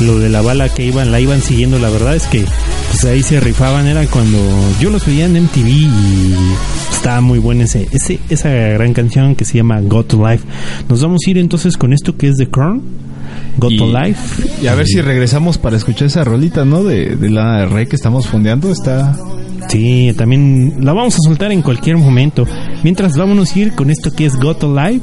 lo 0.00 0.18
de 0.18 0.30
la 0.30 0.40
bala 0.40 0.70
que 0.70 0.86
iban, 0.86 1.12
la 1.12 1.20
iban 1.20 1.42
siguiendo. 1.42 1.78
La 1.78 1.90
verdad 1.90 2.16
es 2.16 2.26
que 2.28 2.46
pues 2.92 3.04
ahí 3.04 3.22
se 3.22 3.38
rifaban. 3.38 3.86
Era 3.86 4.06
cuando 4.06 4.38
yo 4.80 4.88
los 4.88 5.04
veía 5.04 5.26
en 5.26 5.34
MTV 5.34 5.68
y 5.68 6.34
estaba 6.92 7.20
muy 7.20 7.40
buena 7.40 7.64
ese, 7.64 7.88
ese, 7.92 8.20
esa 8.30 8.48
gran 8.48 8.94
canción 8.94 9.34
que 9.34 9.44
se 9.44 9.58
llama 9.58 9.82
Got 9.82 10.14
Life. 10.14 10.46
Nos 10.88 11.02
vamos 11.02 11.20
a 11.26 11.30
ir 11.30 11.36
entonces 11.36 11.76
con 11.76 11.92
esto 11.92 12.16
que 12.16 12.28
es 12.28 12.36
de 12.36 12.48
Korn. 12.48 13.05
Got 13.58 13.72
Y- 13.72 13.78
Life. 13.92 14.48
Y 14.62 14.66
a 14.66 14.74
ver 14.74 14.86
si 14.86 15.00
regresamos 15.00 15.58
para 15.58 15.76
escuchar 15.76 16.06
esa 16.08 16.24
rolita, 16.24 16.64
¿no? 16.64 16.82
De, 16.84 17.16
de 17.16 17.30
la 17.30 17.66
Rey 17.66 17.86
que 17.86 17.96
estamos 17.96 18.26
fondeando. 18.26 18.70
Está. 18.70 19.14
Sí, 19.68 20.12
también 20.16 20.76
la 20.80 20.92
vamos 20.92 21.14
a 21.14 21.18
soltar 21.26 21.50
en 21.52 21.62
cualquier 21.62 21.96
momento. 21.96 22.46
Mientras 22.84 23.16
vámonos 23.16 23.54
a 23.54 23.58
ir 23.58 23.72
con 23.74 23.90
esto 23.90 24.12
que 24.12 24.26
es 24.26 24.36
Got 24.36 24.62
Alive 24.64 25.00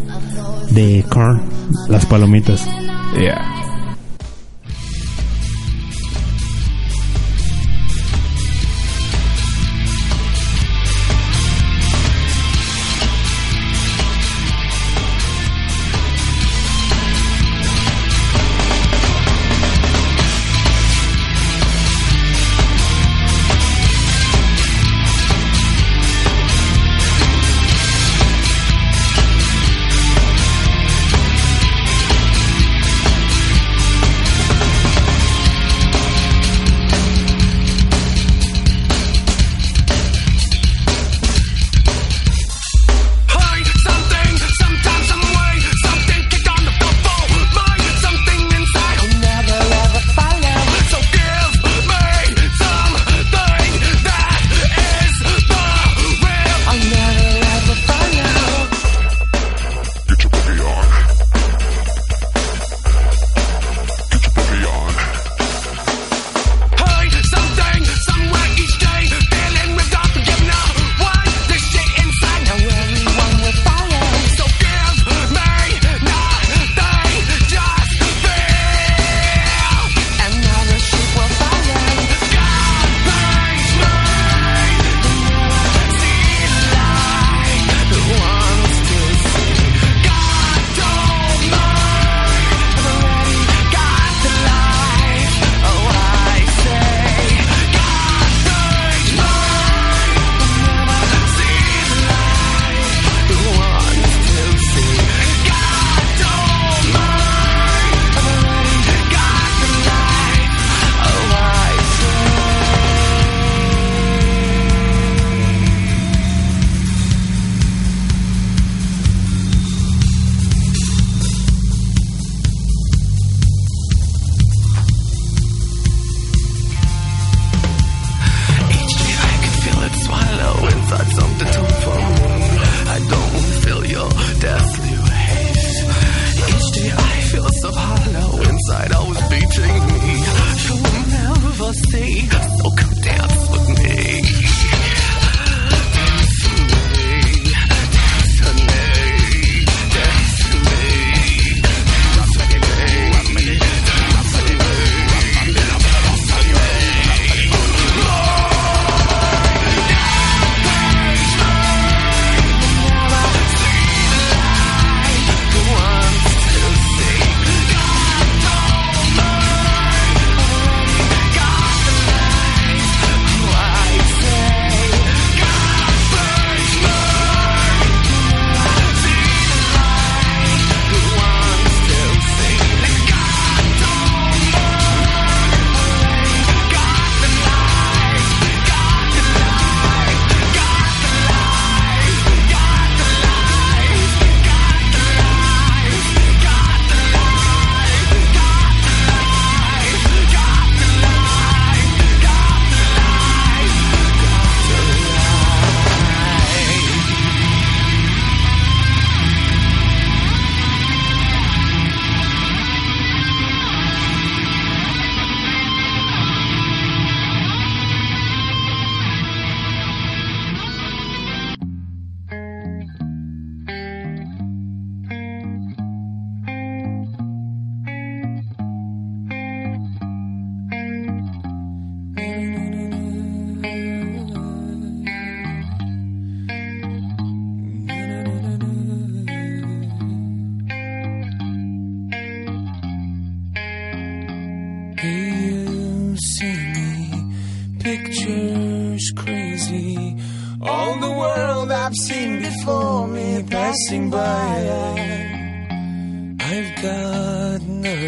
de 0.72 1.04
Korn, 1.10 1.42
las 1.90 2.06
palomitas. 2.06 2.66
Yeah. 3.20 3.42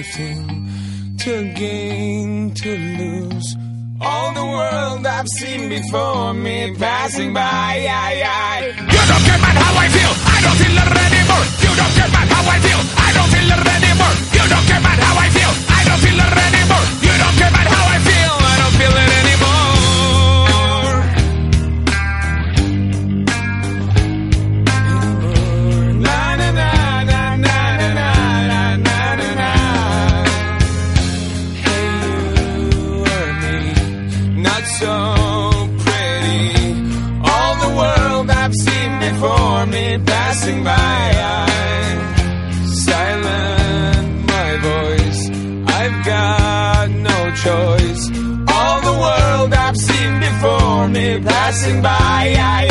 Nothing 0.06 1.18
to 1.18 1.54
gain, 1.54 2.54
to 2.54 2.78
lose. 2.78 3.56
All 4.02 4.34
the 4.34 4.46
world 4.46 5.06
I've 5.06 5.28
seen 5.28 5.70
before 5.70 6.34
me 6.34 6.76
passing 6.76 7.34
by. 7.34 7.78
You 7.78 9.02
don't 9.10 9.24
care 9.24 9.40
about 9.40 9.56
how 9.56 9.74
I 9.80 9.88
feel. 9.90 10.14
I 10.36 10.38
don't 10.44 10.58
feel 10.62 10.78
it 10.78 10.98
anymore. 11.08 11.46
You 11.64 11.72
don't 11.80 11.94
care 11.96 12.10
about 12.10 12.28
how 12.28 12.44
I 12.46 12.60
feel. 12.60 12.82
I 12.98 13.10
don't 13.16 13.30
feel 13.34 13.50
it 13.56 13.68
anymore. 13.76 14.16
You 14.36 14.46
don't 14.52 14.66
care 14.68 14.80
about 14.80 15.00
how 15.00 15.16
I 15.18 15.30
feel. 15.30 15.52
I 15.70 15.82
don't 15.88 16.02
feel 16.04 16.20
it 16.20 16.38
anymore. 16.46 16.86
You 17.02 17.14
don't 17.22 17.36
care 17.40 17.55
passing 51.66 51.82
by. 51.82 52.62
You 52.62 52.65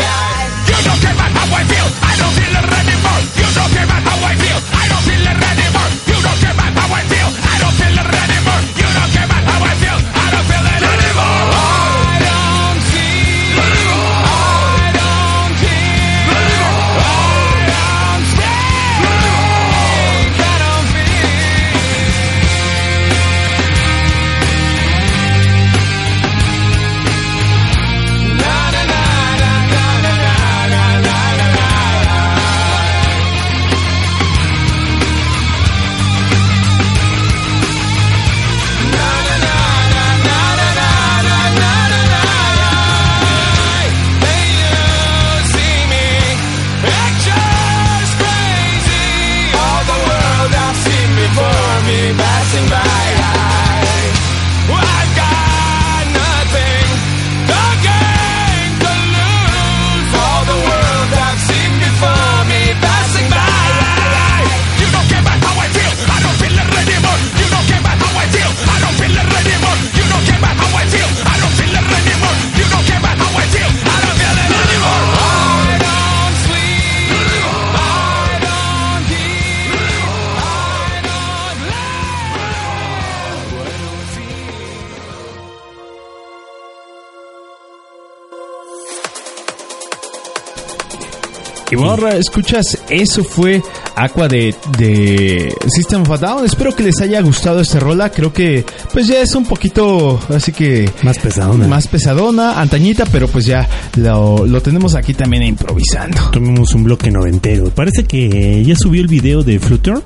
Escuchas, 92.10 92.78
eso 92.88 93.24
fue 93.24 93.62
Aqua 93.96 94.28
de, 94.28 94.54
de 94.78 95.54
System 95.68 96.02
of 96.02 96.10
a 96.10 96.18
Down. 96.18 96.44
Espero 96.44 96.74
que 96.74 96.82
les 96.82 97.00
haya 97.00 97.20
gustado 97.20 97.60
esta 97.60 97.80
rola. 97.80 98.10
Creo 98.10 98.32
que 98.32 98.64
pues 98.92 99.06
ya 99.06 99.20
es 99.20 99.34
un 99.34 99.44
poquito, 99.44 100.20
así 100.28 100.52
que... 100.52 100.90
Más 101.02 101.18
pesadona. 101.18 101.66
Más 101.66 101.88
pesadona, 101.88 102.60
antañita, 102.60 103.04
pero 103.06 103.28
pues 103.28 103.46
ya 103.46 103.68
lo, 103.96 104.46
lo 104.46 104.60
tenemos 104.62 104.94
aquí 104.94 105.14
también 105.14 105.42
improvisando. 105.42 106.30
Tomemos 106.30 106.74
un 106.74 106.84
bloque 106.84 107.10
noventero. 107.10 107.70
Parece 107.70 108.04
que 108.04 108.64
ya 108.64 108.76
subió 108.76 109.00
el 109.00 109.08
video 109.08 109.42
de 109.42 109.58
Flutter. 109.58 110.02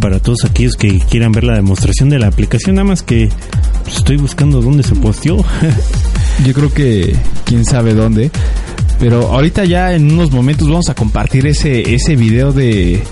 Para 0.00 0.20
todos 0.20 0.44
aquellos 0.44 0.74
que 0.74 0.98
quieran 1.00 1.32
ver 1.32 1.44
la 1.44 1.54
demostración 1.54 2.08
de 2.08 2.18
la 2.18 2.28
aplicación, 2.28 2.76
nada 2.76 2.88
más 2.88 3.02
que 3.02 3.28
pues, 3.84 3.96
estoy 3.96 4.16
buscando 4.16 4.62
dónde 4.62 4.82
se 4.82 4.94
posteó. 4.94 5.36
Yo 6.46 6.54
creo 6.54 6.72
que 6.72 7.14
quién 7.44 7.64
sabe 7.64 7.92
dónde. 7.94 8.30
Pero 9.02 9.32
ahorita 9.32 9.64
ya 9.64 9.94
en 9.94 10.12
unos 10.12 10.30
momentos 10.30 10.68
vamos 10.68 10.88
a 10.88 10.94
compartir 10.94 11.44
ese, 11.48 11.92
ese 11.92 12.14
video 12.14 12.52
de, 12.52 13.02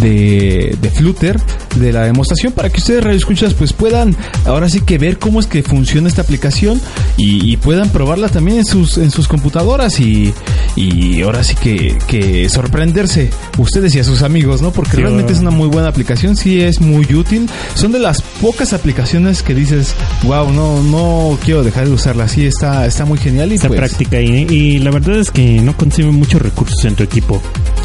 de, 0.00 0.76
de 0.82 0.90
Flutter, 0.90 1.38
de 1.78 1.92
la 1.92 2.04
demostración, 2.04 2.52
para 2.52 2.70
que 2.70 2.78
ustedes 2.78 3.02
radioescuchas 3.04 3.54
pues 3.54 3.72
puedan 3.72 4.16
ahora 4.44 4.68
sí 4.68 4.80
que 4.80 4.98
ver 4.98 5.18
cómo 5.18 5.40
es 5.40 5.46
que 5.46 5.62
funciona 5.62 6.08
esta 6.08 6.22
aplicación 6.22 6.80
y, 7.16 7.50
y 7.52 7.56
puedan 7.56 7.90
probarla 7.90 8.28
también 8.28 8.58
en 8.58 8.64
sus, 8.64 8.98
en 8.98 9.10
sus 9.10 9.28
computadoras 9.28 10.00
y, 10.00 10.32
y 10.76 11.22
ahora 11.22 11.42
sí 11.44 11.54
que, 11.60 11.98
que 12.06 12.48
sorprenderse 12.48 13.30
ustedes 13.58 13.94
y 13.94 14.00
a 14.00 14.04
sus 14.04 14.22
amigos, 14.22 14.62
¿no? 14.62 14.70
Porque 14.72 14.96
Sí, 14.96 15.02
realmente 15.02 15.32
es 15.32 15.40
una 15.40 15.50
muy 15.50 15.68
buena 15.68 15.88
aplicación, 15.88 16.36
sí 16.36 16.60
es 16.60 16.80
muy 16.80 17.04
útil. 17.14 17.48
Son 17.74 17.92
de 17.92 17.98
las 17.98 18.22
pocas 18.22 18.72
aplicaciones 18.72 19.42
que 19.42 19.54
dices, 19.54 19.94
wow, 20.24 20.50
no, 20.52 20.82
no 20.82 21.38
quiero 21.44 21.62
dejar 21.62 21.86
de 21.86 21.92
usarla. 21.92 22.26
Sí, 22.28 22.46
está, 22.46 22.86
está 22.86 23.04
muy 23.04 23.18
genial 23.18 23.52
y 23.52 23.56
Está 23.56 23.68
pues, 23.68 23.78
práctica 23.78 24.20
y, 24.20 24.46
y 24.50 24.78
la 24.78 24.90
verdad 24.90 25.18
es 25.18 25.30
que 25.30 25.60
no 25.60 25.76
consume 25.76 26.12
muchos 26.12 26.40
recursos 26.40 26.84
en 26.84 26.94
tu 26.94 27.02
equipo. 27.02 27.40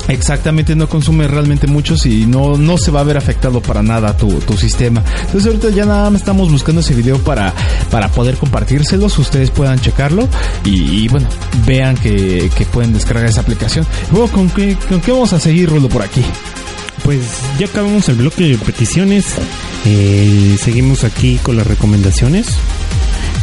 Exactamente, 0.07 0.75
no 0.75 0.87
consume 0.89 1.27
realmente 1.27 1.67
muchos 1.67 2.05
y 2.05 2.25
no, 2.25 2.57
no 2.57 2.77
se 2.77 2.91
va 2.91 3.01
a 3.01 3.03
ver 3.03 3.17
afectado 3.17 3.61
para 3.61 3.82
nada 3.83 4.15
tu, 4.17 4.39
tu 4.39 4.57
sistema. 4.57 5.03
Entonces 5.21 5.45
ahorita 5.47 5.69
ya 5.69 5.85
nada 5.85 6.09
más 6.09 6.21
estamos 6.21 6.51
buscando 6.51 6.81
ese 6.81 6.93
video 6.93 7.19
para, 7.19 7.53
para 7.91 8.09
poder 8.09 8.37
compartírselos, 8.37 9.17
ustedes 9.19 9.51
puedan 9.51 9.79
checarlo 9.79 10.27
y, 10.63 11.07
bueno, 11.09 11.27
vean 11.65 11.95
que, 11.95 12.49
que 12.55 12.65
pueden 12.65 12.93
descargar 12.93 13.25
esa 13.25 13.41
aplicación. 13.41 13.85
Y 14.09 14.15
Bueno, 14.15 14.31
¿con 14.31 14.49
qué, 14.49 14.77
¿con 14.89 15.01
qué 15.01 15.11
vamos 15.11 15.33
a 15.33 15.39
seguir, 15.39 15.69
Rulo, 15.69 15.89
por 15.89 16.01
aquí? 16.01 16.23
Pues 17.03 17.19
ya 17.59 17.65
acabamos 17.65 18.07
el 18.09 18.15
bloque 18.15 18.49
de 18.49 18.57
peticiones. 18.57 19.25
Eh, 19.85 20.57
seguimos 20.61 21.03
aquí 21.03 21.37
con 21.43 21.57
las 21.57 21.67
recomendaciones. 21.67 22.47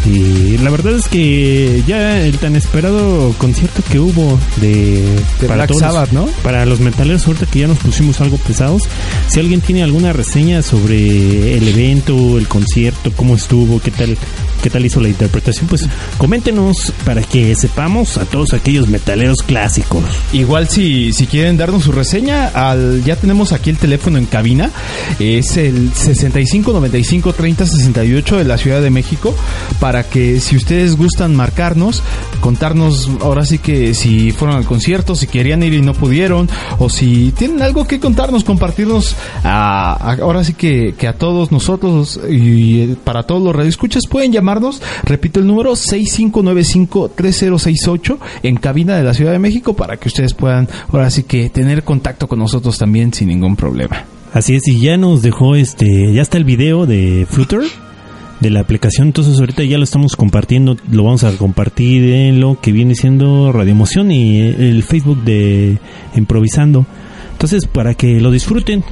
Y 0.07 0.57
la 0.59 0.71
verdad 0.71 0.95
es 0.97 1.09
que 1.09 1.83
ya 1.87 2.21
el 2.25 2.39
tan 2.39 2.57
esperado 2.57 3.35
concierto 3.39 3.83
que 3.91 3.99
hubo 4.01 4.39
de, 4.61 5.03
De 5.41 5.47
Black 5.47 5.69
todos- 5.69 5.81
Sabbath, 5.81 6.11
¿no? 6.13 6.27
Para 6.43 6.65
los 6.67 6.81
metaleros, 6.81 7.27
ahorita 7.27 7.47
que 7.47 7.61
ya 7.61 7.67
nos 7.69 7.79
pusimos 7.79 8.21
algo 8.21 8.39
pesados, 8.39 8.83
si 9.29 9.41
alguien 9.41 9.61
tiene 9.61 9.83
alguna 9.83 10.13
reseña 10.13 10.63
sobre 10.63 11.57
el 11.57 11.69
evento, 11.69 12.39
el 12.39 12.49
concierto, 12.49 13.13
cómo 13.15 13.35
estuvo, 13.37 13.81
qué 13.81 13.91
tal, 13.91 14.17
qué 14.63 14.71
tal 14.71 14.85
hizo 14.87 15.01
la 15.01 15.09
interpretación, 15.09 15.67
pues 15.69 15.87
coméntenos 16.19 16.93
para 17.05 17.23
que 17.23 17.55
sepamos 17.55 18.17
a 18.17 18.25
todos 18.25 18.53
aquellos 18.55 18.89
metaleros 18.89 19.39
clásicos. 19.43 20.03
Igual 20.33 20.69
si, 20.69 21.13
si 21.13 21.27
quieren 21.27 21.57
darnos 21.57 21.85
su 21.85 21.93
reseña, 21.93 22.49
al, 22.49 23.03
ya 23.05 23.17
tenemos 23.17 23.53
aquí 23.53 23.71
el 23.71 23.77
teléfono 23.79 24.19
en 24.19 24.27
cabina. 24.27 24.71
Es 25.19 25.57
el 25.57 25.93
65 25.95 26.73
95 26.73 27.33
30 27.33 27.67
68 27.67 28.37
de 28.39 28.45
la 28.45 28.57
Ciudad 28.59 28.81
de 28.81 28.91
México. 28.91 29.35
Para 29.81 30.05
que 30.05 30.41
si 30.41 30.57
ustedes 30.57 30.97
gustan 30.97 31.35
marcarnos, 31.35 32.03
contarnos 32.41 33.11
ahora 33.21 33.45
sí 33.45 33.59
que 33.59 33.95
si 33.95 34.31
fueron 34.31 34.57
al 34.57 34.65
concierto, 34.65 35.15
si 35.17 35.27
querían 35.27 35.63
ir 35.63 35.75
y 35.75 35.81
no 35.81 35.95
pudieron, 35.95 36.49
o 36.79 36.89
si 36.89 37.33
tienen 37.33 37.63
algo 37.63 37.87
que 37.87 37.99
contarnos, 37.99 38.45
compartirnos 38.45 39.17
a, 39.43 40.17
ahora 40.21 40.45
sí 40.45 40.55
que, 40.55 40.95
que 40.97 41.09
a 41.09 41.15
todos 41.15 41.51
nosotros 41.51 42.21
y 42.29 42.81
eh, 42.81 42.97
para 43.03 43.23
todos 43.23 43.43
los 43.43 43.57
radioescuchas 43.57 44.07
pueden 44.07 44.33
llamarnos. 44.33 44.83
Repito 45.05 45.41
el 45.41 45.47
número 45.47 45.75
6595 45.75 47.13
3068 47.15 48.19
en 48.43 48.57
cabina 48.57 48.97
de 48.97 49.03
la 49.03 49.15
Ciudad 49.15 49.33
de 49.33 49.39
México 49.39 49.75
para 49.75 49.97
que 49.97 50.09
ustedes 50.09 50.35
puedan 50.35 50.69
ahora 50.93 51.11
sí 51.11 51.23
que 51.23 51.51
tener 51.51 51.85
contacto 51.85 52.29
con 52.29 52.39
nosotros 52.39 52.79
también 52.79 53.13
sin 53.13 53.29
ningún 53.29 53.57
problema. 53.57 54.05
Así 54.33 54.55
es, 54.55 54.67
y 54.69 54.81
ya 54.81 54.97
nos 54.97 55.23
dejó 55.23 55.57
este, 55.57 56.13
ya 56.13 56.23
está 56.23 56.39
el 56.39 56.45
video 56.45 56.87
de 56.87 57.27
Flutter. 57.29 57.63
De 58.41 58.51
la 58.51 58.61
aplicación. 58.61 59.09
Entonces 59.09 59.39
ahorita 59.39 59.65
ya 59.65 59.79
lo 59.79 59.85
estamos 59.85 60.17
compartiendo, 60.17 60.77
lo 60.91 61.05
vamos 61.05 61.25
a 61.25 61.33
compartir 61.33 62.03
en 62.13 62.41
lo 62.41 62.59
que 62.61 62.73
viene 62.73 62.95
siendo 62.95 63.53
Radio 63.53 63.73
Emoción 63.73 64.11
y 64.11 64.41
el 64.41 64.83
Facebook 64.83 65.23
de 65.25 65.79
Improvisando. 66.17 66.87
Entonces 67.33 67.67
para 67.67 67.95
que 67.95 68.21
lo 68.21 68.31
disfruten. 68.31 68.85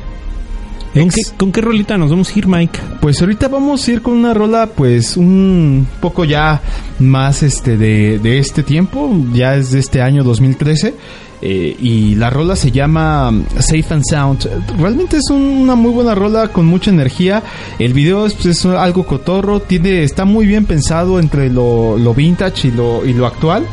¿Con 0.95 1.11
qué, 1.11 1.20
¿Con 1.37 1.53
qué 1.53 1.61
rolita 1.61 1.99
nos 1.99 2.11
vamos 2.11 2.35
a 2.35 2.39
ir, 2.39 2.47
Mike? 2.47 2.81
Pues 3.01 3.20
ahorita 3.20 3.49
vamos 3.49 3.87
a 3.87 3.93
ir 3.93 4.03
con 4.03 4.15
una 4.15 4.33
rola, 4.33 4.70
pues 4.75 5.16
un 5.16 5.87
poco 6.01 6.25
ya 6.25 6.62
más 6.99 7.43
este 7.43 7.77
de, 7.77 8.19
de 8.19 8.39
este 8.39 8.62
tiempo, 8.62 9.15
ya 9.33 9.55
es 9.55 9.70
de 9.70 9.81
este 9.81 10.01
año 10.01 10.25
2013. 10.25 10.95
Eh, 11.43 11.77
y 11.81 12.15
la 12.16 12.31
rola 12.31 12.56
se 12.56 12.70
llama 12.70 13.32
Safe 13.59 13.85
and 13.90 14.05
Sound. 14.09 14.48
Realmente 14.78 15.19
es 15.19 15.31
un- 15.31 15.43
una 15.43 15.74
muy 15.74 15.90
buena 15.93 16.15
rola 16.15 16.48
con 16.48 16.66
mucha 16.66 16.90
energía. 16.90 17.43
El 17.78 17.93
video 17.93 18.27
es, 18.27 18.35
pues, 18.35 18.47
es 18.47 18.66
algo 18.66 19.05
cotorro, 19.06 19.60
tiene, 19.60 20.02
está 20.02 20.24
muy 20.24 20.47
bien 20.47 20.65
pensado 20.65 21.19
entre 21.20 21.51
lo, 21.51 21.97
lo 21.98 22.15
vintage 22.15 22.69
y 22.69 22.70
lo, 22.73 23.05
y 23.06 23.12
lo 23.12 23.27
actual 23.27 23.65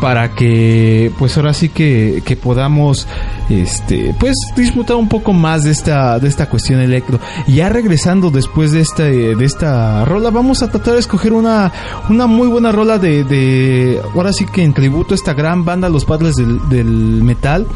para 0.00 0.32
que 0.34 1.12
pues 1.18 1.36
ahora 1.36 1.54
sí 1.54 1.68
que, 1.68 2.22
que 2.26 2.36
podamos 2.36 3.06
este 3.48 4.14
pues 4.18 4.34
disfrutar 4.56 4.96
un 4.96 5.08
poco 5.08 5.32
más 5.32 5.64
de 5.64 5.70
esta 5.70 6.18
de 6.18 6.28
esta 6.28 6.48
cuestión 6.48 6.80
electro. 6.80 7.18
Ya 7.46 7.68
regresando 7.68 8.30
después 8.30 8.72
de 8.72 8.80
esta 8.80 9.04
de 9.04 9.44
esta 9.44 10.04
rola 10.04 10.30
vamos 10.30 10.62
a 10.62 10.70
tratar 10.70 10.94
de 10.94 11.00
escoger 11.00 11.32
una 11.32 11.72
una 12.08 12.26
muy 12.26 12.48
buena 12.48 12.72
rola 12.72 12.98
de, 12.98 13.24
de 13.24 14.00
ahora 14.14 14.32
sí 14.32 14.46
que 14.46 14.62
en 14.62 14.74
tributo 14.74 15.14
a 15.14 15.16
esta 15.16 15.34
gran 15.34 15.64
banda 15.64 15.88
los 15.88 16.04
padres 16.04 16.34
del 16.36 17.22
metal 17.22 17.66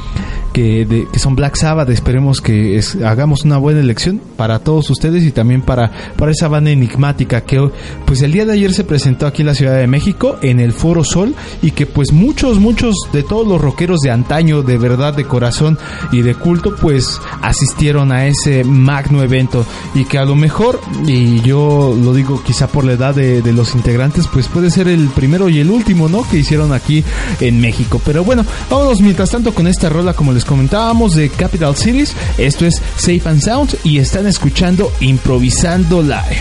que, 0.59 1.19
son 1.19 1.37
Black 1.37 1.57
Sabbath. 1.57 1.89
Esperemos 1.91 2.41
que 2.41 2.81
hagamos 3.05 3.45
una 3.45 3.59
buena 3.59 3.81
elección 3.81 4.21
para 4.37 4.59
todos 4.59 4.91
ustedes 4.91 5.25
y 5.25 5.31
también 5.31 5.63
para 5.63 5.91
para 6.17 6.33
esa 6.33 6.49
banda 6.49 6.71
enigmática 6.71 7.43
que 7.43 7.71
pues 8.05 8.23
el 8.23 8.33
día 8.33 8.45
de 8.45 8.53
ayer 8.53 8.73
se 8.73 8.85
presentó 8.85 9.27
aquí 9.27 9.43
en 9.43 9.47
la 9.47 9.55
Ciudad 9.55 9.77
de 9.77 9.87
México 9.87 10.39
en 10.43 10.61
el 10.61 10.73
Foro 10.73 11.05
Sol 11.05 11.35
y 11.63 11.73
que 11.73 11.87
pues 11.87 12.13
muchos 12.13 12.59
muchos 12.59 12.95
de 13.13 13.23
todos 13.23 13.47
los 13.47 13.61
rockeros 13.61 14.01
de 14.01 14.11
antaño 14.11 14.63
de 14.63 14.79
verdad 14.79 15.15
de 15.15 15.25
corazón 15.25 15.79
y 16.13 16.23
de 16.23 16.35
culto 16.35 16.75
pues 16.75 17.21
asistieron 17.43 18.11
a 18.11 18.27
ese 18.27 18.65
magno 18.65 19.23
evento. 19.23 19.65
Y 19.95 20.05
que 20.05 20.19
a 20.19 20.25
lo 20.25 20.35
mejor 20.35 20.81
y 21.07 21.41
yo 21.41 21.97
lo 22.01 22.15
digo 22.15 22.43
quizá 22.45 22.67
por 22.67 22.85
la 22.85 22.93
edad 22.93 23.15
de, 23.15 23.43
de 23.43 23.53
los 23.53 23.75
integrantes 23.75 24.27
pues 24.27 24.49
puede 24.49 24.71
ser 24.71 24.89
el 24.89 25.09
primero 25.09 25.49
y 25.49 25.61
el 25.61 25.71
último 25.71 26.09
no 26.09 26.29
que 26.29 26.39
hicieron 26.39 26.73
aquí 26.73 27.05
en 27.41 27.61
México. 27.61 28.01
Pero 28.05 28.25
bueno 28.25 28.45
vámonos 28.71 29.01
mientras 29.01 29.31
tanto 29.31 29.55
con 29.55 29.67
esta 29.67 29.89
rola 29.89 30.15
como 30.15 30.33
les 30.33 30.48
comentábamos 30.49 31.15
de 31.15 31.29
Capital 31.29 31.77
Cities 31.77 32.15
esto 32.39 32.65
es 32.67 32.81
Safe 32.97 33.23
and 33.27 33.41
Sound 33.41 33.77
y 33.85 33.99
están 33.99 34.27
escuchando 34.27 34.91
Improvisando 35.01 36.03
Live. 36.03 36.41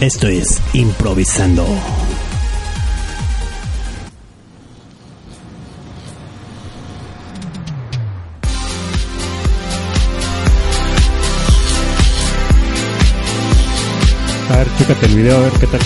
Esto 0.00 0.28
es 0.28 0.60
Improvisando. 0.72 1.66
A 14.50 14.56
ver, 14.56 14.68
chécate 14.78 15.06
el 15.06 15.14
video, 15.16 15.36
a 15.36 15.40
ver 15.40 15.52
qué 15.52 15.66
tal. 15.66 15.80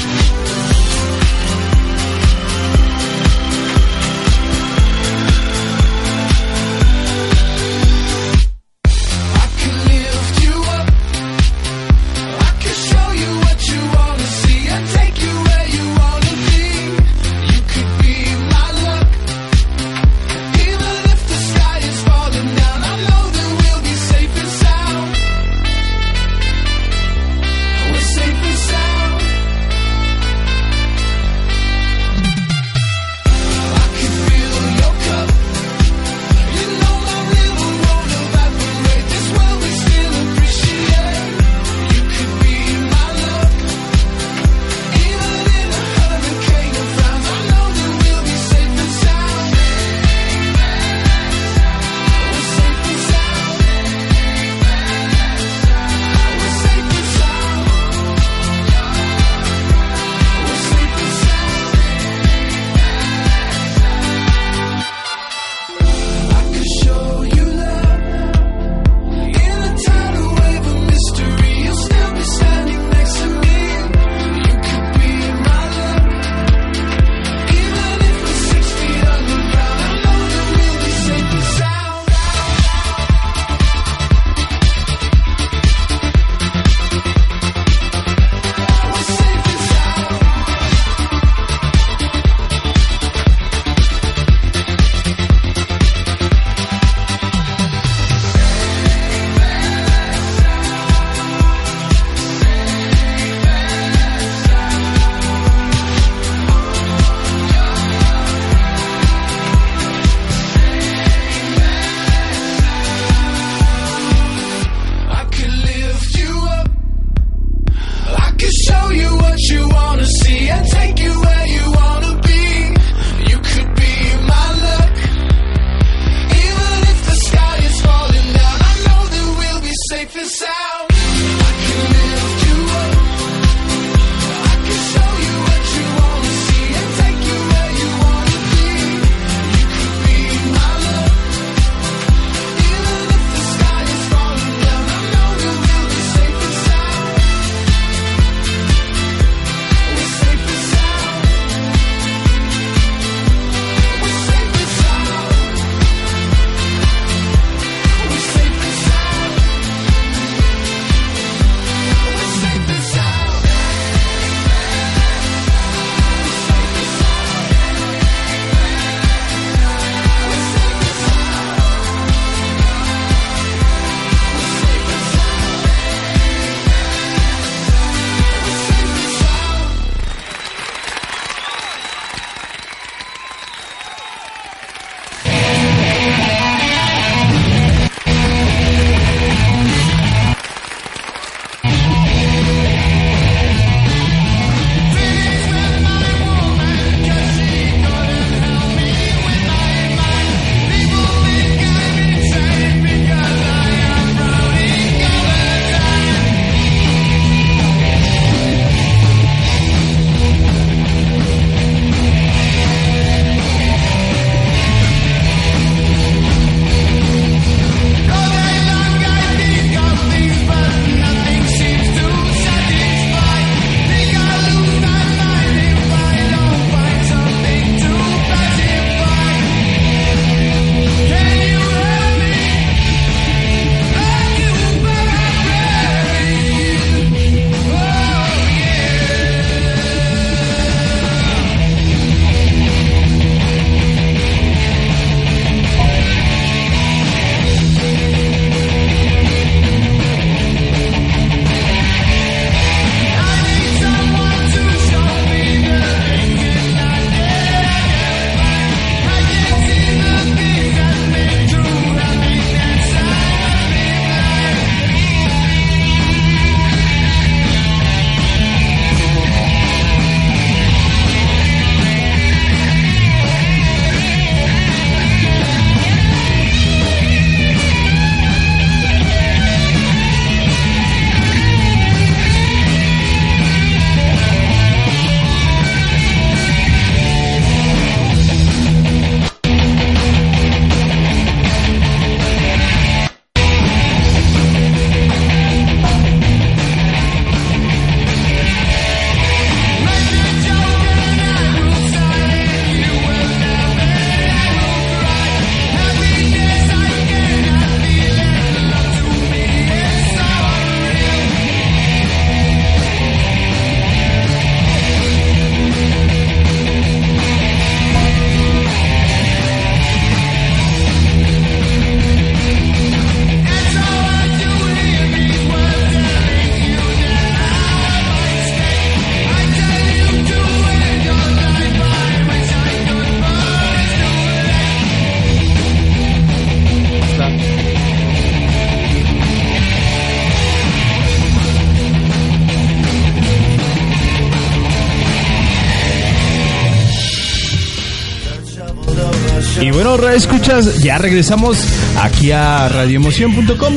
Bueno, 349.85 350.09
escuchas, 350.11 350.79
ya 350.81 350.97
regresamos 350.99 351.59
aquí 352.01 352.31
a 352.31 352.69
radioemoción.com 352.69 353.75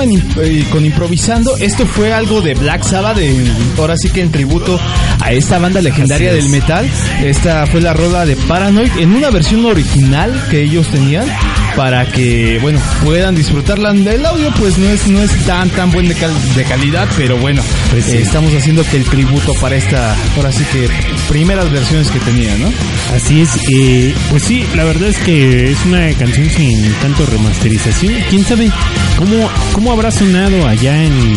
con 0.71 0.85
improvisando. 0.85 1.57
Esto 1.57 1.85
fue 1.87 2.13
algo 2.13 2.41
de 2.41 2.53
Black 2.53 2.83
Sabbath, 2.83 3.17
en- 3.17 3.51
ahora 3.77 3.97
sí 3.97 4.09
que 4.09 4.21
en 4.21 4.31
tributo 4.31 4.79
a 5.21 5.31
esta 5.31 5.57
banda 5.57 5.81
legendaria 5.81 6.31
del 6.33 6.49
metal. 6.49 6.87
Esta 7.23 7.65
fue 7.65 7.81
la 7.81 7.93
rola 7.93 8.25
de 8.25 8.35
Paranoid 8.35 8.91
en 8.99 9.13
una 9.13 9.31
versión 9.31 9.65
original 9.65 10.31
que 10.51 10.61
ellos 10.61 10.87
tenían 10.89 11.25
para 11.75 12.05
que, 12.05 12.57
bueno, 12.61 12.79
puedan 13.03 13.35
disfrutarla. 13.35 13.91
El 13.91 14.25
audio 14.25 14.51
pues 14.57 14.77
no 14.77 14.87
es 14.89 15.07
no 15.07 15.21
es 15.21 15.31
tan 15.45 15.69
tan 15.69 15.91
buen 15.91 16.07
de, 16.07 16.15
cal- 16.15 16.55
de 16.55 16.63
calidad, 16.63 17.07
pero 17.17 17.37
bueno, 17.37 17.61
Pues 17.91 18.05
sí. 18.05 18.17
eh, 18.17 18.21
estamos 18.21 18.53
haciendo 18.53 18.83
que 18.83 18.97
el 18.97 19.03
tributo 19.05 19.53
para 19.55 19.75
esta, 19.75 20.15
ahora 20.37 20.51
sí 20.51 20.63
que 20.71 20.87
primeras 21.29 21.69
versiones 21.71 22.09
que 22.09 22.19
tenía, 22.19 22.55
¿no? 22.57 22.71
Así 23.15 23.41
es, 23.41 23.49
eh, 23.71 24.13
pues 24.29 24.43
sí, 24.43 24.65
la 24.75 24.83
verdad 24.85 25.09
es 25.09 25.17
que 25.17 25.71
es 25.71 25.77
una 25.85 26.11
canción 26.13 26.49
sin 26.49 26.93
tanto 27.01 27.25
remasterización. 27.25 28.13
¿Quién 28.29 28.43
sabe 28.45 28.69
cómo, 29.17 29.49
cómo 29.73 29.91
habrá 29.91 30.11
sonado 30.11 30.67
allá 30.67 31.03
en... 31.03 31.35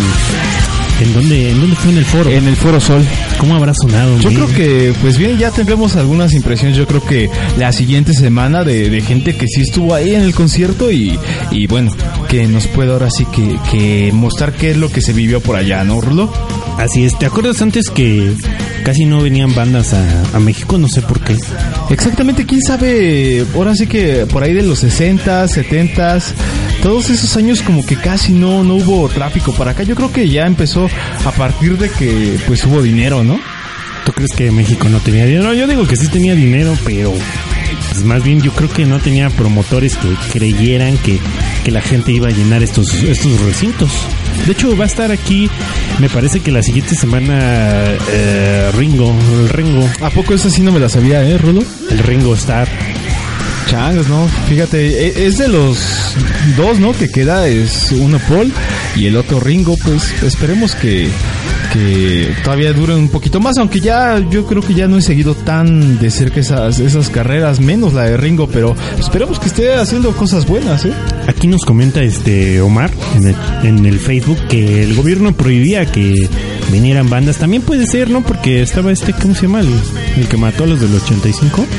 ¿En 1.00 1.14
dónde, 1.14 1.50
¿En 1.50 1.60
dónde 1.60 1.76
fue 1.76 1.92
en 1.92 1.98
el 1.98 2.04
foro? 2.04 2.30
En 2.30 2.48
el 2.48 2.56
Foro 2.56 2.80
Sol. 2.80 3.04
¿Cómo 3.38 3.54
habrá 3.54 3.72
sonado? 3.74 4.18
Yo 4.18 4.30
creo 4.30 4.48
que, 4.48 4.92
pues 5.00 5.16
bien, 5.16 5.38
ya 5.38 5.50
tendremos 5.50 5.94
algunas 5.96 6.32
impresiones. 6.32 6.76
Yo 6.76 6.86
creo 6.86 7.04
que 7.04 7.30
la 7.56 7.72
siguiente 7.72 8.12
semana 8.14 8.64
de, 8.64 8.90
de 8.90 9.00
gente 9.00 9.36
que 9.36 9.46
sí 9.46 9.60
estuvo 9.62 9.94
ahí 9.94 10.14
en 10.14 10.22
el 10.22 10.34
concierto 10.34 10.90
y, 10.90 11.18
y 11.52 11.66
bueno, 11.68 11.92
que 12.28 12.46
nos 12.48 12.66
puede 12.66 12.92
ahora 12.92 13.10
sí 13.10 13.24
que, 13.26 13.58
que 13.70 14.10
mostrar 14.12 14.52
qué 14.54 14.72
es 14.72 14.76
lo 14.76 14.90
que 14.90 15.00
se 15.00 15.12
vivió 15.12 15.40
por 15.40 15.54
allá, 15.56 15.84
¿no, 15.84 16.00
Rulo? 16.00 16.32
Así 16.78 17.04
es, 17.04 17.18
¿te 17.18 17.26
acuerdas 17.26 17.60
antes 17.62 17.90
que 17.90 18.32
casi 18.84 19.04
no 19.04 19.20
venían 19.20 19.54
bandas 19.54 19.94
a, 19.94 20.36
a 20.36 20.40
México? 20.40 20.78
No 20.78 20.88
sé 20.88 21.02
por 21.02 21.20
qué. 21.20 21.36
Exactamente, 21.90 22.44
quién 22.46 22.62
sabe, 22.62 23.44
ahora 23.54 23.74
sí 23.74 23.86
que 23.86 24.26
por 24.26 24.42
ahí 24.42 24.52
de 24.52 24.62
los 24.62 24.80
60, 24.80 25.46
70, 25.48 26.18
todos 26.82 27.10
esos 27.10 27.36
años 27.36 27.62
como 27.62 27.84
que 27.84 27.96
casi 27.96 28.32
no, 28.32 28.64
no 28.64 28.74
hubo 28.74 29.08
tráfico 29.08 29.52
para 29.52 29.72
acá. 29.72 29.82
Yo 29.82 29.94
creo 29.94 30.12
que 30.12 30.28
ya 30.28 30.46
empezó 30.46 30.88
a 31.24 31.32
partir 31.32 31.76
de 31.78 31.90
que 31.90 32.38
pues 32.46 32.64
hubo 32.64 32.82
dinero, 32.82 33.24
¿no? 33.24 33.38
¿Tú 34.04 34.12
crees 34.12 34.30
que 34.36 34.50
México 34.50 34.88
no 34.88 35.00
tenía 35.00 35.26
dinero? 35.26 35.52
Yo 35.54 35.66
digo 35.66 35.86
que 35.86 35.96
sí 35.96 36.08
tenía 36.08 36.34
dinero, 36.34 36.74
pero 36.84 37.12
pues 37.90 38.04
más 38.04 38.22
bien 38.22 38.40
yo 38.40 38.52
creo 38.52 38.70
que 38.70 38.86
no 38.86 38.98
tenía 39.00 39.28
promotores 39.28 39.96
que 39.96 40.08
creyeran 40.32 40.96
que, 40.98 41.18
que 41.64 41.70
la 41.70 41.82
gente 41.82 42.12
iba 42.12 42.28
a 42.28 42.30
llenar 42.30 42.62
estos, 42.62 42.94
estos 42.94 43.40
recintos. 43.40 43.90
De 44.46 44.52
hecho, 44.52 44.74
va 44.76 44.84
a 44.84 44.86
estar 44.86 45.10
aquí, 45.10 45.50
me 45.98 46.08
parece 46.08 46.40
que 46.40 46.50
la 46.50 46.62
siguiente 46.62 46.94
semana 46.94 47.84
eh, 48.10 48.70
Ringo, 48.76 49.14
el 49.40 49.48
Ringo, 49.48 49.86
¿A 50.00 50.10
poco 50.10 50.32
eso 50.32 50.48
sí 50.48 50.62
no 50.62 50.72
me 50.72 50.80
la 50.80 50.88
sabía, 50.88 51.22
eh, 51.22 51.36
Rulo? 51.36 51.62
el 51.90 51.98
Ringo 51.98 52.34
Star. 52.34 52.68
Changos, 53.68 54.08
¿no? 54.08 54.26
Fíjate, 54.48 55.08
e- 55.08 55.26
es 55.26 55.38
de 55.38 55.48
los 55.48 55.78
dos, 56.56 56.78
¿no? 56.78 56.92
Que 56.92 57.08
queda, 57.10 57.46
es 57.48 57.92
uno 57.92 58.18
Paul 58.28 58.50
y 58.96 59.06
el 59.06 59.16
otro 59.16 59.40
Ringo, 59.40 59.76
pues 59.84 60.22
esperemos 60.22 60.74
que, 60.74 61.08
que 61.72 62.34
todavía 62.42 62.72
duren 62.72 62.96
un 62.96 63.08
poquito 63.10 63.40
más, 63.40 63.58
aunque 63.58 63.80
ya 63.80 64.18
yo 64.30 64.46
creo 64.46 64.62
que 64.62 64.72
ya 64.74 64.88
no 64.88 64.96
he 64.96 65.02
seguido 65.02 65.34
tan 65.34 65.98
de 65.98 66.10
cerca 66.10 66.40
esas, 66.40 66.78
esas 66.80 67.10
carreras, 67.10 67.60
menos 67.60 67.92
la 67.92 68.04
de 68.04 68.16
Ringo, 68.16 68.48
pero 68.48 68.74
esperemos 68.98 69.38
que 69.38 69.48
esté 69.48 69.74
haciendo 69.74 70.12
cosas 70.12 70.46
buenas, 70.46 70.86
¿eh? 70.86 70.92
Aquí 71.26 71.46
nos 71.46 71.64
comenta 71.64 72.02
este 72.02 72.60
Omar 72.62 72.90
en 73.16 73.28
el, 73.28 73.36
en 73.64 73.84
el 73.86 73.98
Facebook 73.98 74.38
que 74.48 74.82
el 74.82 74.94
gobierno 74.94 75.32
prohibía 75.32 75.84
que 75.84 76.26
vinieran 76.70 77.08
bandas. 77.10 77.36
También 77.38 77.62
puede 77.62 77.86
ser, 77.86 78.10
¿no? 78.10 78.22
Porque 78.22 78.62
estaba 78.62 78.92
este, 78.92 79.12
¿cómo 79.12 79.34
se 79.34 79.42
llama? 79.42 79.60
El, 79.60 79.68
el 80.16 80.28
que 80.28 80.36
mató 80.36 80.64
a 80.64 80.66
los 80.66 80.80
del 80.80 80.94
85. 80.94 81.66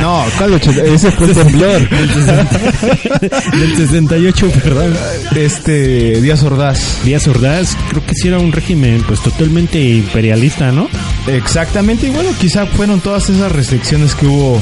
No, 0.00 0.24
¿cuál 0.38 0.54
ochenta- 0.54 0.82
Ese 0.84 1.10
fue 1.12 1.26
el 1.26 1.34
temblor. 1.34 1.88
del 3.20 3.76
68, 3.76 4.50
perdón. 4.62 4.94
Este, 5.36 6.20
Díaz 6.20 6.42
Ordaz. 6.42 6.98
Díaz 7.04 7.26
Ordaz, 7.28 7.76
creo 7.90 8.04
que 8.06 8.14
sí 8.14 8.28
era 8.28 8.38
un 8.38 8.52
régimen 8.52 9.02
pues 9.06 9.20
totalmente 9.20 9.78
imperialista, 9.82 10.72
¿no? 10.72 10.88
Exactamente, 11.26 12.06
y 12.06 12.10
bueno, 12.10 12.30
quizá 12.40 12.66
fueron 12.66 13.00
todas 13.00 13.28
esas 13.30 13.52
restricciones 13.52 14.14
que 14.14 14.26
hubo 14.26 14.60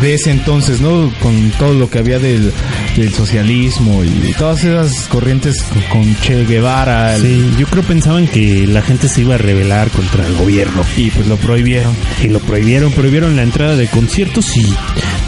de 0.00 0.14
ese 0.14 0.30
entonces, 0.30 0.80
¿no? 0.80 1.12
Con 1.20 1.50
todo 1.58 1.74
lo 1.74 1.90
que 1.90 1.98
había 1.98 2.18
del, 2.18 2.52
del 2.96 3.12
socialismo 3.14 4.02
y 4.04 4.32
todas 4.32 4.64
esas 4.64 5.06
corrientes 5.08 5.64
con 5.90 6.16
Che 6.20 6.44
Guevara. 6.44 7.14
el- 7.16 7.22
Sí, 7.22 7.50
yo 7.58 7.66
creo 7.66 7.82
pensaban 7.82 8.26
que 8.26 8.66
la 8.66 8.82
gente 8.82 9.08
se 9.08 9.20
iba 9.20 9.34
a 9.34 9.38
rebelar 9.38 9.90
contra 9.90 10.26
el 10.26 10.34
gobierno. 10.36 10.82
Y 10.96 11.10
pues 11.10 11.26
lo 11.26 11.36
prohibieron. 11.36 11.94
Y 12.22 12.28
lo 12.28 12.40
prohibieron, 12.40 12.90
prohibieron 12.92 13.36
la 13.36 13.42
entrada 13.42 13.76
de 13.76 13.86
conciertos 13.88 14.56
y 14.56 14.74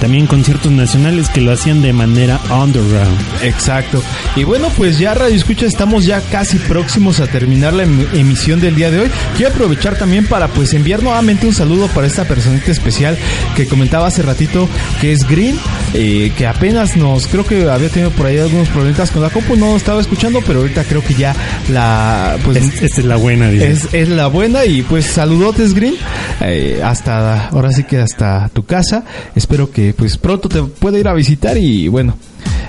también 0.01 0.27
conciertos 0.27 0.73
nacionales 0.73 1.29
que 1.29 1.41
lo 1.41 1.53
hacían 1.53 1.83
de 1.83 1.93
manera 1.93 2.41
underground. 2.51 3.19
Exacto. 3.43 4.03
Y 4.37 4.45
bueno, 4.45 4.69
pues 4.77 4.99
ya 4.99 5.15
Radio 5.15 5.35
Escucha 5.37 5.67
estamos 5.67 6.05
ya 6.07 6.21
casi 6.31 6.59
próximos 6.59 7.21
a 7.21 7.27
terminar 7.27 7.73
la 7.75 7.83
em- 7.85 8.07
emisión 8.15 8.61
del 8.61 8.75
día 8.75 8.91
de 8.91 9.01
hoy. 9.01 9.11
Quiero 9.37 9.53
aprovechar 9.53 9.97
también 9.99 10.27
para 10.27 10.49
pues 10.49 10.73
enviar 10.75 11.03
nuevamente 11.03 11.47
un 11.47 11.55
saludo 11.55 11.87
para 11.89 12.07
esta 12.07 12.25
personita 12.25 12.71
especial 12.71 13.17
que 13.55 13.67
comentaba 13.67 14.07
hace 14.07 14.23
ratito 14.23 14.69
que 15.01 15.13
es 15.13 15.27
Green, 15.29 15.59
eh, 15.95 16.33
que 16.37 16.47
apenas 16.47 16.97
nos, 16.97 17.27
creo 17.27 17.45
que 17.47 17.69
había 17.71 17.89
tenido 17.89 18.11
por 18.11 18.27
ahí 18.27 18.39
algunos 18.39 18.69
problemas 18.69 19.11
con 19.11 19.23
la 19.23 19.31
compu, 19.31 19.57
no 19.57 19.77
estaba 19.77 20.01
escuchando, 20.01 20.41
pero 20.47 20.61
ahorita 20.61 20.85
creo 20.85 21.03
que 21.05 21.15
ya 21.15 21.35
la, 21.69 22.37
pues 22.45 22.57
Es- 22.57 22.83
esta 22.83 23.01
es 23.01 23.07
la 23.07 23.17
buena, 23.17 23.49
dice. 23.49 23.71
es, 23.71 23.89
es 23.93 24.09
la 24.09 24.27
buena 24.29 24.65
y 24.65 24.83
pues 24.83 25.07
saludotes 25.07 25.75
Green 25.75 25.95
Eh, 26.43 26.81
hasta 26.83 27.49
ahora 27.49 27.71
sí 27.71 27.85
que 27.85 27.99
hasta 27.99 28.49
tu 28.55 28.65
casa 28.65 29.05
espero 29.37 29.71
que 29.71 29.90
pues 29.93 30.17
pronto 30.19 30.49
te 30.49 30.63
pueda 30.63 30.99
ir 30.99 31.09
a 31.09 31.15
visitar 31.15 31.57
y 31.59 31.89
bueno 31.89 32.17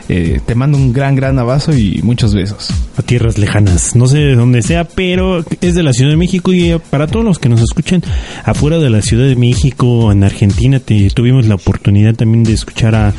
eh, 0.10 0.42
te 0.46 0.56
mando 0.56 0.78
un 0.78 0.92
gran 0.92 1.16
gran 1.16 1.40
abrazo 1.40 1.76
y 1.78 2.02
muchos 2.04 2.34
besos 2.34 2.70
a 2.98 3.02
tierras 3.02 3.38
lejanas. 3.38 3.96
No 3.96 4.08
sé 4.08 4.18
de 4.18 4.36
dónde 4.36 4.62
sea, 4.62 4.84
pero 4.84 5.46
es 5.62 5.74
de 5.76 5.84
la 5.84 5.94
Ciudad 5.94 6.10
de 6.12 6.18
México 6.18 6.52
y 6.52 6.72
eh, 6.72 6.80
para 6.90 7.08
todos 7.08 7.24
los 7.24 7.40
que 7.40 7.48
nos 7.48 7.62
escuchan 7.62 8.04
afuera 8.44 8.78
de 8.80 8.90
la 8.90 9.02
Ciudad 9.02 9.26
de 9.26 9.38
México, 9.38 10.12
en 10.12 10.24
Argentina, 10.26 10.80
te- 10.82 11.10
tuvimos 11.12 11.48
la 11.48 11.56
oportunidad 11.56 12.14
también 12.16 12.44
de 12.44 12.52
escuchar 12.54 12.94
a, 12.96 13.14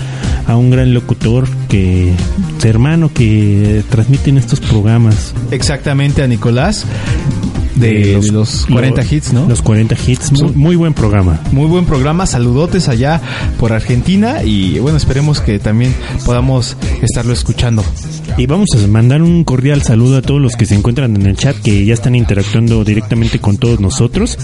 a 0.46 0.56
un 0.56 0.70
gran 0.70 0.92
locutor 0.92 1.48
que, 1.68 2.12
hermano, 2.62 3.10
que 3.14 3.82
transmiten 3.88 4.36
estos 4.36 4.60
programas. 4.60 5.32
exactamente 5.50 6.22
a 6.22 6.26
Nicolás 6.26 6.84
de, 7.82 8.20
de 8.20 8.32
los 8.32 8.66
40 8.66 9.02
hits 9.10 9.32
no 9.32 9.46
Los 9.48 9.62
40 9.62 9.96
hits, 10.06 10.32
muy, 10.32 10.52
muy 10.52 10.76
buen 10.76 10.94
programa. 10.94 11.40
muy 11.52 11.66
buen 11.66 11.84
programa. 11.84 12.26
Saludotes 12.26 12.88
allá 12.88 13.20
por 13.58 13.72
Argentina 13.72 14.42
y 14.42 14.78
bueno 14.78 14.96
esperemos 14.96 15.40
que 15.40 15.58
también 15.58 15.94
podamos 16.24 16.76
estarlo 17.02 17.32
escuchando. 17.32 17.84
Y 18.38 18.46
vamos 18.46 18.68
a 18.74 18.86
mandar 18.86 19.22
un 19.22 19.44
cordial 19.44 19.82
saludo 19.82 20.18
a 20.18 20.22
todos 20.22 20.40
los 20.40 20.56
que 20.56 20.64
se 20.64 20.74
encuentran 20.74 21.14
en 21.16 21.26
el 21.26 21.36
chat, 21.36 21.56
que 21.56 21.84
ya 21.84 21.94
están 21.94 22.14
interactuando 22.14 22.84
directamente 22.84 23.38
con 23.38 23.58
todos 23.58 23.80
nosotros. 23.80 24.38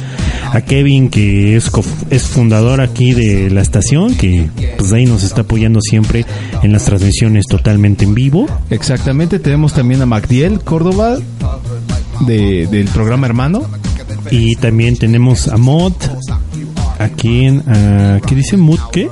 A 0.53 0.61
Kevin, 0.61 1.09
que 1.09 1.57
es, 1.57 1.71
es 2.11 2.23
fundador 2.25 2.81
aquí 2.81 3.13
de 3.13 3.51
la 3.51 3.63
estación, 3.63 4.15
que 4.15 4.51
pues 4.77 4.93
ahí 4.93 5.07
nos 5.07 5.23
está 5.23 5.43
apoyando 5.43 5.81
siempre 5.81 6.27
en 6.63 6.73
las 6.73 6.85
transmisiones 6.85 7.47
totalmente 7.47 8.05
en 8.05 8.15
vivo. 8.15 8.47
exactamente. 8.71 9.39
Tenemos 9.39 9.73
también 9.73 10.03
a 10.03 10.07
Magdiel 10.07 10.61
Córdoba 10.61 11.19
de, 12.21 12.67
del 12.67 12.89
programa 12.89 13.27
hermano 13.27 13.63
Y 14.31 14.57
también 14.57 14.97
tenemos 14.97 15.49
a 15.49 15.57
Mod, 15.57 15.93
a 16.99 17.09
quien, 17.09 17.63
a, 17.69 18.21
¿qué 18.27 18.35
dice 18.35 18.57
Mood 18.57 18.81
qué? 18.93 19.09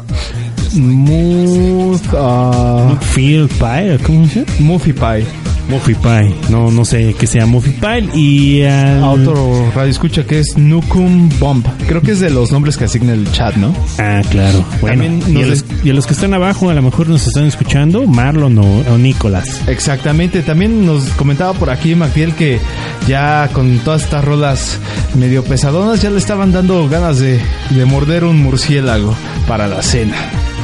Mood, 0.74 2.00
ah, 2.12 2.98
Field 3.00 3.50
Pie, 3.50 3.98
¿cómo 4.04 4.26
se 4.28 4.40
llama? 4.40 4.52
Muffy 4.60 4.92
Pie 4.92 5.45
Muffy 5.68 5.94
Pie, 5.94 6.34
no, 6.48 6.70
no 6.70 6.84
sé 6.84 7.14
qué 7.18 7.26
sea 7.26 7.44
Muffy 7.46 7.70
Pie 7.72 8.08
y 8.14 8.62
al- 8.62 9.02
a 9.02 9.10
otro 9.10 9.70
radio 9.74 9.90
escucha 9.90 10.24
que 10.24 10.38
es 10.38 10.56
Nukum 10.56 11.28
Bomb. 11.40 11.66
Creo 11.88 12.00
que 12.02 12.12
es 12.12 12.20
de 12.20 12.30
los 12.30 12.52
nombres 12.52 12.76
que 12.76 12.84
asigna 12.84 13.12
el 13.14 13.30
chat, 13.32 13.56
¿no? 13.56 13.74
Ah, 13.98 14.22
claro. 14.30 14.64
Bueno, 14.80 15.04
y, 15.28 15.36
a 15.36 15.40
los, 15.40 15.48
des- 15.48 15.64
y 15.84 15.90
a 15.90 15.94
los 15.94 16.06
que 16.06 16.12
están 16.12 16.34
abajo, 16.34 16.70
a 16.70 16.74
lo 16.74 16.82
mejor 16.82 17.08
nos 17.08 17.26
están 17.26 17.44
escuchando, 17.46 18.06
Marlon 18.06 18.56
o, 18.58 18.62
o 18.92 18.98
Nicolás. 18.98 19.62
Exactamente. 19.66 20.42
También 20.42 20.86
nos 20.86 21.04
comentaba 21.10 21.52
por 21.54 21.70
aquí 21.70 21.94
Magdiel 21.96 22.34
que 22.34 22.60
ya 23.08 23.48
con 23.52 23.78
todas 23.78 24.04
estas 24.04 24.24
rolas 24.24 24.78
medio 25.16 25.42
pesadonas 25.42 26.00
ya 26.00 26.10
le 26.10 26.18
estaban 26.18 26.52
dando 26.52 26.88
ganas 26.88 27.18
de, 27.18 27.40
de 27.70 27.84
morder 27.86 28.24
un 28.24 28.40
murciélago 28.40 29.14
para 29.48 29.66
la 29.66 29.82
cena. 29.82 30.14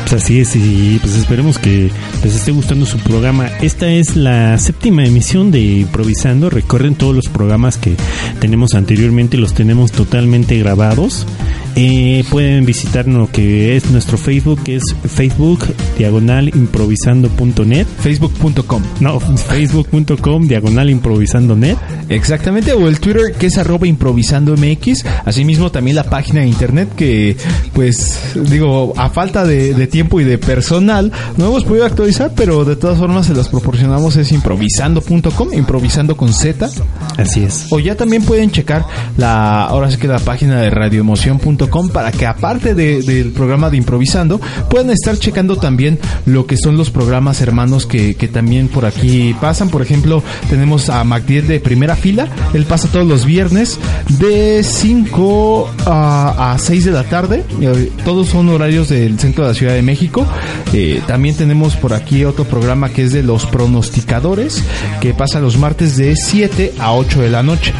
Pues 0.02 0.12
así 0.14 0.40
es, 0.40 0.54
y 0.56 0.98
pues 1.00 1.14
esperemos 1.14 1.58
que 1.58 1.90
les 2.22 2.34
esté 2.34 2.52
gustando 2.52 2.84
su 2.86 2.98
programa. 2.98 3.48
Esta 3.60 3.90
es 3.90 4.16
la 4.16 4.58
séptima 4.58 5.04
emisión 5.04 5.50
de 5.50 5.60
Improvisando. 5.60 6.50
Recuerden 6.50 6.94
todos 6.94 7.14
los 7.14 7.28
programas 7.28 7.78
que 7.78 7.96
tenemos 8.40 8.74
anteriormente, 8.74 9.36
los 9.38 9.54
tenemos 9.54 9.92
totalmente 9.92 10.58
grabados 10.58 11.26
Eh, 11.74 12.24
pueden 12.30 12.66
visitar 12.66 13.08
lo 13.08 13.30
que 13.30 13.76
es 13.76 13.90
nuestro 13.90 14.18
Facebook, 14.18 14.62
que 14.62 14.76
es 14.76 14.82
Facebook 15.04 15.64
diagonal 15.96 16.48
improvisando.net. 16.48 17.86
Facebook.com. 18.00 18.82
No, 19.00 19.18
Facebook.com 19.20 20.46
diagonal 20.46 20.90
improvisando.net. 20.90 21.76
Exactamente, 22.10 22.74
o 22.74 22.88
el 22.88 23.00
Twitter 23.00 23.34
que 23.38 23.46
es 23.46 23.56
arroba 23.56 23.86
improvisando 23.86 24.54
MX. 24.54 25.04
Asimismo 25.24 25.72
también 25.72 25.96
la 25.96 26.04
página 26.04 26.40
de 26.40 26.48
internet 26.48 26.90
que, 26.94 27.36
pues, 27.72 28.20
digo, 28.34 28.92
a 28.96 29.08
falta 29.08 29.44
de, 29.44 29.72
de 29.72 29.86
tiempo 29.86 30.20
y 30.20 30.24
de 30.24 30.36
personal, 30.36 31.10
no 31.38 31.46
hemos 31.46 31.64
podido 31.64 31.86
actualizar, 31.86 32.32
pero 32.36 32.64
de 32.66 32.76
todas 32.76 32.98
formas 32.98 33.26
se 33.26 33.34
los 33.34 33.48
proporcionamos, 33.48 34.16
es 34.16 34.30
improvisando.com, 34.32 35.54
improvisando 35.54 36.16
con 36.16 36.32
Z. 36.34 36.68
Así 37.16 37.44
es. 37.44 37.66
O 37.70 37.78
ya 37.78 37.96
también 37.96 38.22
pueden 38.24 38.50
checar 38.50 38.84
la, 39.16 39.64
ahora 39.64 39.90
sí 39.90 39.96
que 39.96 40.06
la 40.06 40.18
página 40.18 40.60
de 40.60 40.68
radioemoción.com 40.68 41.61
para 41.88 42.12
que 42.12 42.26
aparte 42.26 42.74
de- 42.74 43.02
del 43.02 43.30
programa 43.30 43.70
de 43.70 43.76
improvisando, 43.76 44.40
puedan 44.70 44.90
estar 44.90 45.16
checando 45.18 45.56
también 45.56 45.98
lo 46.26 46.46
que 46.46 46.56
son 46.56 46.76
los 46.76 46.90
programas 46.90 47.40
hermanos 47.40 47.86
que, 47.86 48.14
también 48.32 48.68
por 48.68 48.84
aquí 48.86 49.34
pasan. 49.40 49.68
Por 49.68 49.82
ejemplo, 49.82 50.22
tenemos 50.48 50.88
a 50.88 51.02
Magdiel 51.04 51.46
de 51.48 51.60
primera 51.60 51.96
fila. 51.96 52.28
Él 52.54 52.64
pasa 52.64 52.88
todos 52.88 53.06
los 53.06 53.24
viernes 53.26 53.78
de 54.08 54.62
5 54.62 55.70
a, 55.86 56.52
a 56.52 56.58
6 56.58 56.84
de 56.84 56.90
la 56.92 57.04
tarde. 57.04 57.44
Eh, 57.60 57.90
Todos 58.04 58.28
son 58.28 58.48
horarios 58.48 58.88
del 58.88 59.18
centro 59.18 59.44
de 59.44 59.50
la 59.50 59.54
Ciudad 59.54 59.74
de 59.74 59.82
México. 59.82 60.26
Eh, 60.72 61.02
también 61.06 61.36
tenemos 61.36 61.76
por 61.76 61.92
aquí 61.94 62.24
otro 62.24 62.44
programa 62.44 62.88
que 62.90 63.02
es 63.04 63.12
de 63.12 63.22
los 63.22 63.46
pronosticadores, 63.46 64.62
que 65.00 65.14
pasa 65.14 65.40
los 65.40 65.58
martes 65.58 65.96
de 65.96 66.14
7 66.16 66.72
a 66.78 66.92
8 66.94 67.20
de 67.20 67.30
la 67.30 67.42
noche. 67.42 67.72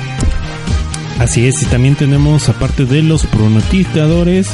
Así 1.18 1.46
es, 1.46 1.62
y 1.62 1.66
también 1.66 1.94
tenemos, 1.94 2.48
aparte 2.48 2.84
de 2.84 3.02
los 3.02 3.26
pronoticadores, 3.26 4.48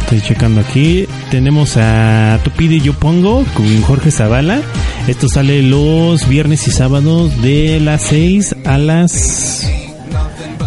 estoy 0.00 0.20
checando 0.20 0.60
aquí, 0.60 1.06
tenemos 1.30 1.76
a 1.76 2.38
Tu 2.42 2.50
pide 2.50 2.80
yo 2.80 2.92
pongo 2.94 3.44
con 3.54 3.82
Jorge 3.82 4.10
Zavala. 4.10 4.62
Esto 5.06 5.28
sale 5.28 5.62
los 5.62 6.28
viernes 6.28 6.66
y 6.66 6.70
sábados 6.70 7.40
de 7.42 7.78
las 7.80 8.02
6 8.02 8.56
a 8.64 8.78
las... 8.78 9.68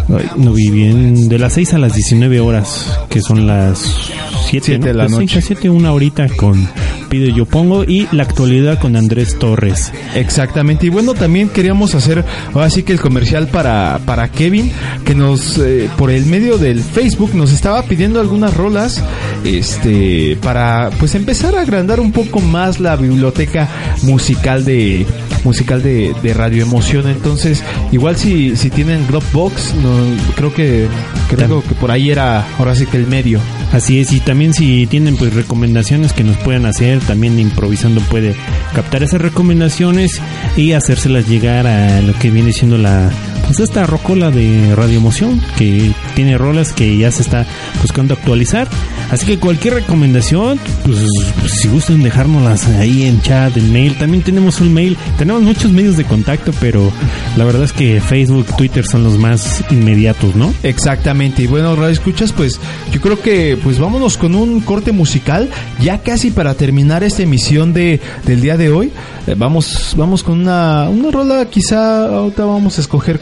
Ay, 0.08 0.30
no 0.36 0.52
vi 0.52 0.70
bien, 0.70 1.28
de 1.28 1.38
las 1.38 1.54
6 1.54 1.74
a 1.74 1.78
las 1.78 1.92
19 1.94 2.40
horas, 2.40 2.98
que 3.10 3.20
son 3.20 3.46
las 3.46 4.10
7 4.48 4.66
Siete 4.66 4.78
de 4.78 4.94
la 4.94 5.08
noche. 5.08 5.42
7, 5.42 5.68
una 5.68 5.92
horita 5.92 6.28
con 6.28 6.68
Pide 7.08 7.32
yo 7.32 7.46
pongo 7.46 7.84
y 7.84 8.06
la 8.12 8.24
actualidad 8.24 8.78
con 8.78 8.96
Andrés 8.96 9.38
Torres. 9.38 9.92
Exactamente, 10.14 10.86
y 10.86 10.88
bueno, 10.90 11.14
también 11.14 11.48
queríamos 11.48 11.94
hacer 11.94 12.24
ahora 12.52 12.70
sí 12.70 12.82
que 12.82 12.92
el 12.92 13.00
comercial 13.00 13.48
para, 13.48 14.00
para 14.04 14.28
Kevin, 14.28 14.70
que 15.04 15.14
nos, 15.14 15.58
eh, 15.58 15.88
por 15.96 16.10
el 16.10 16.26
medio 16.26 16.58
del 16.58 16.80
Facebook, 16.80 17.34
nos 17.34 17.52
estaba 17.52 17.82
pidiendo 17.82 18.20
algunas 18.20 18.54
rolas, 18.54 19.02
este, 19.44 20.36
para 20.42 20.90
pues 20.98 21.14
empezar 21.14 21.54
a 21.56 21.62
agrandar 21.62 22.00
un 22.00 22.12
poco 22.12 22.40
más 22.40 22.80
la 22.80 22.96
biblioteca 22.96 23.68
musical 24.02 24.64
de 24.64 25.06
musical 25.44 25.82
de, 25.82 26.14
de 26.22 26.34
Radio 26.34 26.62
Emoción. 26.62 27.08
Entonces, 27.08 27.62
igual 27.92 28.16
si, 28.16 28.56
si 28.56 28.70
tienen 28.70 29.06
Dropbox, 29.06 29.74
no, 29.76 29.96
creo 30.36 30.52
que 30.52 30.86
creo 31.28 31.62
que 31.62 31.74
por 31.74 31.90
ahí 31.90 32.10
era 32.10 32.46
ahora 32.58 32.74
sí 32.74 32.86
que 32.86 32.96
el 32.96 33.06
medio. 33.06 33.40
Así 33.72 34.00
es, 34.00 34.12
y 34.12 34.20
también 34.20 34.54
si 34.54 34.86
tienen 34.86 35.16
pues 35.16 35.34
recomendaciones 35.34 36.14
que 36.14 36.24
nos 36.24 36.38
puedan 36.38 36.64
hacer, 36.64 37.00
también 37.00 37.38
improvisando 37.38 38.00
puede 38.00 38.34
captar 38.74 39.02
esas 39.02 39.20
recomendaciones 39.20 40.22
y 40.56 40.72
hacérselas 40.72 41.28
llegar 41.28 41.66
a 41.66 42.00
lo 42.00 42.14
que 42.14 42.30
viene 42.30 42.52
siendo 42.52 42.78
la 42.78 43.10
pues 43.48 43.60
esta 43.60 43.86
rocola 43.86 44.30
de 44.30 44.74
Radio 44.76 44.98
Emoción 44.98 45.40
que 45.56 45.90
tiene 46.14 46.36
rolas 46.36 46.74
que 46.74 46.98
ya 46.98 47.10
se 47.10 47.22
está 47.22 47.46
buscando 47.80 48.12
actualizar. 48.12 48.68
Así 49.10 49.24
que 49.24 49.38
cualquier 49.38 49.72
recomendación, 49.72 50.60
pues, 50.84 50.98
pues, 51.40 51.52
si 51.52 51.68
gustan 51.68 52.02
dejárnoslas 52.02 52.66
ahí 52.66 53.04
en 53.04 53.22
chat, 53.22 53.56
en 53.56 53.72
mail, 53.72 53.96
también 53.96 54.22
tenemos 54.22 54.60
un 54.60 54.74
mail, 54.74 54.98
tenemos 55.16 55.42
muchos 55.42 55.72
medios 55.72 55.96
de 55.96 56.04
contacto, 56.04 56.52
pero 56.60 56.92
la 57.38 57.44
verdad 57.46 57.62
es 57.62 57.72
que 57.72 58.02
Facebook, 58.02 58.54
Twitter 58.56 58.86
son 58.86 59.02
los 59.02 59.16
más 59.16 59.64
inmediatos, 59.70 60.36
¿no? 60.36 60.52
Exactamente. 60.62 61.42
Y 61.42 61.46
bueno, 61.46 61.74
Radio 61.74 61.88
Escuchas, 61.88 62.32
pues 62.32 62.60
yo 62.92 63.00
creo 63.00 63.18
que 63.18 63.58
pues 63.62 63.78
vámonos 63.78 64.18
con 64.18 64.34
un 64.34 64.60
corte 64.60 64.92
musical. 64.92 65.48
Ya 65.80 66.02
casi 66.02 66.30
para 66.30 66.52
terminar 66.52 67.02
esta 67.02 67.22
emisión 67.22 67.72
de, 67.72 67.98
del 68.26 68.42
día 68.42 68.58
de 68.58 68.70
hoy. 68.70 68.92
Eh, 69.26 69.34
vamos, 69.36 69.94
vamos 69.96 70.22
con 70.22 70.40
una, 70.40 70.88
una 70.88 71.10
rola, 71.10 71.46
quizá 71.50 72.06
ahorita 72.06 72.44
vamos 72.44 72.78
a 72.78 72.80
escoger 72.80 73.20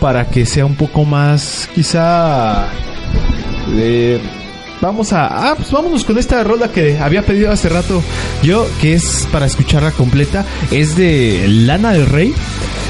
para 0.00 0.26
que 0.28 0.46
sea 0.46 0.66
un 0.66 0.76
poco 0.76 1.04
más, 1.04 1.68
quizá... 1.74 2.66
Vamos 4.80 5.12
a... 5.12 5.50
Ah, 5.50 5.54
pues 5.56 5.70
vámonos 5.70 6.04
con 6.04 6.18
esta 6.18 6.42
rola 6.42 6.68
que 6.68 6.98
había 6.98 7.22
pedido 7.22 7.50
hace 7.50 7.68
rato 7.68 8.02
yo, 8.42 8.66
que 8.80 8.94
es 8.94 9.28
para 9.30 9.46
escucharla 9.46 9.92
completa. 9.92 10.44
Es 10.70 10.96
de 10.96 11.44
Lana 11.48 11.92
del 11.92 12.06
Rey. 12.06 12.34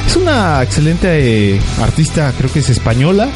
Es 0.06 0.16
una 0.16 0.62
excelente 0.62 1.54
eh, 1.54 1.60
artista, 1.80 2.32
creo 2.36 2.52
que 2.52 2.60
es 2.60 2.70
española. 2.70 3.28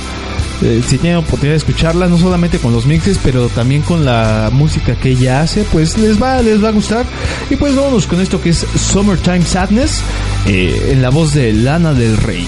Eh, 0.62 0.82
si 0.86 0.98
tienen 0.98 1.18
oportunidad 1.18 1.55
de 1.55 1.59
escucharla, 1.59 2.06
no 2.06 2.16
solamente 2.16 2.59
con 2.59 2.72
los 2.72 2.86
mixes, 2.86 3.18
pero 3.22 3.48
también 3.48 3.82
con 3.82 4.05
la 4.05 4.51
música 4.52 4.94
que 4.94 5.10
ella 5.10 5.40
hace, 5.40 5.64
pues 5.64 5.98
les 5.98 6.22
va, 6.22 6.40
les 6.40 6.62
va 6.62 6.68
a 6.68 6.72
gustar. 6.72 7.05
Y 7.51 7.56
pues 7.56 7.74
vámonos 7.74 8.06
con 8.06 8.20
esto 8.20 8.40
que 8.40 8.51
es 8.51 8.64
Summertime 8.76 9.42
Sadness, 9.42 10.01
eh, 10.46 10.90
en 10.92 11.02
la 11.02 11.10
voz 11.10 11.34
de 11.34 11.52
Lana 11.52 11.92
del 11.92 12.16
Rey. 12.16 12.46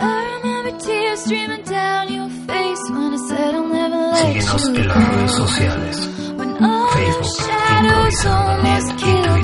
i 0.00 0.38
remember 0.42 0.72
tears 0.78 1.20
streaming 1.20 1.62
Síguenos 4.14 4.68
en 4.68 4.88
las 4.88 4.96
When 4.96 5.28
sociales. 5.28 6.08
Facebook, 6.92 7.28
Improvisando 7.78 8.62
Net 8.62 8.82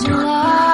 your 0.07 0.17
Twitter. 0.17 0.68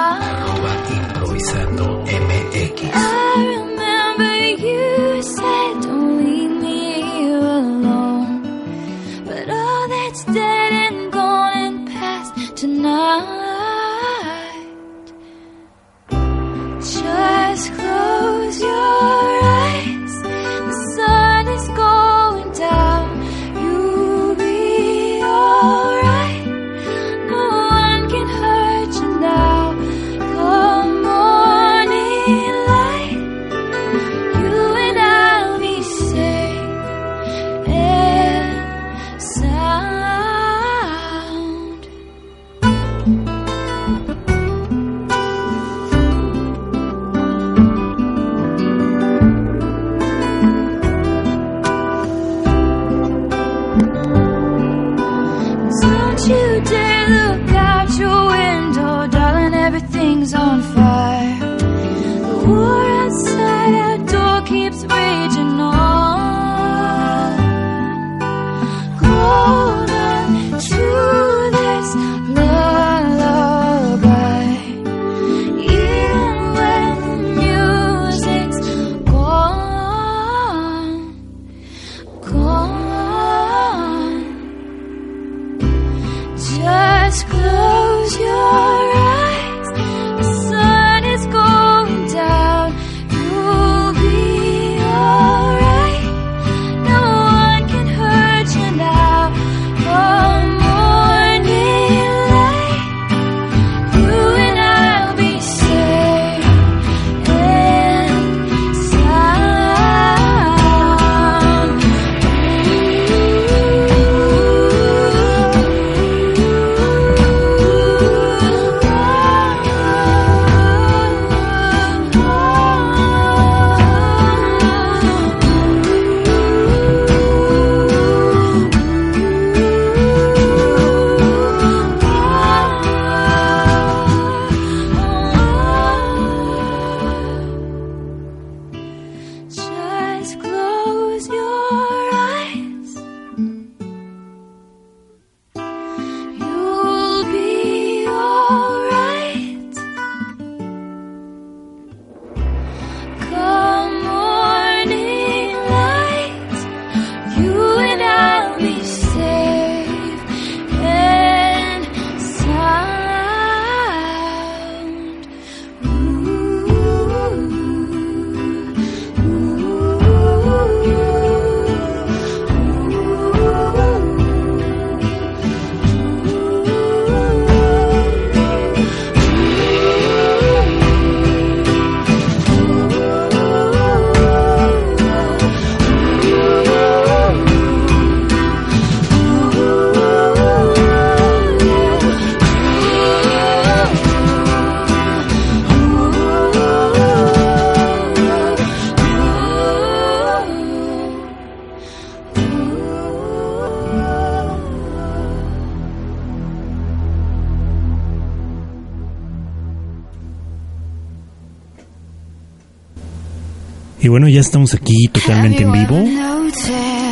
Bueno, 214.15 214.29
ya 214.29 214.43
estamos 214.43 214.75
aquí 214.75 215.09
totalmente 215.11 215.65
en 215.65 215.73
vivo 215.73 215.97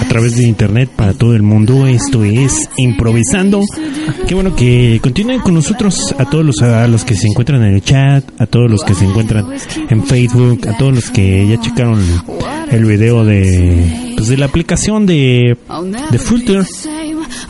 a 0.01 0.05
través 0.09 0.37
de 0.37 0.45
internet 0.45 0.89
para 0.95 1.13
todo 1.15 1.35
el 1.35 1.43
mundo. 1.43 1.85
Esto 1.89 2.23
es 2.23 2.71
improvisando. 2.77 3.61
Qué 4.29 4.37
bueno 4.37 4.55
que 4.55 5.01
continúen 5.03 5.41
con 5.41 5.55
nosotros 5.55 6.15
a 6.17 6.31
todos 6.31 6.45
los 6.45 6.63
a 6.63 6.87
los 6.87 7.05
que 7.05 7.17
se 7.17 7.27
encuentran 7.27 7.65
en 7.65 7.75
el 7.75 7.83
chat, 7.83 8.25
a 8.41 8.47
todos 8.47 8.71
los 8.71 8.85
que 8.85 8.95
se 8.95 9.05
encuentran 9.05 9.47
en 9.91 10.07
Facebook, 10.07 10.69
a 10.69 10.79
todos 10.79 10.95
los 10.95 11.11
que 11.11 11.45
ya 11.49 11.61
checaron 11.61 12.01
el 12.71 12.85
video 12.85 13.25
de 13.25 14.13
pues 14.15 14.29
de 14.29 14.37
la 14.37 14.47
aplicación 14.47 15.05
de 15.05 15.57
de 16.13 16.19
Filter. 16.21 16.65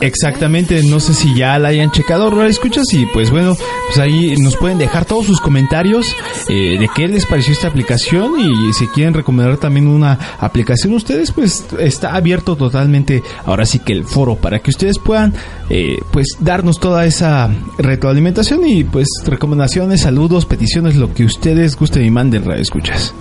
Exactamente, 0.03 0.83
no 0.83 0.99
sé 0.99 1.13
si 1.13 1.33
ya 1.33 1.57
la 1.59 1.69
hayan 1.69 1.89
checado, 1.89 2.29
Rural 2.29 2.49
Escuchas, 2.49 2.83
y 2.91 3.05
pues 3.05 3.31
bueno, 3.31 3.55
pues 3.87 3.99
ahí 3.99 4.35
nos 4.35 4.57
pueden 4.57 4.77
dejar 4.77 5.05
todos 5.05 5.25
sus 5.25 5.39
comentarios 5.39 6.13
eh, 6.49 6.77
de 6.77 6.89
qué 6.93 7.07
les 7.07 7.25
pareció 7.25 7.53
esta 7.53 7.69
aplicación 7.69 8.33
y 8.37 8.73
si 8.73 8.87
quieren 8.87 9.13
recomendar 9.13 9.55
también 9.55 9.87
una 9.87 10.19
aplicación 10.39 10.93
ustedes, 10.93 11.31
pues 11.31 11.65
está 11.79 12.15
abierto 12.15 12.57
totalmente 12.57 13.23
ahora 13.45 13.65
sí 13.65 13.79
que 13.79 13.93
el 13.93 14.03
foro 14.03 14.35
para 14.35 14.59
que 14.59 14.71
ustedes 14.71 14.99
puedan 14.99 15.33
eh, 15.69 15.99
pues 16.11 16.27
darnos 16.37 16.81
toda 16.81 17.05
esa 17.05 17.49
retroalimentación 17.77 18.67
y 18.67 18.83
pues 18.83 19.07
recomendaciones, 19.25 20.01
saludos, 20.01 20.45
peticiones, 20.45 20.97
lo 20.97 21.13
que 21.13 21.23
ustedes 21.23 21.77
gusten 21.77 22.03
y 22.03 22.11
manden, 22.11 22.43
Radio 22.43 22.61
Escuchas. 22.61 23.13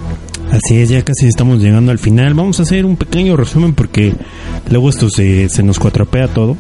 Así 0.53 0.77
es, 0.77 0.91
ya 0.91 1.03
casi 1.03 1.27
estamos 1.27 1.63
llegando 1.63 1.93
al 1.93 1.99
final. 1.99 2.35
Vamos 2.35 2.61
a 2.61 2.65
hacer 2.65 2.85
un 2.85 2.97
pequeño 2.97 3.39
resumen 3.39 3.73
porque 3.73 4.13
luego 4.69 4.91
esto 4.91 5.09
se, 5.09 5.49
se 5.49 5.63
nos 5.63 5.79
cuatropea 5.79 6.29
todo. 6.29 6.59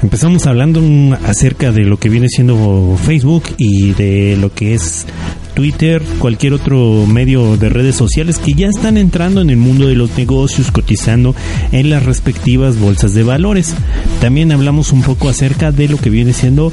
Empezamos 0.00 0.46
hablando 0.46 0.80
acerca 1.24 1.72
de 1.72 1.84
lo 1.84 1.98
que 1.98 2.08
viene 2.08 2.28
siendo 2.28 2.96
Facebook 3.04 3.42
y 3.56 3.94
de 3.94 4.36
lo 4.36 4.52
que 4.52 4.74
es 4.74 5.06
Twitter, 5.54 6.02
cualquier 6.20 6.52
otro 6.52 7.04
medio 7.06 7.56
de 7.56 7.68
redes 7.68 7.96
sociales 7.96 8.38
que 8.38 8.52
ya 8.52 8.68
están 8.68 8.96
entrando 8.96 9.40
en 9.40 9.50
el 9.50 9.56
mundo 9.56 9.88
de 9.88 9.96
los 9.96 10.16
negocios, 10.16 10.70
cotizando 10.70 11.34
en 11.72 11.90
las 11.90 12.04
respectivas 12.04 12.78
bolsas 12.78 13.12
de 13.12 13.24
valores. 13.24 13.74
También 14.20 14.52
hablamos 14.52 14.92
un 14.92 15.02
poco 15.02 15.28
acerca 15.28 15.72
de 15.72 15.88
lo 15.88 15.96
que 15.96 16.10
viene 16.10 16.32
siendo 16.32 16.72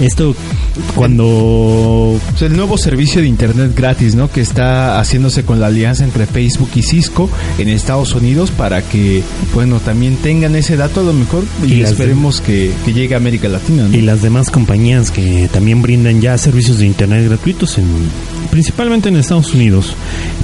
Esto 0.00 0.34
cuando... 0.96 2.18
Es 2.34 2.42
el 2.42 2.56
nuevo 2.56 2.78
servicio 2.78 3.20
de 3.20 3.28
internet 3.28 3.72
gratis, 3.76 4.14
¿no? 4.14 4.30
Que 4.30 4.40
está 4.40 4.98
haciéndose 4.98 5.44
con 5.44 5.60
la 5.60 5.66
alianza 5.66 6.04
entre 6.04 6.26
Facebook 6.26 6.70
y 6.74 6.82
Cisco 6.82 7.28
en 7.58 7.68
Estados 7.68 8.14
Unidos 8.14 8.50
para 8.50 8.82
que, 8.82 9.22
bueno, 9.54 9.78
también 9.80 10.16
tengan 10.16 10.56
ese 10.56 10.76
dato 10.76 11.00
a 11.00 11.04
lo 11.04 11.12
mejor 11.12 11.44
y, 11.66 11.82
esperemos 11.82 12.40
que, 12.40 12.72
que 12.84 12.92
llegue 12.92 13.14
a 13.14 13.18
América 13.18 13.48
Latina, 13.48 13.88
¿no? 13.88 13.96
Y 13.96 14.00
las 14.00 14.22
demás 14.22 14.50
compañías 14.50 15.10
que 15.10 15.48
también 15.52 15.82
brindan 15.82 16.20
ya 16.20 16.36
servicios 16.38 16.78
de 16.78 16.86
internet 16.86 17.26
gratuitos, 17.26 17.78
en, 17.78 17.86
principalmente 18.50 19.08
en 19.08 19.16
Estados 19.16 19.54
Unidos. 19.54 19.94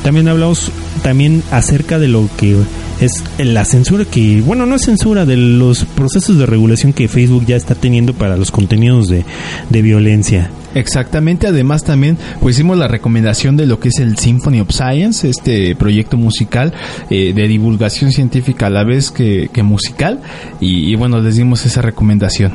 También 0.02 0.28
hablamos 0.28 0.70
también 1.02 1.42
acerca 1.50 1.98
de 1.98 2.08
lo 2.08 2.28
que 2.36 2.56
es 3.00 3.22
la 3.38 3.64
censura 3.64 4.04
que, 4.04 4.40
bueno, 4.40 4.66
no 4.66 4.76
es 4.76 4.82
censura, 4.82 5.26
de 5.26 5.36
los 5.36 5.84
procesos 5.84 6.38
de 6.38 6.46
regulación 6.46 6.92
que 6.92 7.08
Facebook 7.08 7.44
ya 7.46 7.56
está 7.56 7.74
teniendo 7.74 8.14
para 8.14 8.36
los 8.36 8.50
contenidos 8.50 9.08
de, 9.08 9.24
de 9.70 9.82
violencia. 9.82 10.50
Exactamente, 10.74 11.46
además 11.46 11.84
también 11.84 12.18
pues 12.40 12.56
hicimos 12.56 12.76
la 12.76 12.86
recomendación 12.86 13.56
de 13.56 13.66
lo 13.66 13.80
que 13.80 13.88
es 13.88 13.98
el 13.98 14.18
Symphony 14.18 14.60
of 14.60 14.70
Science, 14.70 15.28
este 15.28 15.74
proyecto 15.74 16.18
musical 16.18 16.74
eh, 17.08 17.32
de 17.34 17.48
divulgación 17.48 18.12
científica 18.12 18.66
a 18.66 18.70
la 18.70 18.84
vez 18.84 19.10
que, 19.10 19.48
que 19.52 19.62
musical 19.62 20.20
y, 20.60 20.92
y 20.92 20.94
bueno, 20.96 21.20
les 21.20 21.36
dimos 21.36 21.64
esa 21.64 21.80
recomendación. 21.80 22.54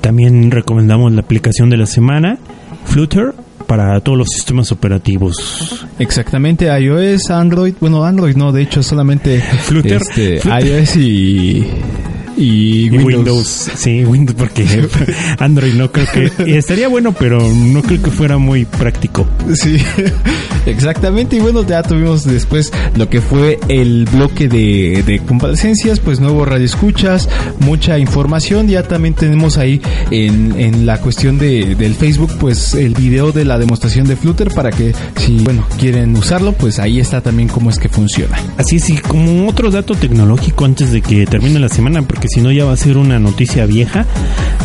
También 0.00 0.50
recomendamos 0.50 1.12
la 1.12 1.20
aplicación 1.20 1.70
de 1.70 1.76
la 1.76 1.86
semana, 1.86 2.38
Flutter, 2.84 3.32
para 3.72 3.98
todos 4.00 4.18
los 4.18 4.28
sistemas 4.28 4.70
operativos. 4.72 5.86
Exactamente, 5.98 6.66
iOS, 6.66 7.30
Android, 7.30 7.74
bueno, 7.80 8.04
Android 8.04 8.36
no, 8.36 8.52
de 8.52 8.62
hecho 8.62 8.82
solamente 8.82 9.40
Flutter, 9.40 10.02
este, 10.02 10.40
Flutter. 10.40 10.66
iOS 10.66 10.96
y, 10.96 11.66
y 12.36 12.86
Y 12.86 12.90
Windows. 12.90 13.14
Windows. 13.14 13.70
sí, 13.74 14.04
Windows, 14.04 14.36
porque 14.38 14.66
Android 15.38 15.74
no 15.74 15.90
creo 15.90 16.06
que 16.10 16.56
estaría 16.58 16.88
bueno, 16.88 17.12
pero 17.12 17.40
no 17.40 17.82
creo 17.82 18.02
que 18.02 18.10
fuera 18.10 18.38
muy 18.38 18.64
práctico. 18.64 19.26
Sí, 19.54 19.76
exactamente. 20.66 21.36
Y 21.36 21.40
bueno, 21.40 21.66
ya 21.66 21.82
tuvimos 21.82 22.24
después 22.24 22.72
lo 22.96 23.08
que 23.08 23.20
fue 23.20 23.58
el 23.68 24.06
bloque 24.06 24.48
de, 24.48 25.02
de 25.06 25.18
comparecencias, 25.20 26.00
pues 26.00 26.20
nuevo 26.20 26.44
radio 26.44 26.64
escuchas, 26.64 27.28
mucha 27.60 27.98
información. 27.98 28.68
Ya 28.68 28.82
también 28.82 29.14
tenemos 29.14 29.58
ahí 29.58 29.80
en, 30.10 30.58
en 30.58 30.86
la 30.86 31.00
cuestión 31.00 31.38
de, 31.38 31.74
del 31.74 31.94
Facebook, 31.94 32.30
pues 32.38 32.74
el 32.74 32.94
video 32.94 33.32
de 33.32 33.44
la 33.44 33.58
demostración 33.58 34.06
de 34.06 34.16
Flutter 34.16 34.50
para 34.52 34.70
que 34.70 34.94
si, 35.16 35.38
bueno, 35.38 35.66
quieren 35.78 36.16
usarlo, 36.16 36.52
pues 36.52 36.78
ahí 36.78 37.00
está 37.00 37.20
también 37.20 37.48
cómo 37.48 37.70
es 37.70 37.78
que 37.78 37.88
funciona. 37.88 38.36
Así 38.56 38.76
es, 38.76 38.90
y 38.90 38.96
como 38.98 39.48
otro 39.48 39.70
dato 39.70 39.94
tecnológico 39.94 40.64
antes 40.64 40.92
de 40.92 41.00
que 41.00 41.26
termine 41.26 41.58
la 41.58 41.68
semana, 41.68 42.02
porque 42.02 42.21
si 42.28 42.40
no 42.40 42.50
ya 42.52 42.64
va 42.64 42.72
a 42.72 42.76
ser 42.76 42.96
una 42.96 43.18
noticia 43.18 43.66
vieja, 43.66 44.06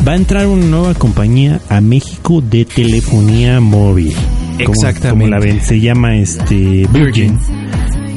va 0.08 0.14
a 0.14 0.16
entrar 0.16 0.48
una 0.48 0.66
nueva 0.66 0.94
compañía 0.94 1.60
a 1.70 1.82
México 1.82 2.42
de 2.42 2.66
telefonía 2.66 3.60
móvil. 3.60 4.14
Como- 4.64 4.72
Exactamente. 4.74 5.10
Como 5.10 5.28
la 5.28 5.40
ven, 5.40 5.62
se 5.62 5.80
llama 5.80 6.16
este 6.18 6.88
Virgin. 6.92 7.38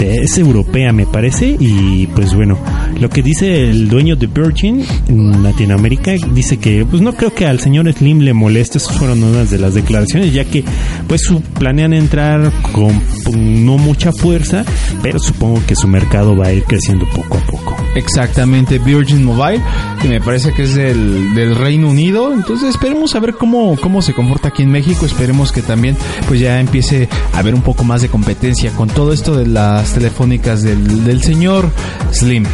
Es 0.00 0.38
europea, 0.38 0.92
me 0.92 1.06
parece, 1.06 1.56
y 1.58 2.06
pues 2.08 2.34
bueno, 2.34 2.58
lo 2.98 3.10
que 3.10 3.22
dice 3.22 3.68
el 3.68 3.88
dueño 3.88 4.16
de 4.16 4.26
Virgin 4.26 4.84
en 5.08 5.42
Latinoamérica 5.42 6.12
dice 6.32 6.56
que, 6.56 6.86
pues 6.88 7.02
no 7.02 7.12
creo 7.12 7.34
que 7.34 7.46
al 7.46 7.60
señor 7.60 7.92
Slim 7.92 8.20
le 8.20 8.32
moleste, 8.32 8.78
esas 8.78 8.96
fueron 8.96 9.22
unas 9.22 9.50
de 9.50 9.58
las 9.58 9.74
declaraciones, 9.74 10.32
ya 10.32 10.44
que 10.44 10.64
pues 11.06 11.22
planean 11.58 11.92
entrar 11.92 12.50
con, 12.72 12.98
con 13.24 13.66
no 13.66 13.78
mucha 13.78 14.12
fuerza, 14.12 14.64
pero 15.02 15.18
supongo 15.18 15.62
que 15.66 15.76
su 15.76 15.86
mercado 15.86 16.36
va 16.36 16.46
a 16.46 16.52
ir 16.52 16.64
creciendo 16.64 17.06
poco 17.14 17.38
a 17.38 17.40
poco. 17.46 17.76
Exactamente, 17.94 18.78
Virgin 18.78 19.24
Mobile, 19.24 19.62
que 20.00 20.08
me 20.08 20.20
parece 20.20 20.52
que 20.52 20.62
es 20.62 20.74
del, 20.74 21.34
del 21.34 21.56
Reino 21.56 21.88
Unido. 21.88 22.32
Entonces 22.32 22.70
esperemos 22.70 23.14
a 23.14 23.20
ver 23.20 23.34
cómo, 23.34 23.76
cómo 23.80 24.00
se 24.00 24.14
comporta 24.14 24.48
aquí 24.48 24.62
en 24.62 24.70
México. 24.70 25.06
Esperemos 25.06 25.52
que 25.52 25.62
también 25.62 25.96
pues 26.28 26.40
ya 26.40 26.60
empiece 26.60 27.08
a 27.32 27.38
haber 27.38 27.54
un 27.54 27.62
poco 27.62 27.84
más 27.84 28.02
de 28.02 28.08
competencia 28.08 28.70
con 28.72 28.88
todo 28.88 29.12
esto 29.12 29.36
de 29.36 29.46
las 29.46 29.89
telefónicas 29.92 30.62
del, 30.62 31.04
del 31.04 31.22
señor 31.22 31.70
Slim. 32.12 32.44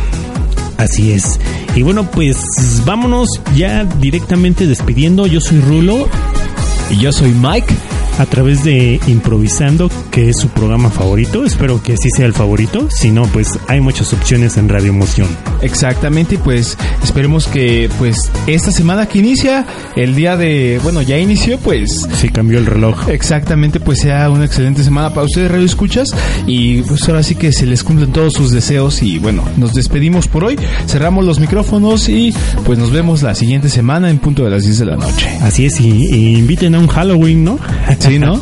Así 0.78 1.12
es. 1.12 1.38
Y 1.74 1.82
bueno, 1.82 2.10
pues 2.10 2.38
vámonos 2.84 3.28
ya 3.54 3.84
directamente 3.84 4.66
despidiendo. 4.66 5.26
Yo 5.26 5.40
soy 5.40 5.60
Rulo. 5.60 6.08
Y 6.90 6.98
yo 6.98 7.12
soy 7.12 7.32
Mike. 7.32 7.74
A 8.18 8.26
través 8.26 8.64
de 8.64 9.01
Improvisando, 9.06 9.90
que 10.10 10.30
es 10.30 10.36
su 10.38 10.48
programa 10.48 10.90
favorito. 10.90 11.44
Espero 11.44 11.82
que 11.82 11.97
sí 11.97 12.09
sea 12.16 12.26
el 12.26 12.32
favorito. 12.32 12.88
Si 12.90 13.10
no, 13.10 13.24
pues 13.24 13.59
hay 13.68 13.80
muchas 13.80 14.12
opciones 14.12 14.56
en 14.56 14.68
Radio 14.68 14.88
Emoción. 14.88 15.28
Exactamente, 15.62 16.38
pues 16.38 16.76
esperemos 17.02 17.47
que 17.47 17.90
pues 17.98 18.30
esta 18.47 18.70
semana 18.70 19.06
que 19.06 19.18
inicia, 19.18 19.66
el 19.97 20.14
día 20.14 20.36
de, 20.36 20.80
bueno, 20.82 21.02
ya 21.02 21.18
inició, 21.18 21.59
pues 21.59 22.06
Sí 22.14 22.28
cambió 22.28 22.59
el 22.59 22.66
reloj. 22.66 23.09
exactamente, 23.09 23.80
pues 23.80 24.01
sea 24.01 24.30
una 24.30 24.44
excelente 24.44 24.82
semana 24.82 25.10
para 25.10 25.26
ustedes, 25.26 25.51
Radio 25.51 25.64
Escuchas, 25.66 26.09
y 26.47 26.82
pues 26.82 27.09
ahora 27.09 27.22
sí 27.22 27.34
que 27.34 27.52
se 27.52 27.66
les 27.66 27.82
cumplen 27.84 28.12
todos 28.12 28.32
sus 28.34 28.51
deseos 28.51 29.02
y 29.02 29.18
bueno, 29.18 29.44
nos 29.56 29.74
despedimos 29.74 30.28
por 30.28 30.44
hoy, 30.44 30.56
cerramos 30.86 31.24
los 31.24 31.40
micrófonos 31.40 32.09
y 32.09 32.34
pues 32.64 32.78
nos 32.78 32.90
vemos 32.90 33.22
la 33.22 33.34
siguiente 33.34 33.68
semana 33.68 34.10
en 34.10 34.18
punto 34.18 34.44
de 34.44 34.51
las 34.51 34.64
10 34.64 34.78
de 34.78 34.86
la 34.86 34.97
noche. 34.97 35.28
Así 35.43 35.66
es, 35.66 35.80
y, 35.80 35.88
y 35.88 36.36
inviten 36.38 36.74
a 36.74 36.78
un 36.78 36.86
Halloween, 36.86 37.44
¿no? 37.44 37.59
Sí, 38.06 38.18
¿no? 38.18 38.40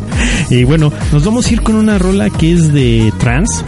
y 0.50 0.64
bueno, 0.64 0.92
nos 1.12 1.24
vamos 1.24 1.46
a 1.46 1.52
ir 1.52 1.62
con 1.62 1.76
una 1.76 1.98
rola 1.98 2.30
que 2.30 2.52
es 2.52 2.72
de 2.72 3.12
trance, 3.18 3.64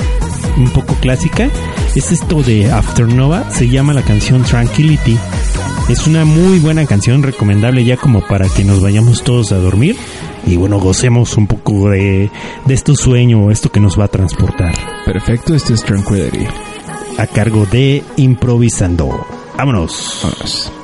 un 0.56 0.70
poco 0.70 0.94
clásica. 0.94 1.48
Es 1.94 2.12
esto 2.12 2.42
de 2.42 2.70
Afternova, 2.70 3.50
se 3.50 3.68
llama 3.68 3.92
la 3.92 4.02
canción 4.02 4.42
Tranquility. 4.42 5.18
Es 5.88 6.06
una 6.06 6.24
muy 6.24 6.58
buena 6.58 6.84
canción, 6.86 7.22
recomendable 7.22 7.84
ya 7.84 7.96
como 7.96 8.20
para 8.20 8.46
que 8.48 8.64
nos 8.64 8.82
vayamos 8.82 9.22
todos 9.22 9.52
a 9.52 9.56
dormir 9.56 9.96
y 10.46 10.56
bueno, 10.56 10.78
gocemos 10.78 11.36
un 11.36 11.46
poco 11.46 11.90
de, 11.90 12.30
de 12.64 12.74
este 12.74 12.94
sueño, 12.94 13.50
esto 13.50 13.70
que 13.70 13.80
nos 13.80 13.98
va 13.98 14.04
a 14.04 14.08
transportar. 14.08 14.74
Perfecto, 15.04 15.54
este 15.54 15.74
es 15.74 15.84
Tranquility. 15.84 16.46
A 17.18 17.26
cargo 17.26 17.66
de 17.66 18.02
Improvisando. 18.16 19.26
Vámonos. 19.56 20.20
Vámonos. 20.22 20.77